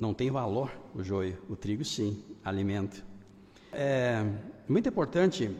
não 0.00 0.12
tem 0.12 0.32
valor 0.32 0.68
o 0.96 1.00
joio, 1.00 1.38
o 1.48 1.54
trigo 1.54 1.84
sim, 1.84 2.24
alimento. 2.44 3.04
É 3.72 4.26
muito 4.68 4.88
importante 4.88 5.56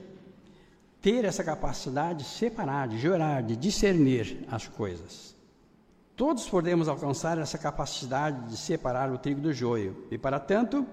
ter 1.01 1.24
essa 1.24 1.45
capacidade 1.45 2.24
de 2.24 2.29
separar, 2.29 2.89
de 2.89 2.99
jurar, 2.99 3.41
de 3.45 3.55
discernir 3.55 4.45
as 4.51 4.66
coisas. 4.66 5.37
Todos 6.16 6.49
podemos 6.49 6.89
alcançar 6.89 7.39
essa 7.39 7.57
capacidade 7.57 8.49
de 8.49 8.57
separar 8.57 9.12
o 9.12 9.18
trigo 9.18 9.41
do 9.41 9.53
joio, 9.53 10.09
e 10.11 10.18
para 10.18 10.41
tanto, 10.41 10.85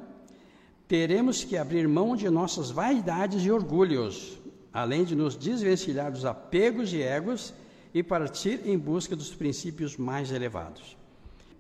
teremos 0.88 1.44
que 1.44 1.58
abrir 1.58 1.88
mão 1.88 2.16
de 2.16 2.30
nossas 2.30 2.70
vaidades 2.70 3.44
e 3.44 3.50
orgulhos, 3.50 4.45
além 4.76 5.06
de 5.06 5.16
nos 5.16 5.38
desvencilhar 5.38 6.12
dos 6.12 6.26
apegos 6.26 6.92
e 6.92 7.02
egos 7.02 7.54
e 7.94 8.04
partir 8.04 8.60
em 8.66 8.78
busca 8.78 9.16
dos 9.16 9.34
princípios 9.34 9.96
mais 9.96 10.34
elevados. 10.34 10.98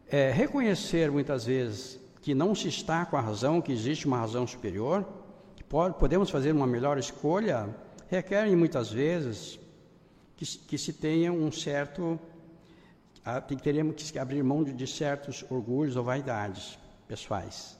É, 0.10 0.32
reconhecer 0.32 1.10
muitas 1.10 1.46
vezes 1.46 1.98
que 2.22 2.36
não 2.36 2.54
se 2.54 2.68
está 2.68 3.06
com 3.06 3.16
a 3.16 3.22
razão, 3.22 3.62
que 3.62 3.72
existe 3.72 4.06
uma 4.06 4.20
razão 4.20 4.46
superior, 4.46 5.08
que 5.56 5.64
pode, 5.64 5.98
podemos 5.98 6.30
fazer 6.30 6.52
uma 6.52 6.68
melhor 6.68 6.98
escolha, 6.98 7.74
requerem 8.10 8.54
muitas 8.54 8.92
vezes 8.92 9.58
que, 10.36 10.46
que 10.46 10.78
se 10.78 10.92
tenha 10.92 11.32
um 11.32 11.50
certo. 11.50 12.20
Teremos 13.64 14.12
que 14.12 14.20
abrir 14.20 14.44
mão 14.44 14.62
de, 14.62 14.74
de 14.74 14.86
certos 14.86 15.46
orgulhos 15.50 15.96
ou 15.96 16.04
vaidades 16.04 16.78
pessoais. 17.08 17.80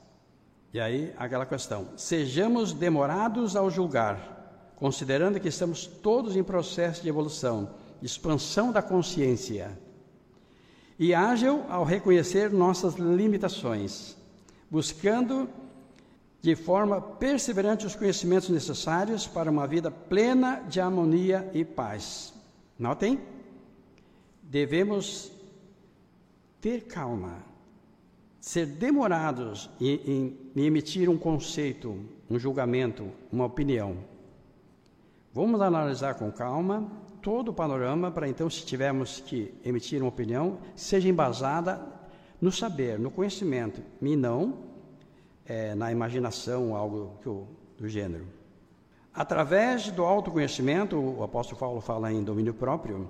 E 0.74 0.80
aí, 0.80 1.14
aquela 1.18 1.46
questão: 1.46 1.90
sejamos 1.98 2.72
demorados 2.72 3.56
ao 3.58 3.70
julgar, 3.70 4.35
considerando 4.76 5.40
que 5.40 5.48
estamos 5.48 5.86
todos 5.86 6.36
em 6.36 6.44
processo 6.44 7.02
de 7.02 7.10
evolução, 7.10 7.70
expansão 8.02 8.72
da 8.72 8.82
consciência 8.82 9.78
e 10.98 11.14
ágil 11.14 11.64
ao 11.70 11.84
reconhecer 11.84 12.52
nossas 12.52 12.96
limitações, 12.96 14.16
buscando 14.70 15.50
de 16.42 16.56
forma 16.56 17.02
perseverante 17.02 17.86
os 17.86 17.96
conhecimentos 17.96 18.50
necessários 18.50 19.26
para 19.28 19.50
uma 19.50 19.68
vida 19.68 19.90
plena 19.90 20.64
de 20.68 20.80
harmonia 20.80 21.50
e 21.54 21.66
paz. 21.66 22.34
Notem, 22.78 23.20
devemos 24.44 25.32
ter 26.62 26.86
calma, 26.86 27.44
ser 28.40 28.66
demorados 28.66 29.70
em, 29.82 29.96
em, 30.06 30.38
em 30.56 30.66
emitir 30.66 31.10
um 31.10 31.18
conceito, 31.18 31.98
um 32.30 32.38
julgamento, 32.38 33.10
uma 33.32 33.46
opinião. 33.46 33.98
Vamos 35.36 35.60
analisar 35.60 36.16
com 36.16 36.32
calma 36.32 36.90
todo 37.22 37.50
o 37.50 37.54
panorama 37.54 38.10
para 38.10 38.26
então, 38.26 38.50
se 38.50 38.66
tivermos 38.66 39.20
que 39.20 39.54
emitir 39.66 40.02
uma 40.02 40.08
opinião, 40.08 40.60
seja 40.78 41.10
embasada 41.10 41.86
no 42.40 42.54
saber, 42.54 42.98
no 42.98 43.12
conhecimento, 43.12 43.82
e 44.02 44.16
não 44.16 44.60
é, 45.46 45.76
na 45.76 45.92
imaginação, 45.92 46.74
algo 46.74 47.20
do 47.78 47.90
gênero. 47.90 48.26
Através 49.14 49.92
do 49.92 50.06
autoconhecimento, 50.06 50.98
o 50.98 51.22
apóstolo 51.22 51.60
Paulo 51.60 51.82
fala 51.82 52.14
em 52.14 52.24
domínio 52.24 52.54
próprio, 52.54 53.10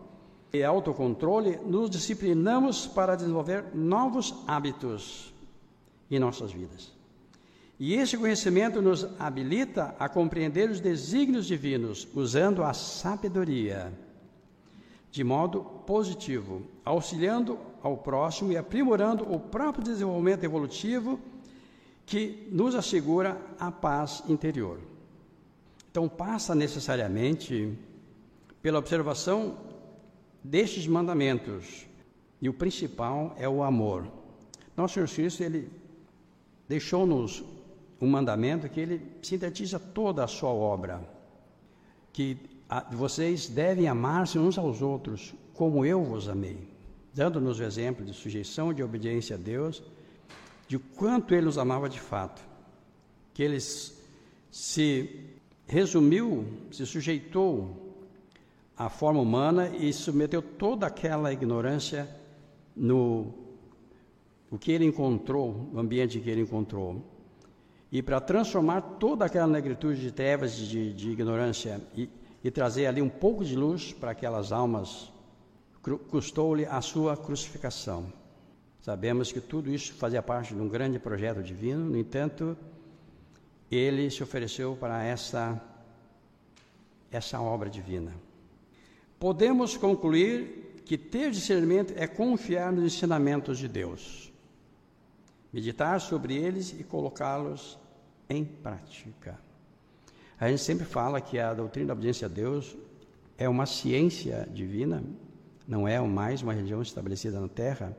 e 0.52 0.64
autocontrole, 0.64 1.58
nos 1.58 1.92
disciplinamos 1.92 2.88
para 2.88 3.16
desenvolver 3.16 3.66
novos 3.72 4.34
hábitos 4.48 5.32
em 6.10 6.18
nossas 6.18 6.52
vidas. 6.52 6.95
E 7.80 7.94
esse 7.94 8.18
conhecimento 8.18 8.82
nos 8.82 9.06
habilita 9.20 9.96
a 10.00 10.08
compreender 10.08 10.70
os 10.70 10.80
desígnios 10.80 11.46
divinos 11.46 12.08
usando 12.14 12.64
a 12.64 12.74
sabedoria 12.74 13.92
de 15.16 15.24
modo 15.24 15.62
positivo, 15.86 16.62
auxiliando 16.84 17.58
ao 17.82 17.96
próximo 17.96 18.52
e 18.52 18.58
aprimorando 18.58 19.24
o 19.32 19.40
próprio 19.40 19.82
desenvolvimento 19.82 20.44
evolutivo 20.44 21.18
que 22.06 22.50
nos 22.52 22.76
assegura 22.76 23.40
a 23.58 23.72
paz 23.72 24.24
interior. 24.28 24.78
Então, 25.90 26.10
passa 26.10 26.54
necessariamente 26.54 27.78
pela 28.62 28.80
observação 28.80 29.58
destes 30.44 30.86
mandamentos, 30.86 31.88
e 32.42 32.50
o 32.50 32.54
principal 32.54 33.34
é 33.40 33.48
o 33.48 33.64
amor. 33.64 34.08
Nosso 34.76 34.96
Senhor 34.96 35.08
Cristo, 35.08 35.44
ele 35.44 35.72
deixou-nos 36.68 37.42
um 38.06 38.10
mandamento 38.10 38.70
que 38.70 38.80
ele 38.80 39.02
sintetiza 39.22 39.80
toda 39.80 40.24
a 40.24 40.28
sua 40.28 40.50
obra, 40.50 41.02
que 42.14 42.38
a, 42.70 42.82
vocês 42.82 43.48
devem 43.48 43.88
amar-se 43.88 44.38
uns 44.38 44.58
aos 44.58 44.82
outros 44.82 45.34
como 45.54 45.86
eu 45.86 46.04
vos 46.04 46.30
amei, 46.30 46.68
dando-nos 47.14 47.60
o 47.60 47.64
exemplo 47.64 48.06
de 48.06 48.14
sujeição 48.14 48.72
e 48.72 48.76
de 48.76 48.84
obediência 48.84 49.36
a 49.36 49.40
Deus 49.40 49.84
de 50.68 50.80
quanto 50.80 51.34
ele 51.36 51.48
os 51.48 51.58
amava 51.58 51.88
de 51.88 52.00
fato, 52.00 52.42
que 53.34 53.44
ele 53.44 53.60
se 53.60 55.20
resumiu, 55.68 56.46
se 56.72 56.86
sujeitou 56.86 57.94
à 58.78 58.90
forma 58.90 59.22
humana 59.22 59.70
e 59.70 59.94
submeteu 59.94 60.42
toda 60.42 60.88
aquela 60.88 61.32
ignorância 61.32 62.10
no 62.76 63.34
o 64.50 64.58
que 64.58 64.72
ele 64.72 64.86
encontrou, 64.86 65.70
no 65.74 65.80
ambiente 65.80 66.20
que 66.20 66.30
ele 66.30 66.42
encontrou. 66.42 67.04
E 67.92 68.02
para 68.02 68.20
transformar 68.20 68.82
toda 68.82 69.26
aquela 69.26 69.48
negritude 69.48 70.02
de 70.02 70.12
trevas, 70.12 70.56
de, 70.56 70.94
de 70.94 71.12
ignorância, 71.12 71.82
e, 71.96 72.10
e 72.44 72.52
trazer 72.52 72.88
ali 72.88 73.02
um 73.02 73.10
pouco 73.10 73.44
de 73.44 73.56
luz 73.56 73.94
para 73.94 74.12
aquelas 74.12 74.52
almas, 74.52 75.12
custou-lhe 76.10 76.66
a 76.66 76.82
sua 76.82 77.16
crucificação. 77.16 78.12
Sabemos 78.82 79.32
que 79.32 79.40
tudo 79.40 79.72
isso 79.72 79.94
fazia 79.94 80.22
parte 80.22 80.54
de 80.54 80.62
um 80.62 80.68
grande 80.68 81.00
projeto 81.00 81.42
divino, 81.42 81.86
no 81.86 81.98
entanto, 81.98 82.56
ele 83.72 84.10
se 84.12 84.22
ofereceu 84.22 84.76
para 84.76 85.04
essa, 85.04 85.60
essa 87.12 87.42
obra 87.42 87.70
divina. 87.70 88.14
Podemos 89.20 89.76
concluir 89.76 90.82
que 90.86 90.98
ter 90.98 91.32
discernimento 91.32 91.94
é 91.98 92.06
confiar 92.06 92.72
nos 92.72 92.84
ensinamentos 92.84 93.58
de 93.58 93.68
Deus, 93.68 94.32
meditar 95.56 96.00
sobre 96.00 96.36
eles 96.36 96.76
e 96.78 96.84
colocá-los 96.84 97.80
em 98.30 98.44
prática. 98.44 99.40
A 100.40 100.50
gente 100.50 100.62
sempre 100.62 100.86
fala 100.86 101.20
que 101.20 101.40
a 101.40 101.54
doutrina 101.54 101.88
da 101.88 101.94
obediência 101.94 102.28
a 102.28 102.30
Deus 102.30 102.76
é 103.38 103.50
uma 103.50 103.66
ciência 103.66 104.48
divina, 104.54 105.02
não 105.68 105.88
é 105.88 106.00
mais 106.02 106.44
uma 106.44 106.54
religião 106.54 106.82
estabelecida 106.82 107.40
na 107.40 107.48
terra 107.48 107.96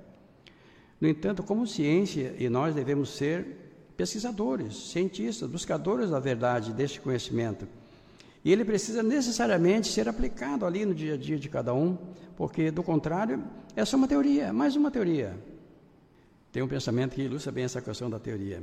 no 1.00 1.06
entanto, 1.08 1.42
como 1.42 1.66
ciência, 1.66 2.34
e 2.38 2.48
nós 2.48 2.74
devemos 2.74 3.10
ser 3.10 3.46
pesquisadores, 3.96 4.90
cientistas, 4.90 5.48
buscadores 5.48 6.10
da 6.10 6.18
verdade, 6.18 6.72
deste 6.72 7.00
conhecimento. 7.00 7.68
E 8.42 8.50
ele 8.50 8.64
precisa 8.64 9.02
necessariamente 9.02 9.88
ser 9.88 10.08
aplicado 10.08 10.64
ali 10.64 10.86
no 10.86 10.94
dia 10.94 11.14
a 11.14 11.16
dia 11.16 11.38
de 11.38 11.48
cada 11.48 11.74
um, 11.74 11.98
porque 12.36 12.70
do 12.70 12.82
contrário, 12.82 13.44
é 13.74 13.84
só 13.84 13.96
uma 13.96 14.08
teoria, 14.08 14.52
mais 14.52 14.74
uma 14.74 14.90
teoria. 14.90 15.36
Tem 16.56 16.62
um 16.62 16.68
pensamento 16.68 17.14
que 17.14 17.20
ilustra 17.20 17.52
bem 17.52 17.64
essa 17.64 17.82
questão 17.82 18.08
da 18.08 18.18
teoria. 18.18 18.62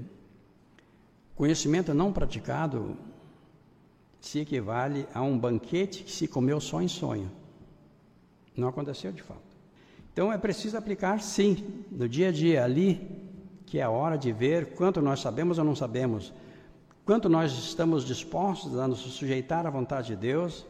Conhecimento 1.36 1.94
não 1.94 2.12
praticado 2.12 2.98
se 4.20 4.40
equivale 4.40 5.06
a 5.14 5.22
um 5.22 5.38
banquete 5.38 6.04
que 6.04 6.12
se 6.12 6.28
comeu 6.28 6.60
só 6.60 6.82
em 6.82 6.88
sonho. 6.88 7.32
Não 8.58 8.68
aconteceu 8.68 9.12
de 9.12 9.22
fato. 9.22 9.44
Então 10.12 10.34
é 10.34 10.40
preciso 10.40 10.76
aplicar 10.76 11.22
sim, 11.22 11.86
no 11.92 12.10
dia 12.10 12.30
a 12.30 12.32
dia, 12.32 12.64
ali, 12.64 13.00
que 13.64 13.78
é 13.78 13.84
a 13.84 13.92
hora 13.92 14.18
de 14.18 14.32
ver 14.32 14.74
quanto 14.74 15.00
nós 15.00 15.20
sabemos 15.20 15.60
ou 15.60 15.64
não 15.64 15.76
sabemos, 15.76 16.34
quanto 17.06 17.30
nós 17.30 17.52
estamos 17.52 18.04
dispostos 18.04 18.76
a 18.80 18.88
nos 18.88 19.02
sujeitar 19.02 19.68
à 19.68 19.70
vontade 19.70 20.08
de 20.08 20.16
Deus, 20.16 20.66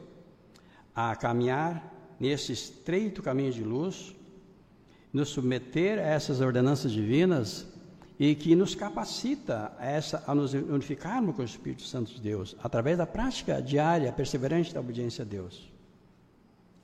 a 0.93 1.15
caminhar 1.15 1.89
nesse 2.19 2.51
estreito 2.51 3.23
caminho 3.23 3.53
de 3.53 3.63
luz, 3.63 4.13
nos 5.13 5.29
submeter 5.29 5.99
a 5.99 6.01
essas 6.01 6.41
ordenanças 6.41 6.91
divinas 6.91 7.67
e 8.19 8.33
que 8.33 8.55
nos 8.55 8.73
capacita 8.73 9.71
a, 9.77 9.85
essa, 9.85 10.23
a 10.25 10.33
nos 10.33 10.53
unificarmos 10.53 11.35
com 11.35 11.43
o 11.43 11.45
Espírito 11.45 11.83
Santo 11.83 12.11
de 12.13 12.19
Deus, 12.19 12.55
através 12.63 12.97
da 12.97 13.05
prática 13.05 13.61
diária, 13.61 14.11
perseverante 14.11 14.73
da 14.73 14.79
obediência 14.79 15.23
a 15.23 15.25
Deus. 15.25 15.71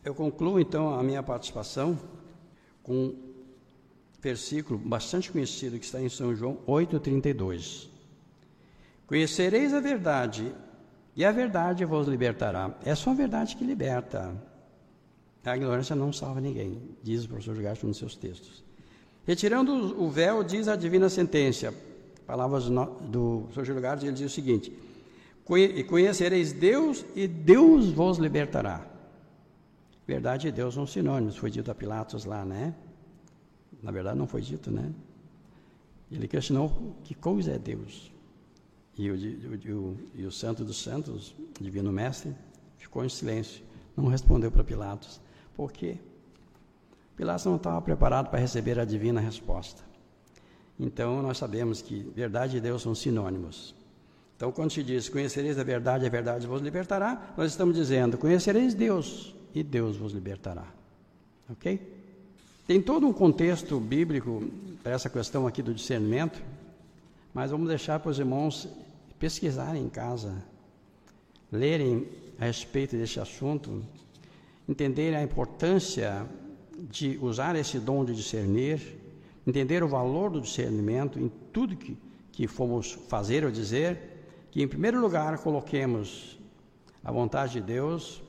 Eu 0.03 0.13
concluo 0.13 0.59
então 0.59 0.93
a 0.93 1.03
minha 1.03 1.23
participação 1.23 1.99
com 2.83 2.93
um 2.93 3.29
versículo 4.21 4.79
bastante 4.79 5.31
conhecido 5.31 5.79
que 5.79 5.85
está 5.85 6.01
em 6.01 6.09
São 6.09 6.35
João 6.35 6.57
8,32. 6.67 7.87
Conhecereis 9.07 9.73
a 9.73 9.79
verdade, 9.79 10.53
e 11.15 11.25
a 11.25 11.31
verdade 11.31 11.83
vos 11.83 12.07
libertará. 12.07 12.75
É 12.85 12.93
só 12.95 13.11
a 13.11 13.15
verdade 13.15 13.55
que 13.55 13.63
liberta. 13.63 14.35
A 15.45 15.55
ignorância 15.55 15.95
não 15.95 16.11
salva 16.11 16.41
ninguém, 16.41 16.79
diz 17.01 17.25
o 17.25 17.29
professor 17.29 17.55
Gasto 17.55 17.87
nos 17.87 17.97
seus 17.97 18.15
textos. 18.15 18.63
Retirando 19.25 19.71
o 20.01 20.09
véu, 20.09 20.43
diz 20.43 20.67
a 20.67 20.75
divina 20.75 21.09
sentença. 21.09 21.73
Palavras 22.25 22.65
do 22.65 23.41
professor 23.43 23.65
Júlio 23.65 23.81
Gasto, 23.81 24.03
ele 24.03 24.11
diz 24.11 24.31
o 24.31 24.33
seguinte: 24.33 24.71
Conhecereis 25.87 26.51
Deus 26.51 27.05
e 27.15 27.27
Deus 27.27 27.89
vos 27.89 28.17
libertará. 28.17 28.85
Verdade 30.05 30.47
e 30.47 30.51
Deus 30.51 30.73
são 30.73 30.85
sinônimos, 30.85 31.37
foi 31.37 31.49
dito 31.49 31.69
a 31.71 31.75
Pilatos 31.75 32.25
lá, 32.25 32.43
né? 32.43 32.75
Na 33.81 33.91
verdade 33.91 34.17
não 34.17 34.27
foi 34.27 34.41
dito, 34.41 34.69
né? 34.69 34.91
Ele 36.11 36.27
questionou 36.27 36.95
que 37.03 37.13
coisa 37.13 37.51
é 37.51 37.59
Deus. 37.59 38.11
E 38.97 39.09
o, 39.09 39.15
o, 39.15 39.97
o, 40.23 40.27
o 40.27 40.31
santo 40.31 40.65
dos 40.65 40.81
santos, 40.81 41.35
divino 41.59 41.91
mestre, 41.91 42.35
ficou 42.77 43.05
em 43.05 43.09
silêncio, 43.09 43.63
não 43.95 44.07
respondeu 44.07 44.51
para 44.51 44.63
Pilatos. 44.63 45.21
Por 45.59 45.73
quê? 45.73 45.97
Pilatos 47.17 47.43
não 47.43 47.57
estava 47.57 47.81
preparado 47.81 48.29
para 48.29 48.39
receber 48.39 48.79
a 48.79 48.85
divina 48.85 49.19
resposta. 49.19 49.83
Então 50.79 51.21
nós 51.21 51.37
sabemos 51.37 51.81
que 51.81 51.99
verdade 52.15 52.55
e 52.55 52.61
Deus 52.61 52.81
são 52.81 52.95
sinônimos. 52.95 53.75
Então 54.37 54.53
quando 54.53 54.71
se 54.71 54.81
diz 54.81 55.09
conhecereis 55.09 55.59
a 55.59 55.63
verdade, 55.63 56.05
a 56.05 56.09
verdade 56.09 56.47
vos 56.47 56.61
libertará, 56.61 57.33
nós 57.35 57.51
estamos 57.51 57.75
dizendo 57.75 58.17
conhecereis 58.17 58.73
Deus, 58.73 59.35
e 59.53 59.61
Deus 59.61 59.97
vos 59.97 60.13
libertará. 60.13 60.65
Ok? 61.49 61.77
Tem 62.65 62.81
todo 62.81 63.05
um 63.05 63.11
contexto 63.11 63.81
bíblico 63.81 64.41
para 64.81 64.93
essa 64.93 65.09
questão 65.09 65.45
aqui 65.45 65.61
do 65.61 65.73
discernimento, 65.73 66.41
mas 67.33 67.51
vamos 67.51 67.67
deixar 67.67 67.99
para 67.99 68.11
os 68.11 68.17
irmãos 68.17 68.65
pesquisarem 69.19 69.83
em 69.83 69.89
casa, 69.89 70.41
lerem 71.51 72.07
a 72.39 72.45
respeito 72.45 72.95
desse 72.95 73.19
assunto, 73.19 73.83
entenderem 74.69 75.17
a 75.17 75.23
importância 75.23 76.27
de 76.77 77.17
usar 77.19 77.55
esse 77.55 77.79
dom 77.79 78.05
de 78.05 78.13
discernir, 78.13 78.99
entender 79.45 79.83
o 79.83 79.87
valor 79.87 80.29
do 80.29 80.39
discernimento 80.39 81.19
em 81.19 81.27
tudo 81.51 81.75
que, 81.75 81.97
que 82.31 82.47
fomos 82.47 82.91
fazer 83.09 83.43
ou 83.43 83.49
dizer, 83.49 83.97
que 84.51 84.61
em 84.61 84.67
primeiro 84.67 85.01
lugar 85.01 85.39
coloquemos 85.39 86.39
a 87.03 87.11
vontade 87.11 87.53
de 87.53 87.61
Deus 87.61 88.21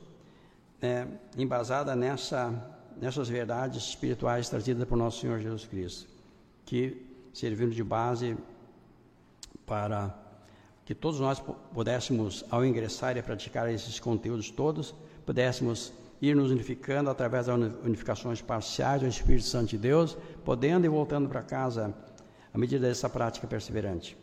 é, 0.81 1.05
embasada 1.37 1.95
nessa, 1.95 2.51
nessas 2.99 3.29
verdades 3.29 3.89
espirituais 3.89 4.49
trazidas 4.49 4.87
por 4.87 4.97
nosso 4.97 5.21
Senhor 5.21 5.39
Jesus 5.39 5.65
Cristo, 5.65 6.09
que 6.65 7.05
serviram 7.31 7.69
de 7.69 7.83
base 7.83 8.35
para 9.63 10.17
que 10.85 10.95
todos 10.95 11.19
nós 11.19 11.39
pudéssemos, 11.71 12.43
ao 12.49 12.65
ingressar 12.65 13.15
e 13.15 13.21
praticar 13.21 13.71
esses 13.71 13.99
conteúdos 13.99 14.49
todos, 14.49 14.95
pudéssemos 15.23 15.93
ir 16.21 16.35
nos 16.35 16.51
unificando 16.51 17.09
através 17.09 17.47
das 17.47 17.57
unificações 17.83 18.41
parciais 18.41 19.01
do 19.01 19.07
Espírito 19.07 19.45
Santo 19.45 19.69
de 19.69 19.77
Deus, 19.77 20.15
podendo 20.45 20.85
e 20.85 20.89
voltando 20.89 21.27
para 21.27 21.41
casa 21.41 21.93
à 22.53 22.57
medida 22.57 22.87
dessa 22.87 23.09
prática 23.09 23.47
perseverante. 23.47 24.15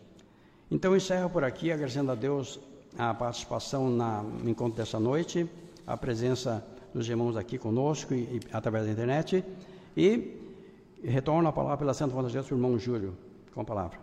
Então, 0.70 0.94
encerro 0.94 1.28
por 1.28 1.42
aqui, 1.42 1.72
agradecendo 1.72 2.12
a 2.12 2.14
Deus 2.14 2.60
a 2.96 3.12
participação 3.12 3.90
na, 3.90 4.22
no 4.22 4.48
encontro 4.48 4.76
dessa 4.76 5.00
noite, 5.00 5.50
a 5.86 5.96
presença 5.96 6.64
dos 6.94 7.08
irmãos 7.08 7.36
aqui 7.36 7.58
conosco 7.58 8.14
e, 8.14 8.18
e 8.18 8.40
através 8.52 8.86
da 8.86 8.92
internet, 8.92 9.44
e 9.96 10.36
retorno 11.02 11.48
a 11.48 11.52
palavra 11.52 11.78
pela 11.78 11.94
Santa 11.94 12.14
Vontade 12.14 12.32
de 12.32 12.38
Deus 12.38 12.50
o 12.50 12.54
irmão 12.54 12.78
Júlio, 12.78 13.16
com 13.52 13.62
a 13.62 13.64
palavra. 13.64 13.98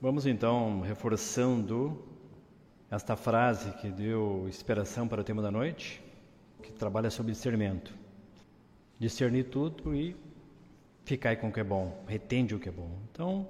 Vamos 0.00 0.26
então 0.26 0.80
reforçando 0.80 2.02
esta 2.90 3.14
frase 3.14 3.70
que 3.72 3.88
deu 3.88 4.46
inspiração 4.48 5.06
para 5.06 5.20
o 5.20 5.24
tema 5.24 5.42
da 5.42 5.50
noite 5.50 6.07
que 6.62 6.72
trabalha 6.72 7.10
sobre 7.10 7.32
discernimento. 7.32 7.94
Discernir 8.98 9.44
tudo 9.44 9.94
e 9.94 10.16
ficar 11.04 11.36
com 11.36 11.48
o 11.48 11.52
que 11.52 11.60
é 11.60 11.64
bom, 11.64 12.04
retende 12.06 12.54
o 12.54 12.58
que 12.58 12.68
é 12.68 12.72
bom. 12.72 12.90
Então, 13.10 13.48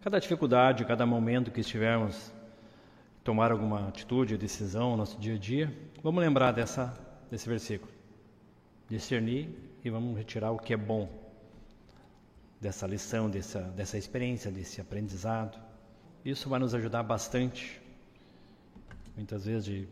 cada 0.00 0.18
dificuldade, 0.18 0.84
cada 0.84 1.04
momento 1.04 1.50
que 1.50 1.60
estivermos 1.60 2.32
tomar 3.24 3.50
alguma 3.50 3.88
atitude, 3.88 4.36
decisão 4.36 4.92
no 4.92 4.98
nosso 4.98 5.18
dia 5.18 5.34
a 5.34 5.38
dia, 5.38 5.76
vamos 6.02 6.22
lembrar 6.22 6.52
dessa 6.52 6.94
desse 7.30 7.48
versículo. 7.48 7.92
Discernir 8.88 9.48
e 9.84 9.90
vamos 9.90 10.16
retirar 10.16 10.50
o 10.50 10.58
que 10.58 10.72
é 10.72 10.76
bom 10.76 11.08
dessa 12.60 12.86
lição, 12.86 13.30
dessa 13.30 13.60
dessa 13.60 13.96
experiência, 13.98 14.50
desse 14.50 14.80
aprendizado. 14.80 15.58
Isso 16.24 16.48
vai 16.48 16.60
nos 16.60 16.74
ajudar 16.74 17.02
bastante. 17.02 17.80
Muitas 19.16 19.46
vezes 19.46 19.64
de 19.64 19.88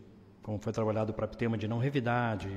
como 0.48 0.58
foi 0.58 0.72
trabalhado 0.72 1.12
o 1.12 1.26
tema 1.26 1.58
de 1.58 1.68
não 1.68 1.78
revidar, 1.78 2.38
de, 2.38 2.50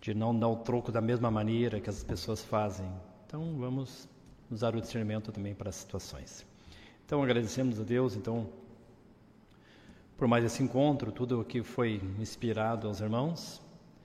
de 0.00 0.14
não 0.14 0.38
dar 0.38 0.46
o 0.46 0.54
troco 0.54 0.92
da 0.92 1.00
mesma 1.00 1.28
maneira 1.28 1.80
que 1.80 1.90
as 1.90 2.04
pessoas 2.04 2.44
fazem. 2.44 2.88
Então, 3.26 3.56
vamos 3.58 4.08
usar 4.48 4.76
o 4.76 4.80
discernimento 4.80 5.32
também 5.32 5.56
para 5.56 5.70
as 5.70 5.74
situações. 5.74 6.46
Então, 7.04 7.20
agradecemos 7.20 7.80
a 7.80 7.82
Deus, 7.82 8.14
então, 8.14 8.48
por 10.16 10.28
mais 10.28 10.44
esse 10.44 10.62
encontro, 10.62 11.10
tudo 11.10 11.40
o 11.40 11.44
que 11.44 11.64
foi 11.64 12.00
inspirado 12.20 12.86
aos 12.86 13.00
irmãos. 13.00 13.60